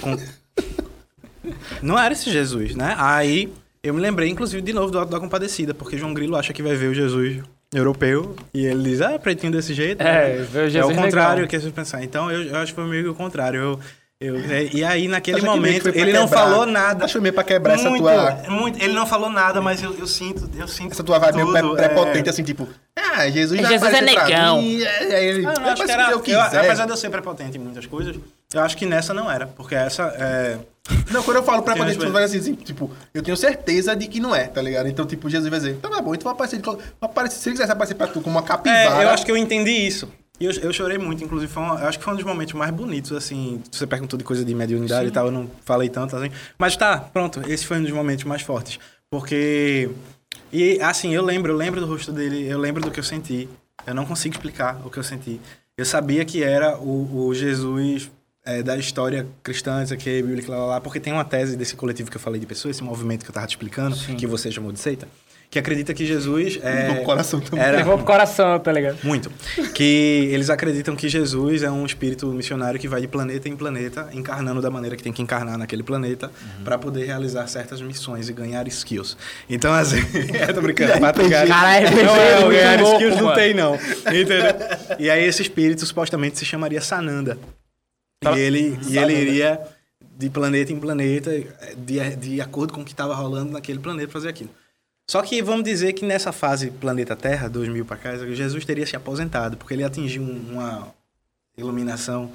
[0.00, 0.16] com-
[1.80, 2.94] Não era esse Jesus, né?
[2.98, 3.52] Aí
[3.82, 6.62] eu me lembrei, inclusive, de novo do Alto da Compadecida, porque João Grilo acha que
[6.62, 7.42] vai ver o Jesus
[7.76, 10.00] europeu e ele diz, ah, pretinho desse jeito.
[10.02, 11.48] É, o é Jesus o contrário legal.
[11.48, 12.02] que você pensar.
[12.02, 13.60] Então eu, eu acho que foi meio que o contrário.
[13.60, 13.80] Eu,
[14.18, 16.42] eu, é, e aí, naquele momento, ele não quebrar.
[16.44, 17.04] falou nada.
[17.04, 20.06] Acho meio pra quebrar essa muito, tua- muito- Ele não falou nada, mas eu, eu
[20.06, 20.92] sinto, eu sinto.
[20.92, 22.30] Essa tua vibe meio tudo, pre- prepotente, é.
[22.30, 22.66] assim, tipo,
[22.98, 24.62] ah, Jesus Jesus é negão.
[24.62, 27.60] mim, é, é, ele Ah, acho que era, eu, apesar de eu ser prepotente em
[27.60, 28.16] muitas coisas,
[28.54, 29.48] eu acho que nessa não era.
[29.48, 30.58] Porque essa é.
[31.10, 34.20] Não, quando eu falo Sim, tu vai assim, assim, tipo, eu tenho certeza de que
[34.20, 34.88] não é, tá ligado?
[34.88, 37.54] Então, tipo, Jesus vai dizer, então tá bom, então vai aparecer, vai aparecer se ele
[37.54, 39.02] quisesse aparecer pra tu como uma capivara.
[39.02, 40.08] É, eu acho que eu entendi isso.
[40.38, 42.52] E eu, eu chorei muito, inclusive, foi uma- eu acho que foi um dos momentos
[42.54, 43.62] mais bonitos, assim.
[43.72, 46.30] Você perguntou de coisa de mediunidade e tal, eu não falei tanto, assim.
[46.58, 48.78] Mas tá, pronto, esse foi um dos momentos mais fortes.
[49.10, 49.88] Porque.
[50.52, 53.48] E assim, eu lembro, eu lembro do rosto dele, eu lembro do que eu senti.
[53.86, 55.40] Eu não consigo explicar o que eu senti.
[55.76, 58.10] Eu sabia que era o, o Jesus
[58.46, 61.74] é, da história cristã, isso aqui, bíblica, lá, lá, lá, porque tem uma tese desse
[61.74, 64.50] coletivo que eu falei de pessoas, esse movimento que eu tava te explicando, que você
[64.50, 65.08] chamou de seita,
[65.50, 66.88] que acredita que Jesus é.
[66.92, 67.64] No coração também.
[67.64, 68.98] Era, Levou pro coração, tá ligado?
[69.02, 69.30] muito.
[69.74, 74.08] Que eles acreditam que Jesus é um espírito missionário que vai de planeta em planeta,
[74.12, 76.30] encarnando da maneira que tem que encarnar naquele planeta,
[76.64, 79.16] para poder realizar certas missões e ganhar skills.
[79.48, 79.98] Então, assim,
[80.46, 81.46] eu tô brincando, pra pegar.
[81.46, 83.74] Caralho, RPG não é é, o muito ganhar skills não tem, não.
[83.74, 84.44] Entendeu?
[84.98, 87.38] E aí, esse espírito supostamente se chamaria Sananda.
[88.20, 88.36] Tá.
[88.36, 89.60] E ele, e ele iria
[90.18, 91.30] de planeta em planeta,
[91.76, 94.50] de, de acordo com o que estava rolando naquele planeta, fazer aquilo.
[95.08, 98.96] Só que vamos dizer que nessa fase planeta Terra, 2000 para cá, Jesus teria se
[98.96, 100.88] aposentado, porque ele atingiu um- uma
[101.56, 102.32] iluminação.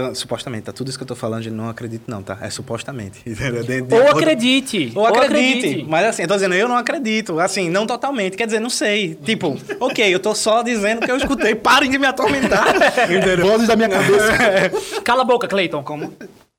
[0.00, 0.72] Então, supostamente, tá?
[0.72, 2.38] Tudo isso que eu tô falando, gente, não acredito não, tá?
[2.40, 3.20] É supostamente.
[3.28, 3.64] entendeu?
[3.64, 4.92] De- de Ou acordo- acredite.
[4.94, 5.84] Ou acredite.
[5.88, 7.40] Mas assim, eu tô dizendo, eu não acredito.
[7.40, 8.36] Assim, não totalmente.
[8.36, 9.16] Quer dizer, não sei.
[9.16, 11.54] Tipo, ok, eu tô só dizendo que eu escutei.
[11.56, 12.68] Parem de me atormentar.
[13.10, 13.46] Entendeu?
[13.46, 15.00] Vozes da minha cabeça.
[15.02, 15.82] Cala a boca, Cleiton.
[15.82, 16.12] Como?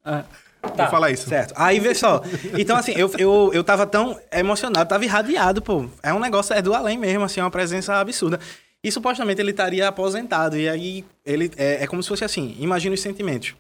[0.04, 0.24] Ah,
[0.62, 1.30] Vou falar isso.
[1.30, 1.54] Certo.
[1.56, 2.22] Aí vê só.
[2.58, 5.86] Então, assim, eu, eu, eu tava tão emocionado, tava irradiado, pô.
[6.04, 8.38] É um negócio, é do além mesmo, assim, é uma presença absurda.
[8.84, 10.58] E supostamente ele estaria aposentado.
[10.58, 13.56] E aí, ele é, é como se fosse assim: imagina os sentimentos.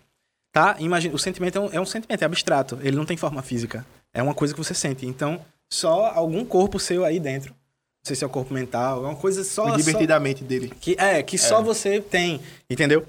[0.51, 0.75] Tá?
[0.79, 2.79] Imagina, o sentimento é um, é um sentimento, é abstrato.
[2.81, 3.85] Ele não tem forma física.
[4.13, 5.05] É uma coisa que você sente.
[5.05, 5.39] Então,
[5.71, 7.51] só algum corpo seu aí dentro.
[7.51, 9.65] Não sei se é o corpo mental, é uma coisa só.
[9.65, 10.71] O só divertidamente dele.
[10.81, 12.39] que, é, que só você tem,
[12.69, 13.05] entendeu?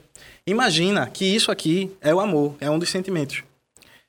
[0.47, 3.43] Imagina que isso aqui é o amor, é um dos sentimentos.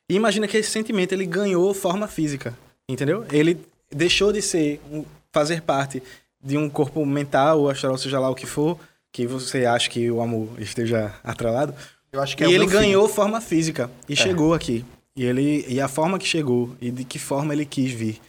[0.10, 2.58] E imagina que esse sentimento ele ganhou forma física,
[2.90, 3.26] entendeu?
[3.32, 3.58] Ele
[3.90, 6.02] deixou de ser, um- fazer parte
[6.44, 8.78] de um corpo mental, ou astral, seja lá o que for,
[9.12, 11.74] que você acha que o amor esteja atrelado.
[12.12, 12.82] Eu acho que E é o ele meu filho.
[12.82, 14.84] ganhou forma física e chegou aqui.
[15.16, 18.20] E, ele, e a forma que chegou e de que forma ele quis vir.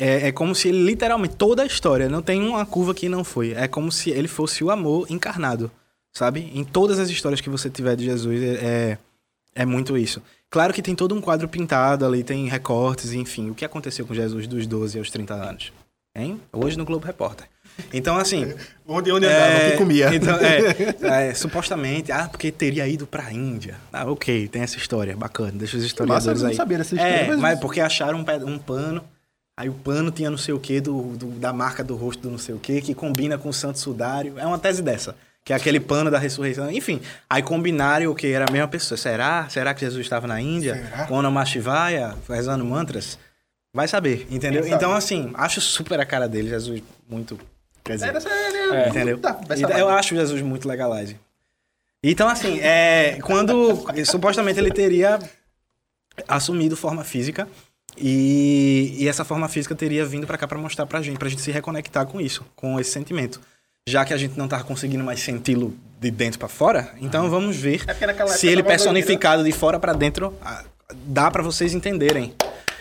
[0.00, 3.24] É, é como se ele, literalmente, toda a história, não tem uma curva que não
[3.24, 3.52] foi.
[3.52, 5.70] É como se ele fosse o amor encarnado,
[6.12, 6.50] sabe?
[6.54, 8.98] Em todas as histórias que você tiver de Jesus, é, é,
[9.62, 10.22] é muito isso.
[10.50, 13.50] Claro que tem todo um quadro pintado ali, tem recortes, enfim.
[13.50, 15.72] O que aconteceu com Jesus dos 12 aos 30 anos?
[16.14, 16.40] Hein?
[16.52, 17.46] Hoje no Globo Repórter.
[17.92, 18.52] Então, assim,
[18.86, 20.10] Onde, onde andava, o que comia.
[20.14, 23.76] então, é, é, supostamente, ah, porque teria ido pra Índia.
[23.92, 26.56] Ah, ok, tem essa história, bacana, deixa os historiadores Massa, eu não aí.
[26.56, 29.04] sabia dessa história, É, mas- mas porque acharam um, um pano,
[29.56, 32.30] aí o pano tinha não sei o que, do, do- da marca do rosto do
[32.30, 34.34] não sei o que, que combina com o santo sudário.
[34.38, 35.14] É uma tese dessa.
[35.44, 36.70] Que é aquele pano da ressurreição.
[36.70, 37.00] Enfim,
[37.30, 38.26] aí combinaram o que?
[38.26, 38.98] Era a mesma pessoa.
[38.98, 39.48] Será?
[39.48, 40.74] Será que Jesus estava na Índia?
[40.74, 41.06] Será?
[41.06, 43.18] Com Ona Mashivaya, rezando mantras?
[43.78, 44.64] Vai saber, entendeu?
[44.64, 44.74] Sabe?
[44.74, 47.38] Então, assim, acho super a cara dele, Jesus, muito.
[47.84, 48.88] Quer dizer, Era sério.
[48.88, 49.18] Entendeu?
[49.20, 49.38] Tá,
[49.78, 51.16] eu acho Jesus muito legalize.
[52.02, 55.20] Então, assim, é, quando supostamente ele teria
[56.26, 57.46] assumido forma física
[57.96, 61.40] e, e essa forma física teria vindo pra cá pra mostrar pra gente, pra gente
[61.40, 63.40] se reconectar com isso, com esse sentimento.
[63.88, 67.56] Já que a gente não tava conseguindo mais senti-lo de dentro pra fora, então vamos
[67.56, 70.64] ver É se ele tava personificado de fora pra dentro ah,
[71.06, 72.34] dá pra vocês entenderem.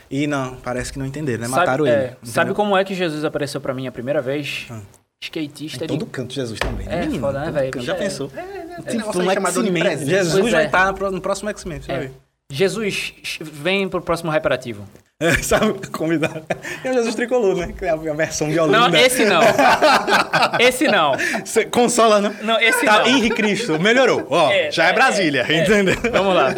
[0.09, 1.47] E não, parece que não entenderam, né?
[1.47, 2.05] Mataram sabe, ele.
[2.07, 4.67] é, sabe como é que Jesus apareceu pra mim a primeira vez?
[4.69, 4.79] Ah.
[5.21, 6.85] Skatista Em de todo canto Jesus também.
[6.85, 7.19] né, É, menino?
[7.19, 7.81] foda, né, velho?
[7.81, 7.97] Já É.
[7.97, 8.29] pensou?
[8.29, 9.83] Tem Tipo, um um chamado de X-Men.
[9.83, 10.09] presente.
[10.09, 10.65] Jesus Pois vai é.
[10.67, 11.99] estar no, próximo X-Men, você vai É.
[12.01, 12.11] ver.
[12.51, 14.87] Jesus, vem pro próximo Hyperativo.
[15.19, 16.45] É, sabe, convidado.
[16.83, 17.73] É o Jesus Tricolor, né?
[17.77, 18.87] Que é a versão violina.
[18.87, 19.41] Não, esse não.
[20.59, 21.13] esse não.
[21.43, 22.33] Você consola, não?
[22.43, 23.07] Não, esse Tá, não.
[23.07, 24.25] Henri Cristo, melhorou.
[24.29, 25.63] Ó, É, já é, é, Brasília, é, é.
[25.63, 25.95] entendeu?
[26.11, 26.53] Vamos lá.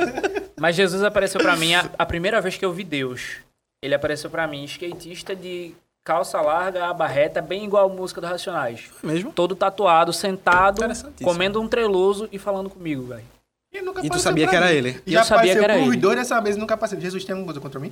[0.60, 3.38] Mas Jesus apareceu pra mim a, a primeira vez que eu vi Deus.
[3.82, 5.74] Ele apareceu pra mim skatista de
[6.04, 8.90] calça larga, aba reta, bem igual a música do Racionais.
[9.02, 9.32] Mesmo?
[9.32, 10.82] Todo tatuado, sentado,
[11.24, 13.24] comendo um treloso e falando comigo, velho.
[13.72, 14.74] E, nunca E tu apareceu sabia que era mim.
[14.74, 15.02] ele?
[15.06, 15.98] Já Eu sabia apareceu que era ele.
[15.98, 17.00] dois dessa vez nunca apareceu.
[17.00, 17.92] Jesus tem alguma coisa contra mim?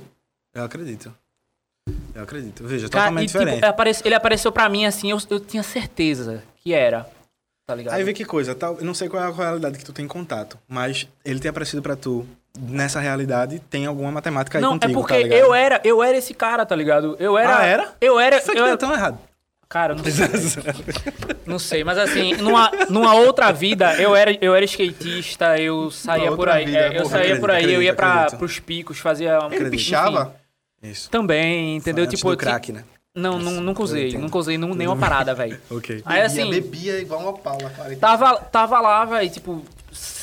[0.54, 1.14] Eu acredito.
[2.14, 2.64] Eu acredito.
[2.66, 3.64] Veja, Cara, totalmente e, tipo, diferente.
[3.64, 7.08] aparece- ele apareceu pra mim assim, eu, eu tinha certeza que era.
[7.66, 7.94] Tá ligado?
[7.94, 10.06] Aí vê que coisa, tal, eu não sei qual é a realidade que tu tem
[10.06, 12.26] em contato, mas ele ter aparecido pra tu
[12.58, 16.16] nessa realidade tem alguma matemática aí não, contigo, é porque tá eu era, eu era
[16.16, 17.14] esse cara, tá ligado?
[17.20, 17.58] Eu era.
[17.58, 17.94] Ah, era?
[18.00, 18.38] Eu era.
[18.38, 19.18] Isso aqui eu tá era tão errado.
[19.68, 20.64] Cara, eu não sei.
[21.46, 26.32] Não sei, mas assim, numa, numa outra vida, eu era, eu era skatista, eu saía
[26.32, 26.66] por aí.
[26.66, 28.36] vida, é, eu porra, saía acredito, por aí, eu ia acredito.
[28.38, 29.38] pros picos, fazia.
[29.50, 30.34] Ele enfim, pichava?
[30.82, 31.10] Isso.
[31.10, 32.04] Também, entendeu?
[32.04, 32.84] Antes tipo, tinha- crack, né?
[33.14, 34.16] Não, não, nunca usei.
[34.16, 35.58] Nunca usei num- nenhuma parada, velho.
[35.70, 36.02] Ok.
[36.04, 36.50] Aí assim.
[36.50, 37.68] Bebia, bebia igual uma paula.
[37.70, 37.96] cara.
[37.96, 39.64] Tava, tava lá, velho, tipo,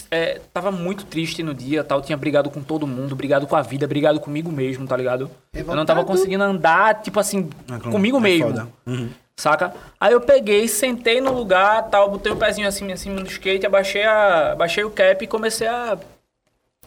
[0.09, 3.61] é, tava muito triste no dia, tal, tinha brigado com todo mundo, brigado com a
[3.61, 5.29] vida, brigado comigo mesmo, tá ligado?
[5.53, 7.91] Eu não tava conseguindo andar, tipo assim, claro.
[7.91, 8.71] comigo É mesmo.
[8.85, 9.09] Uhum.
[9.37, 9.73] Saca?
[9.99, 13.65] Aí eu peguei, sentei no lugar, tal, botei o pezinho assim em cima do skate,
[13.65, 15.97] abaixei, a, abaixei o cap e comecei a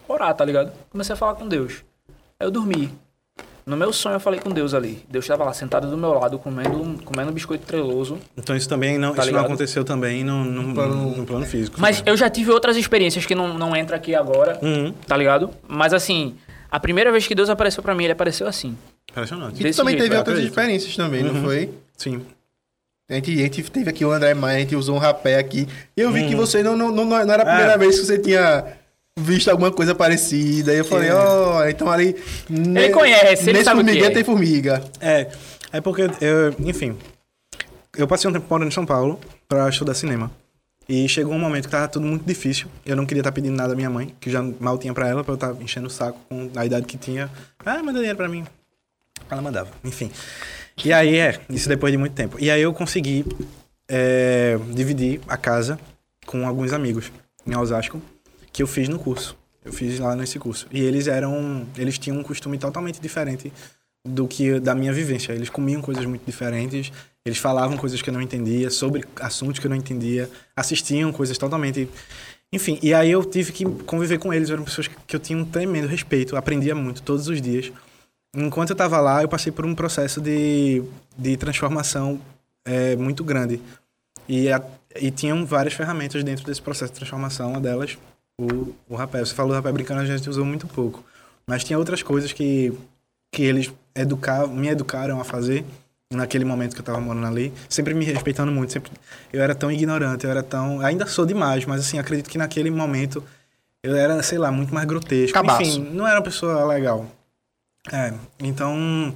[0.07, 0.71] orar, tá ligado?
[0.89, 1.83] Comecei a falar com Deus.
[2.39, 2.91] Aí eu dormi.
[3.65, 5.05] No meu sonho eu falei com Deus ali.
[5.07, 8.17] Deus tava lá sentado do meu lado, comendo, comendo um biscoito treloso.
[8.35, 11.79] Então isso também não, Tá isso não aconteceu também no, no, plano- no plano físico.
[11.79, 14.91] Mas eu já tive outras experiências que não, não entra aqui agora, Uhum.
[15.05, 15.51] tá ligado?
[15.67, 16.35] Mas assim,
[16.71, 18.75] a primeira vez que Deus apareceu pra mim, ele apareceu assim.
[19.11, 19.63] Impressionante.
[19.63, 20.49] E tu também jeito, teve outras acredito.
[20.51, 21.43] experiências também, não Uhum.
[21.43, 21.69] foi?
[21.95, 22.25] Sim.
[23.09, 25.67] A gente, a gente teve aqui o André Maia, a gente usou um rapé aqui.
[25.97, 27.77] E eu vi que você não, não, não, não era a primeira É.
[27.77, 28.63] vez que você tinha
[29.17, 30.71] visto alguma coisa parecida.
[30.71, 32.15] Aí eu falei, ó, então ali.
[32.49, 34.13] Ele conhece, ele nesse sabe formigueiro é.
[34.13, 34.83] tem formiga.
[35.01, 35.27] É,
[35.73, 36.95] é porque, eu, enfim,
[37.97, 40.31] eu passei um tempo morando em São Paulo pra estudar cinema.
[40.87, 42.67] E chegou um momento que tava tudo muito difícil.
[42.85, 45.23] Eu não queria estar pedindo nada à minha mãe, que já mal tinha pra ela,
[45.23, 47.29] pra eu estar enchendo o saco com a idade que tinha.
[47.63, 48.43] Ah, manda dinheiro pra mim.
[49.29, 50.11] Ela mandava, enfim.
[50.83, 52.37] E aí, é, isso depois de muito tempo.
[52.39, 53.25] E aí eu consegui
[53.87, 55.79] é, dividir a casa
[56.25, 57.11] com alguns amigos
[57.45, 58.01] em Osasco,
[58.51, 59.35] que eu fiz no curso.
[59.63, 60.67] Eu fiz lá nesse curso.
[60.71, 61.65] E eles eram.
[61.77, 63.51] Eles tinham um costume totalmente diferente
[64.07, 65.33] do que da minha vivência.
[65.33, 66.91] Eles comiam coisas muito diferentes,
[67.25, 71.37] eles falavam coisas que eu não entendia, sobre assuntos que eu não entendia, assistiam coisas
[71.37, 71.89] totalmente.
[72.51, 75.45] Enfim, e aí eu tive que conviver com eles, eram pessoas que eu tinha um
[75.45, 77.71] tremendo respeito, aprendia muito todos os dias.
[78.35, 80.83] Enquanto eu estava lá, eu passei por um processo de,
[81.17, 82.19] de transformação
[82.63, 83.59] é, muito grande.
[84.27, 84.61] E, a,
[84.95, 87.97] e tinham várias ferramentas dentro desse processo de transformação, uma delas,
[88.39, 89.19] o, o rapé.
[89.19, 91.03] Você falou do rapé brincando, a gente usou muito pouco.
[91.47, 92.71] Mas tinha outras coisas que,
[93.31, 95.65] que eles educavam, me educaram a fazer
[96.11, 98.91] naquele momento que eu tava morando ali, sempre me respeitando muito, sempre
[99.31, 102.71] eu era tão ignorante, eu era tão, ainda sou demais, mas assim, acredito que naquele
[102.71, 103.23] momento
[103.83, 105.33] eu era, sei lá, muito mais grotesco.
[105.33, 105.61] Cabaço.
[105.61, 107.05] Enfim, não era uma pessoa legal.
[107.91, 109.13] É, então,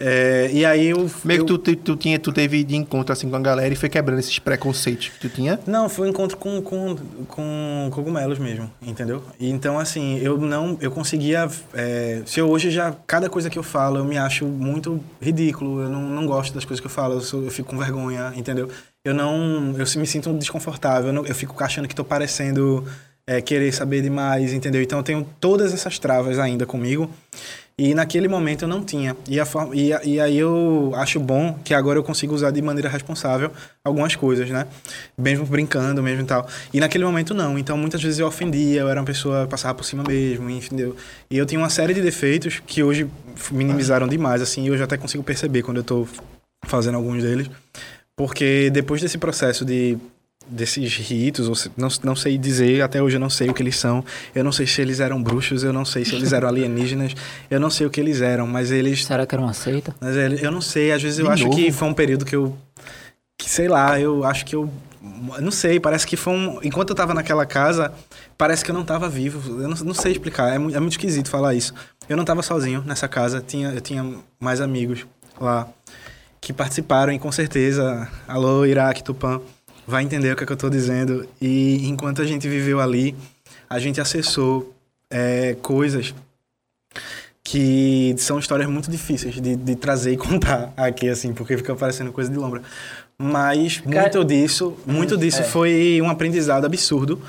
[0.00, 3.12] é, e aí eu Meio eu- que tu, tu, tu tinha, tu teve de encontro
[3.12, 5.60] assim com a galera e foi quebrando esses preconceitos que tu tinha.
[5.66, 6.96] Não, foi um encontro com, com,
[7.28, 9.22] com cogumelos mesmo, entendeu?
[9.38, 10.76] Então, assim, eu não...
[10.80, 11.48] Eu conseguia...
[11.74, 12.94] é, se eu hoje já...
[13.06, 15.82] Cada coisa que eu falo, eu me acho muito ridículo.
[15.82, 17.14] Eu não, não gosto das coisas que eu falo.
[17.14, 18.68] Eu, sou- eu fico com vergonha, entendeu?
[19.04, 19.74] Eu não...
[19.76, 21.08] Eu me sinto desconfortável.
[21.08, 22.84] Eu, não- eu fico achando que tô parecendo...
[23.26, 24.82] é, querer saber demais, entendeu?
[24.82, 27.08] Então, eu tenho todas essas travas ainda comigo.
[27.84, 29.16] E naquele momento eu não tinha.
[29.28, 32.62] E, a e, a- e aí eu acho bom que agora eu consigo usar de
[32.62, 33.50] maneira responsável
[33.84, 34.68] algumas coisas, né?
[35.18, 36.46] Mesmo brincando, mesmo e tal.
[36.72, 37.58] E naquele momento não.
[37.58, 40.94] Então muitas vezes eu ofendia, eu era uma pessoa passava por cima mesmo, entendeu?
[41.28, 43.10] E eu tinha uma série de defeitos que hoje
[43.50, 46.06] minimizaram demais, assim, e eu até consigo perceber quando eu tô
[46.64, 47.50] fazendo alguns deles.
[48.16, 49.98] Porque depois desse processo de
[50.48, 53.62] desses ritos, ou se- não, não sei dizer, até hoje eu não sei o que
[53.62, 54.04] eles são.
[54.34, 57.14] Eu não sei se eles eram bruxos, eu não sei se eles eram alienígenas,
[57.50, 59.94] eu não sei o que eles eram, mas eles Será que era uma seita?
[60.00, 61.56] mas é, eu não sei, às vezes eu De acho novo?
[61.56, 62.56] que foi um período que eu.
[63.38, 64.70] Que sei lá, eu acho que eu.
[65.40, 66.60] Não sei, parece que foi um.
[66.62, 67.92] Enquanto eu tava naquela casa,
[68.38, 69.60] parece que eu não tava vivo.
[69.62, 71.74] Eu não, não sei explicar, é, é muito esquisito falar isso.
[72.08, 74.04] Eu não tava sozinho nessa casa, tinha, eu tinha
[74.38, 75.06] mais amigos
[75.40, 75.66] lá
[76.40, 79.40] que participaram e com certeza, alô, Iraque, Tupã,
[79.86, 81.28] vai entender o que, é que eu tô dizendo.
[81.40, 83.14] E enquanto a gente viveu ali,
[83.68, 84.74] a gente acessou
[85.10, 86.14] é, coisas
[87.44, 92.12] que são histórias muito difíceis de, de trazer e contar aqui, assim, porque fica parecendo
[92.12, 92.62] coisa de lombra.
[93.18, 95.44] Mas Cara- muito disso, muito disso é.
[95.44, 97.20] foi um aprendizado absurdo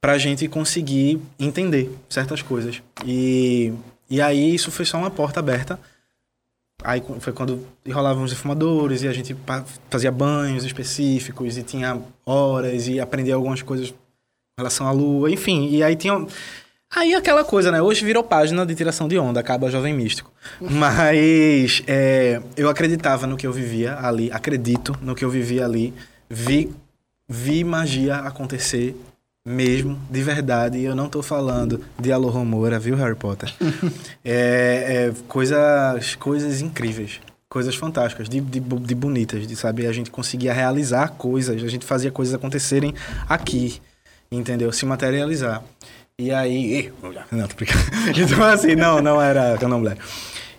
[0.00, 2.82] pra gente conseguir entender certas coisas.
[3.04, 3.72] E,
[4.08, 5.78] e aí isso foi só uma porta aberta.
[6.84, 9.36] Aí foi quando rolavam os defumadores e a gente
[9.90, 13.94] fazia banhos específicos e tinha horas e aprendia algumas coisas em
[14.58, 15.68] relação à lua, enfim.
[15.70, 16.26] E aí tinha.
[16.94, 17.82] Aí aquela coisa, né?
[17.82, 20.32] Hoje virou página de tiração de onda, acaba Jovem Místico.
[20.60, 25.92] Mas é, eu acreditava no que eu vivia ali, acredito no que eu vivia ali,
[26.30, 26.72] vi,
[27.28, 28.94] vi magia acontecer
[29.46, 30.78] mesmo, de verdade.
[30.78, 33.54] E eu não tô falando de Alohomora, viu, Harry Potter?
[34.24, 37.20] é, é, coisas, coisas incríveis.
[37.48, 41.86] coisas fantásticas, de, de, de bonitas, de saber a gente conseguia realizar coisas, a gente
[41.86, 42.92] fazia coisas acontecerem
[43.28, 43.80] aqui,
[44.30, 44.72] entendeu?
[44.72, 45.62] Se materializar.
[46.18, 46.92] E aí.
[47.30, 47.84] Não, tô brincando.
[48.18, 49.96] Então, assim, não, não era candomblé.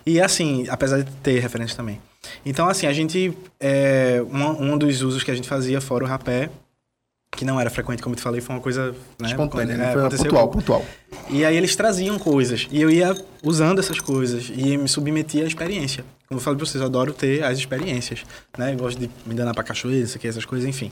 [0.06, 2.00] E assim, apesar de ter referência também.
[2.46, 3.36] Então, assim, a gente.
[3.60, 6.48] É, um, um dos usos que a gente fazia fora o rapé,
[7.38, 8.92] que não era frequente, como eu te falei, foi uma coisa.
[9.16, 9.92] Né, Espontânea, né?
[9.92, 10.84] Foi aconteceu pontual, pontual.
[11.30, 12.66] E aí eles traziam coisas.
[12.68, 14.50] E eu ia usando essas coisas.
[14.52, 16.04] E me submetia à experiência.
[16.26, 18.24] Como eu falei pra vocês, eu adoro ter as experiências.
[18.58, 18.72] Né?
[18.72, 20.90] Eu gosto de me danar pra cachoeira, isso aqui, essas coisas, enfim.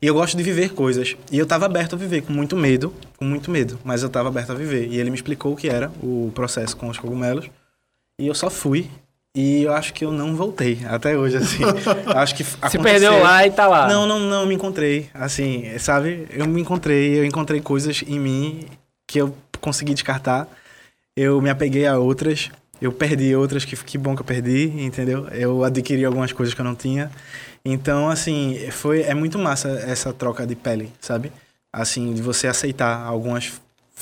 [0.00, 1.16] E eu gosto de viver coisas.
[1.32, 2.94] E eu tava aberto a viver, com muito medo.
[3.16, 3.76] Com muito medo.
[3.82, 4.86] Mas eu tava aberto a viver.
[4.86, 7.50] E ele me explicou o que era o processo com os cogumelos.
[8.16, 8.88] E eu só fui.
[9.34, 10.80] E eu acho que eu não voltei.
[10.88, 11.58] Até hoje, assim.
[12.16, 13.86] Acho que Se aconteceu- perdeu lá e tá lá.
[13.88, 15.08] não, não, não, me encontrei.
[15.14, 16.26] Assim, sabe?
[16.30, 18.66] Eu me encontrei, eu encontrei coisas em mim
[19.06, 20.48] que eu consegui descartar.
[21.16, 22.50] Eu me apeguei a outras,
[22.82, 25.28] eu perdi outras, que, que bom que eu perdi, entendeu?
[25.28, 27.10] Eu adquiri algumas coisas que eu não tinha.
[27.64, 31.30] Então, assim, foi, é muito massa essa troca de pele, sabe?
[31.72, 33.52] Assim, de você aceitar algumas,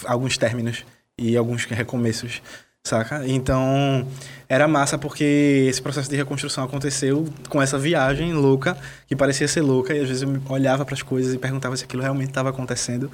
[0.06, 0.84] alguns términos
[1.18, 2.40] e alguns recomeços,
[2.88, 3.26] saca?
[3.26, 4.06] Então,
[4.48, 9.60] era massa porque esse processo de reconstrução aconteceu com essa viagem louca, que parecia ser
[9.62, 12.48] louca, e às vezes eu olhava para as coisas e perguntava se aquilo realmente estava
[12.50, 13.10] acontecendo,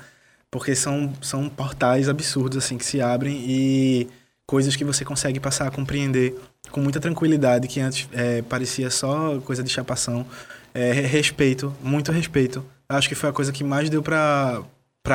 [0.51, 4.09] porque são, são portais absurdos, assim, que se abrem e
[4.47, 6.35] coisas que você consegue passar a compreender
[6.71, 10.25] com muita tranquilidade, que antes é, parecia só coisa de chapação.
[10.73, 12.65] É, re- respeito, muito respeito.
[12.89, 14.63] Acho que foi a coisa que mais deu pra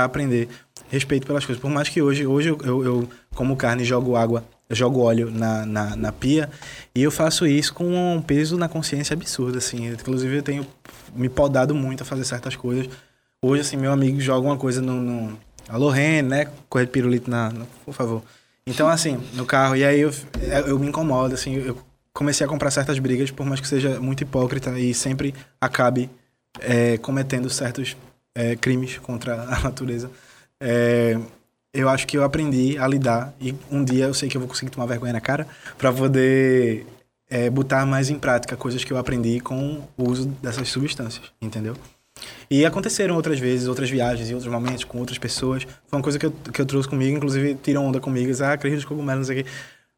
[0.03, 0.48] aprender.
[0.90, 1.61] Respeito pelas coisas.
[1.61, 5.95] Por mais que hoje, hoje eu, eu, como carne, jogo água, jogo óleo na, na,
[5.95, 6.49] na pia,
[6.95, 9.88] e eu faço isso com um peso na consciência absurdo, assim.
[9.88, 10.66] Inclusive, eu tenho
[11.16, 12.90] me podado muito a fazer certas coisas.
[13.41, 15.38] Hoje, assim, meu amigo joga uma coisa no...
[15.72, 16.48] no Ren, né?
[16.68, 17.52] Correr de pirulito na...
[17.52, 18.24] na- Por favor.
[18.66, 20.11] Então, assim, no carro, e aí eu,
[20.68, 21.78] eu me incomodo, assim, eu
[22.14, 26.10] comecei a comprar certas brigas, por mais que seja muito hipócrita e sempre acabe
[26.60, 27.95] é, cometendo certos
[28.36, 30.10] é, crimes contra a natureza.
[30.60, 31.18] É,
[31.73, 34.48] eu acho que eu aprendi a lidar e um dia eu sei que eu vou
[34.48, 36.86] conseguir tomar vergonha na cara para poder
[37.30, 41.76] é, botar mais em prática coisas que eu aprendi com o uso dessas substâncias, entendeu?
[42.49, 45.64] E aconteceram outras vezes, outras viagens e outros momentos com outras pessoas.
[45.88, 48.76] Foi uma coisa que eu, que eu trouxe comigo, inclusive tiram onda comigo, ah, Cris
[48.76, 49.49] dos cogumelos, não sei o quê.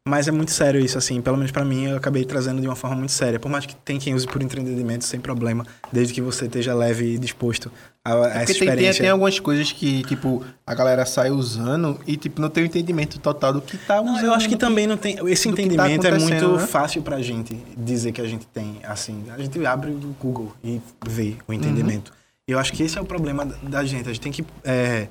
[0.06, 2.74] Mas é muito sério isso, assim, pelo menos pra mim, eu acabei trazendo de uma
[2.74, 3.38] forma muito séria.
[3.38, 7.14] Por mais que tem quem use por entretenimento, sem problema, desde que você esteja leve
[7.14, 7.70] e disposto
[8.04, 9.02] a, a É Porque tem, tem, experiência.
[9.02, 13.18] tem algumas coisas que, tipo, a galera sai usando e, tipo, não tem o entendimento
[13.20, 14.16] total do que tá usando.
[14.16, 15.16] Não, eu acho que também não tem.
[15.28, 16.66] Esse tá entendimento é acontecendo, muito né?
[16.66, 19.24] fácil pra gente dizer que a gente tem, assim.
[19.30, 22.08] A gente abre o Google e vê o entendimento.
[22.10, 22.16] Uhum.
[22.48, 24.08] Eu acho que esse é o problema da- gente.
[24.08, 24.44] A gente tem que.
[24.64, 25.06] é,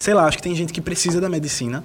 [0.00, 1.82] sei lá, acho que tem gente que precisa da medicina.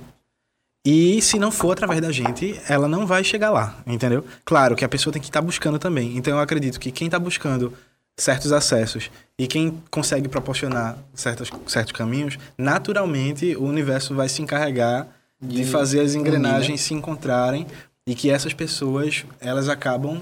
[0.86, 4.24] E se não for através da gente, ela não vai chegar lá, entendeu?
[4.44, 6.18] Claro que a pessoa tem que estar buscando também.
[6.18, 7.74] Então eu acredito que quem está buscando
[8.18, 9.10] certos acessos.
[9.38, 15.08] E quem consegue proporcionar certos, certos caminhos, naturalmente o universo vai se encarregar
[15.42, 17.68] de, De fazer as unir, engrenagens se encontrarem
[18.08, 20.22] e que essas pessoas elas acabam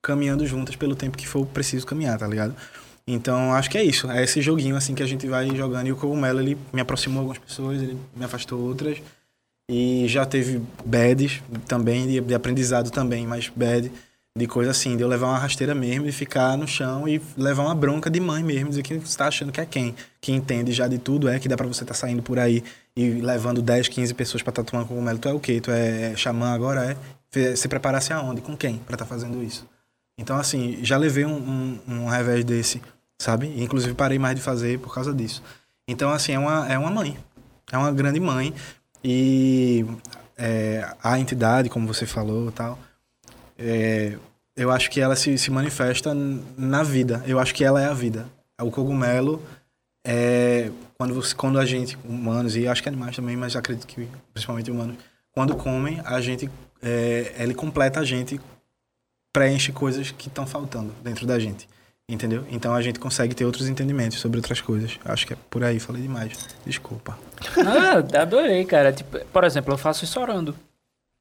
[0.00, 2.54] caminhando juntas pelo tempo que for preciso caminhar, tá ligado?
[3.06, 5.88] Então acho que é isso, é esse joguinho assim que a gente vai jogando.
[5.88, 8.98] E o cogumelo ele me aproximou algumas pessoas, ele me afastou outras.
[9.70, 13.90] E já teve bads também de, de aprendizado também, mas bad
[14.36, 17.64] de coisa assim, de eu levar uma rasteira mesmo e ficar no chão e levar
[17.64, 19.94] uma bronca de mãe mesmo, dizer que você tá achando que é quem?
[20.20, 22.64] Que entende já de tudo, é que dá pra você estar saindo por aí
[22.96, 25.18] e levando 10, 15 pessoas pra tatuar cogumelo.
[25.18, 25.60] Tu é o quê?
[25.60, 26.96] Tu é xamã agora?
[27.32, 27.56] É?
[27.56, 28.40] Se preparasse aonde?
[28.40, 29.66] Com quem pra estar fazendo isso?
[30.18, 32.80] Então, assim, já levei um, um, um revés desse,
[33.20, 33.52] sabe?
[33.62, 35.42] Inclusive parei mais de fazer por causa disso.
[35.86, 37.16] Então, assim, é uma, é uma mãe.
[37.70, 38.54] É uma grande mãe.
[39.02, 39.84] E
[40.38, 42.78] é, a entidade, como você falou tal,
[43.62, 44.18] é,
[44.56, 47.22] eu acho que ela se, se manifesta na vida.
[47.26, 48.26] Eu acho que ela é a vida.
[48.60, 49.42] O cogumelo
[50.04, 54.08] é quando, você, quando a gente, humanos, e acho que animais também, mas acredito que
[54.32, 54.96] principalmente humanos,
[55.32, 56.50] quando comem, a gente,
[56.82, 58.40] é, ele completa a gente,
[59.32, 61.68] preenche coisas que estão faltando dentro da gente.
[62.08, 62.44] Entendeu?
[62.50, 64.98] Então a gente consegue ter outros entendimentos sobre outras coisas.
[65.04, 66.32] Acho que é por aí, falei demais.
[66.66, 67.16] Desculpa.
[67.56, 68.92] Ah, adorei, cara.
[68.92, 70.54] Tipo, por exemplo, eu faço isso orando.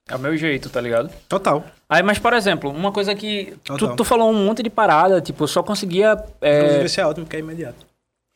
[0.09, 1.09] É o meu jeito, tá ligado?
[1.29, 1.63] Total.
[1.87, 3.53] Aí, mas, por exemplo, uma coisa que.
[3.63, 3.95] Tu, Total.
[3.95, 6.13] tu falou um monte de parada, tipo, eu só conseguia.
[6.41, 6.85] Inclusive, É...
[6.85, 7.85] esse é ótimo, porque é imediato.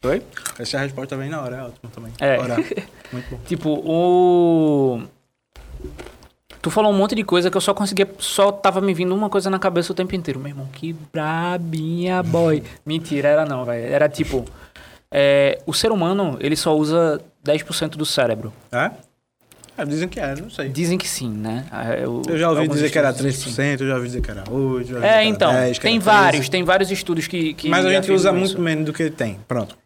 [0.05, 0.21] Oi?
[0.59, 2.13] Essa resposta vem na hora, é ótimo também.
[2.19, 2.37] É.
[2.39, 2.59] Orar.
[3.11, 3.39] Muito bom.
[3.45, 5.01] Tipo, o.
[6.61, 8.07] Tu falou um monte de coisa que eu só conseguia.
[8.19, 10.39] Só tava me vindo uma coisa na cabeça o tempo inteiro.
[10.39, 12.63] Meu irmão, que brabinha, boy.
[12.85, 13.85] Mentira, era não, velho.
[13.93, 14.45] Era tipo.
[15.11, 18.53] é, o ser humano, ele só usa 10% do cérebro.
[18.71, 18.91] É?
[19.77, 20.69] Ah, dizem que é, não sei.
[20.69, 21.65] Dizem que sim, né?
[21.71, 23.61] Ah, Eu, Eu já ouvi dizer que era estudos dizem que sim.
[23.77, 24.47] 3%, eu já ouvi dizer que era 8%,
[24.85, 26.17] já ouvi É, era então, 10, que tem era 13.
[26.19, 27.53] vários, tem vários estudos que.
[27.53, 28.37] que Mas a gente usa isso.
[28.39, 29.39] muito menos do que tem.
[29.47, 29.77] Pronto.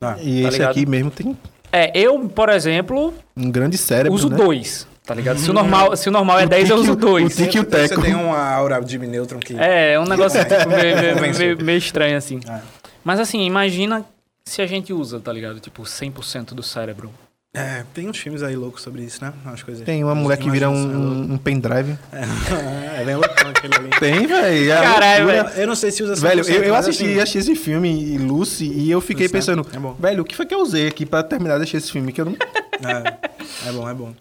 [0.00, 0.70] Ah, E Tá esse ligado?
[0.70, 1.36] aqui mesmo tem
[1.72, 4.36] É, eu, por exemplo, um grande cérebro, uso né?
[4.36, 5.38] dois, tá ligado?
[5.38, 7.32] Se o normal, se o normal é 10, eu uso dois.
[7.32, 8.02] o tique- e o Você teco.
[8.02, 9.56] tem uma aura de neutron que...
[9.56, 12.40] É, é um negócio tipo, meio, meio- meio- meio estranho, assim.
[12.48, 12.60] É.
[13.04, 14.04] Mas assim, imagina
[14.44, 15.58] se a gente usa, tá ligado?
[15.60, 17.10] Tipo, 100% do cérebro.
[17.56, 19.32] É, tem uns filmes aí loucos sobre isso, né?
[19.44, 19.84] Umas coisas.
[19.84, 21.96] Tem uma mulher que vira é um, um pendrive.
[22.12, 22.24] É,
[23.00, 23.90] é bem loucão aquele ali.
[24.00, 24.72] Tem, velho.
[24.72, 25.48] é Caralho, velho.
[25.50, 28.66] Eu não sei se usa Velho, 100%, eu, eu assisti, assim, assisti esse filme, Lucy,
[28.66, 29.94] e eu fiquei Lucy, pensando, é bom.
[29.94, 32.12] velho, o que foi que eu usei aqui pra terminar de assistir esse filme?
[32.12, 32.32] Que eu não...
[32.32, 34.12] É, é bom, é bom.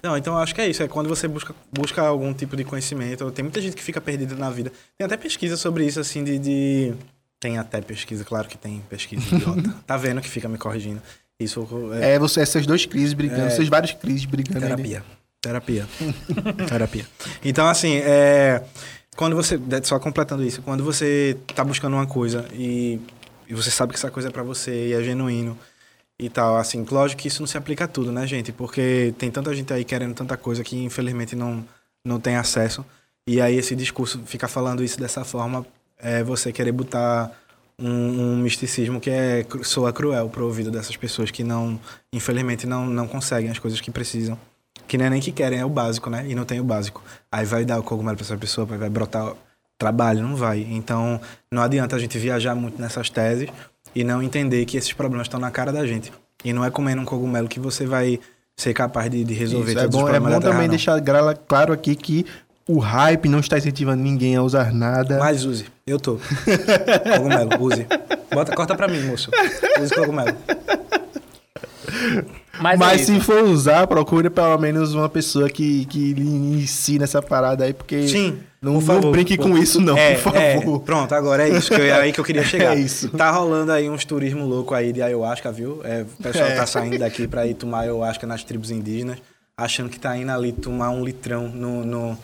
[0.00, 0.80] Não, então eu acho que é isso.
[0.80, 3.28] É quando você busca, busca algum tipo de conhecimento.
[3.32, 4.70] Tem muita gente que fica perdida na vida.
[4.96, 6.38] Tem até pesquisa sobre isso, assim, de.
[6.38, 6.94] de-
[7.40, 9.74] Tem até pesquisa, claro que tem pesquisa idiota.
[9.84, 11.02] tá vendo que fica me corrigindo.
[11.40, 11.66] Isso
[12.00, 13.46] é, É, você, essas duas crises brigando, É.
[13.46, 14.58] essas várias crises brigando.
[14.64, 14.74] ali.
[14.74, 15.04] terapia.
[15.40, 15.86] Terapia.
[16.68, 17.06] terapia.
[17.44, 18.62] Então, assim, é.
[19.16, 19.58] Quando você.
[19.84, 23.00] Só completando isso, quando você tá buscando uma coisa e,
[23.48, 25.56] e você sabe que essa coisa é pra você e é genuíno
[26.18, 28.50] e tal, assim, lógico que isso não se aplica a tudo, né, gente?
[28.50, 31.64] Porque tem tanta gente aí querendo tanta coisa que infelizmente não,
[32.04, 32.84] não tem acesso.
[33.26, 35.64] E aí esse discurso fica falando isso dessa forma,
[35.98, 37.30] é você querer botar
[37.80, 41.78] um, um misticismo que é soa cruel pro ouvido dessas pessoas que não,
[42.12, 44.38] infelizmente, não, não conseguem as coisas que precisam.
[44.86, 46.24] Que não é nem que querem, é o básico, né?
[46.28, 47.02] E não tem o básico.
[47.30, 49.34] Aí vai dar o cogumelo pra essa pessoa, vai brotar
[49.76, 50.66] trabalho, não vai.
[50.70, 53.48] Então, não adianta a gente viajar muito nessas teses
[53.94, 56.12] e não entender que esses problemas estão na cara da gente.
[56.44, 58.18] E não é comendo um cogumelo que você vai
[58.56, 60.54] ser capaz de, de resolver Isso, é todos os bom, é problemas bom da Terra,
[60.54, 61.00] também deixar
[61.46, 62.26] claro aqui que
[62.68, 65.18] o hype não está incentivando ninguém a usar nada.
[65.18, 65.64] Mas use.
[65.86, 66.18] Eu tô.
[67.16, 67.86] Cogumelo, use.
[68.30, 69.30] Bota, corta pra mim, moço.
[69.80, 70.36] Use cogumelo.
[72.60, 77.04] Mas, Mas é se for usar, procure pelo menos uma pessoa que, que lhe ensine
[77.04, 79.04] essa parada aí, porque Sim, não, por favor.
[79.04, 80.80] não brinque com isso não, é, por é, favor.
[80.80, 81.68] pronto, agora é isso.
[81.72, 82.76] Que eu, é aí que eu queria chegar.
[82.76, 83.08] É isso.
[83.10, 85.80] Tá rolando aí uns turismo louco aí de ayahuasca, viu?
[85.84, 86.54] É, o pessoal É.
[86.56, 89.18] tá saindo daqui pra ir tomar ayahuasca nas tribos indígenas,
[89.56, 92.18] achando que tá indo ali tomar um litrão no, no,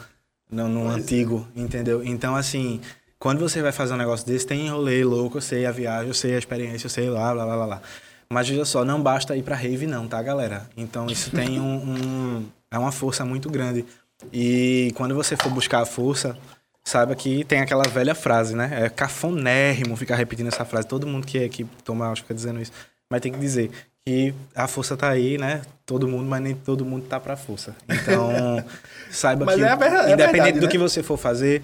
[0.50, 2.04] no, no antigo, entendeu?
[2.04, 2.80] Então, assim,
[3.18, 6.14] quando você vai fazer um negócio desse, tem rolê louco, eu sei a viagem, eu
[6.14, 7.82] sei a experiência, eu sei lá, blá, blá, blá, blá.
[8.28, 10.68] Mas veja só, não basta ir pra rave não, tá, galera?
[10.76, 11.76] Então isso tem um,
[12.40, 13.84] um- é uma força muito grande.
[14.32, 16.36] E quando você for buscar a força,
[16.82, 18.84] saiba que tem aquela velha frase, né?
[18.84, 20.86] É cafonérrimo ficar repetindo essa frase.
[20.88, 22.72] Todo mundo que, que toma acho fica dizendo isso.
[23.10, 23.70] Mas tem que dizer
[24.06, 25.62] que a força tá aí, né?
[25.86, 27.74] Todo mundo, mas nem todo mundo tá pra força.
[27.88, 28.30] Então,
[29.10, 30.72] saiba Mas que é a verdade- é independente verdade, do né?
[30.72, 31.62] que você for fazer,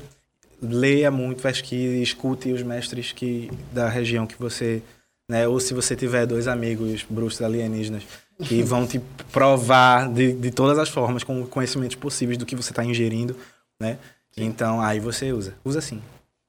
[0.60, 4.82] leia muito, pesquise, escute os mestres que da região que você,
[5.30, 8.04] né, ou se você tiver dois amigos bruxos alienígenas
[8.44, 8.98] que vão te
[9.30, 13.36] provar de, de todas as formas com conhecimentos possíveis do que você está ingerindo,
[13.80, 13.98] né?
[14.36, 16.00] Então aí você usa, usa sim.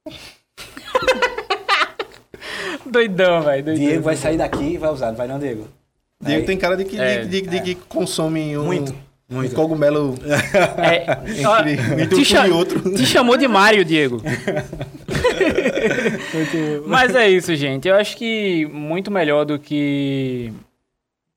[2.86, 3.76] Doidão, velho.
[3.76, 5.68] Diego vai sair daqui e vai usar, vai não, Diego?
[6.22, 8.94] Diego Aí- tem cara de que, É, de, de- de que consome um, Muito,
[9.30, 9.56] um muito.
[9.56, 10.16] cogumelo
[10.78, 12.94] É, entre, entre te, um e outro.
[12.94, 14.22] te chamou de Mário, Diego.
[16.86, 17.88] Mas é isso, gente.
[17.88, 20.52] Eu acho que muito melhor do que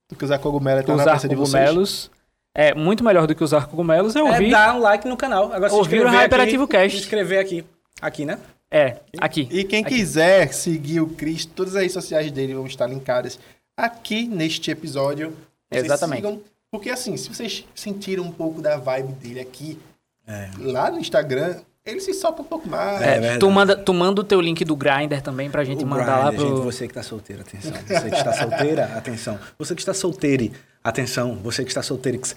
[0.09, 2.11] Porque usar cogumelo é usar cogumelos.
[2.55, 4.51] É, muito melhor do que usar cogumelos é É ouvir.
[4.51, 5.53] dar um like no canal.
[5.53, 6.97] Agora se Ouvir o inscrever Hyperativo aqui, Cast.
[6.99, 7.65] se inscrever aqui.
[8.01, 8.39] Aqui, né?
[8.71, 9.49] É, aqui.
[9.51, 9.95] E quem Aqui.
[9.97, 13.39] quiser seguir o Cris, todas as redes sociais dele vão estar linkadas
[13.77, 15.37] aqui neste episódio.
[15.71, 16.17] Vocês Exatamente.
[16.23, 16.41] sigam,
[16.71, 19.79] porque assim, se vocês sentiram um pouco da vibe dele aqui,
[20.27, 20.49] É.
[20.59, 23.01] lá no Instagram, ele se solta um pouco mais.
[23.03, 25.87] É É, tu, manda, tu manda o teu link do Grindr também pra gente O
[25.87, 26.57] mandar lá Grindr, pro.
[26.57, 27.73] gente, você que está solteiro, atenção.
[27.73, 29.39] Você que está solteira, atenção.
[29.59, 30.53] Você que está solteire,
[30.83, 31.35] atenção.
[31.43, 32.35] Você que está solteirix,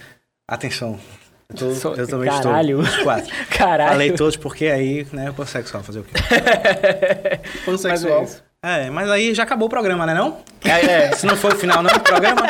[0.47, 0.99] atenção.
[1.49, 2.81] Eu, tô- So- eu também Caralho.
[2.81, 2.97] estou.
[2.97, 3.33] Os quatro.
[3.57, 3.91] Caralho.
[3.91, 6.11] Falei todos porque aí, né, eu pansexual fazer o quê?
[7.65, 8.21] Pansexual.
[8.21, 8.43] Mas é isso.
[8.67, 10.39] É, mas aí já acabou o programa, né não?
[10.65, 11.11] É, é.
[11.13, 12.41] Se não foi o final não do programa,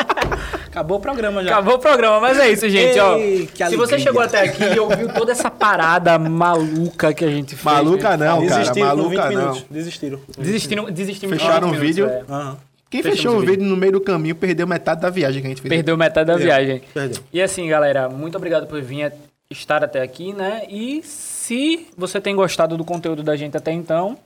[0.66, 1.50] acabou o programa já.
[1.50, 3.16] Acabou o programa, mas é isso, gente, ó.
[3.16, 7.30] Ei, que Se você chegou até aqui e ouviu toda essa parada maluca que a
[7.30, 7.62] gente fez.
[7.62, 8.58] Maluca não, cara.
[8.58, 9.40] Desistiram com 20 Maluca não.
[9.40, 9.66] minutos.
[9.70, 10.20] Desistiram.
[10.36, 12.06] Desistiram, desistiram Fecharam 20 o vídeo.
[12.06, 12.32] minutos, é.
[12.32, 12.56] Aham.
[12.90, 15.50] Quem Fechamos fechou o vídeo no meio do caminho perdeu metade da viagem que a
[15.50, 15.68] gente fez.
[15.68, 16.82] Perdeu metade da viagem.
[16.92, 17.22] Perdeu.
[17.32, 19.12] E assim, galera, muito obrigado por vir
[19.50, 20.62] estar até aqui, né?
[20.68, 24.16] E se você tem gostado do conteúdo da gente até então,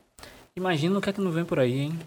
[0.57, 1.99] imagina o que é que não vem por aí, hein?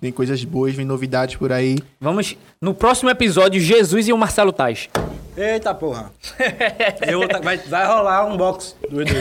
[0.00, 1.76] Tem coisas boas, vem novidades por aí.
[2.00, 4.88] Vamos no próximo episódio, Jesus e o Marcelo Tais.
[5.36, 6.10] Eita porra.
[7.06, 9.12] Eu tá- vai, vai rolar um box do Edu.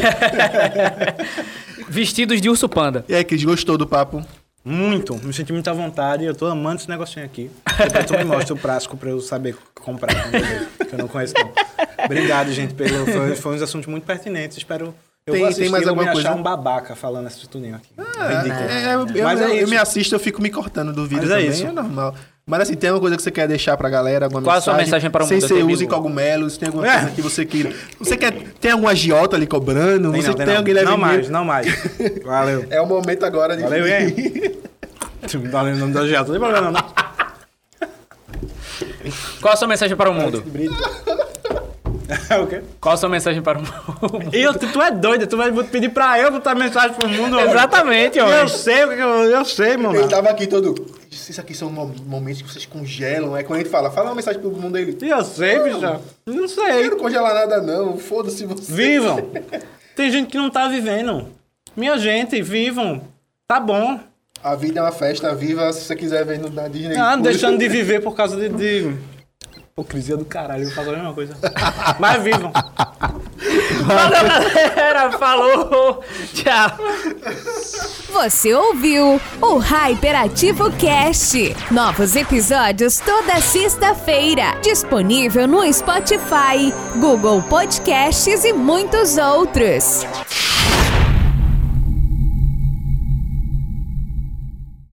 [1.89, 3.03] Vestidos de urso panda.
[3.07, 4.23] E aí, Cris, gostou do papo?
[4.63, 5.15] Muito.
[5.15, 6.23] Me senti muito à vontade.
[6.25, 7.49] Eu tô amando esse negocinho aqui.
[7.77, 10.13] Depois tu me mostra o prático pra eu saber comprar.
[10.87, 11.51] que eu não conheço não.
[12.05, 12.73] Obrigado, gente.
[12.73, 14.57] Pelo, foi, foi uns assuntos muito pertinentes.
[14.57, 14.93] Espero...
[15.27, 16.31] Eu Tem- vou tem assistir, mais eu alguma coisa?
[16.33, 17.89] um babaca falando esse tudinho aqui.
[17.97, 18.69] É, Ridículo.
[18.69, 19.69] é, eu, Mas eu- é eu isso.
[19.69, 21.67] me assisto, eu fico me cortando do vídeo Mas é também, isso.
[21.67, 22.15] é normal.
[22.47, 24.25] Mas assim, tem alguma coisa que você quer deixar pra galera?
[24.25, 25.71] Alguma Qual a sua mensagem para o Sem mundo, ser Tebilu?
[25.71, 26.93] use cogumelos, tem alguma É.
[27.01, 27.71] coisa que você queira.
[27.99, 28.31] Você quer.
[28.59, 30.11] Tem algum agiota ali cobrando?
[30.11, 31.67] Tem você não, tem, alguém Não mais, não mais.
[32.25, 32.65] Valeu.
[32.71, 33.61] É o momento agora de.
[33.61, 34.15] Valeu, hein?
[35.51, 36.31] Valeu o nome da Giata.
[36.31, 36.81] Não tem problema, não.
[39.41, 40.43] Qual a sua mensagem para o mundo?
[42.43, 42.61] O quê?
[42.81, 44.29] Qual a sua mensagem para o mundo?
[44.33, 47.37] Eu, tu, tu é doido, tu vai pedir pra eu botar mensagem pro mundo.
[47.37, 47.49] homem.
[47.49, 48.47] Exatamente, Eu homem.
[48.47, 49.95] sei, o que eu, eu sei, mano.
[49.95, 50.73] Ele tava aqui todo.
[51.11, 53.35] Isso aqui são mo- momentos que vocês congelam.
[53.37, 54.97] É quando a gente fala, fala uma mensagem pro mundo dele.
[55.01, 55.79] Eu sei, bicho.
[56.25, 56.89] Não Eu sei.
[56.89, 57.97] não congelar nada, não.
[57.97, 58.71] Foda-se você.
[58.71, 59.17] Vivam.
[59.95, 61.27] Tem gente que não tá vivendo.
[61.75, 63.01] Minha gente, vivam.
[63.47, 63.99] Tá bom.
[64.43, 65.71] A vida é uma festa viva.
[65.73, 66.95] Se você quiser ver no, na Disney.
[66.97, 67.23] Ah, Plus.
[67.23, 68.49] deixando de viver por causa de.
[68.49, 68.95] de...
[69.79, 71.33] Hipocrisia do caralho, eu faço a mesma coisa.
[71.99, 72.51] Mas vivam.
[73.85, 75.11] Valeu, galera.
[75.17, 76.03] Falou.
[76.33, 76.77] Tchau.
[78.11, 81.55] Você ouviu o Hyperativo Cast.
[81.71, 84.57] Novos episódios toda sexta-feira.
[84.61, 90.05] Disponível no Spotify, Google Podcasts e muitos outros.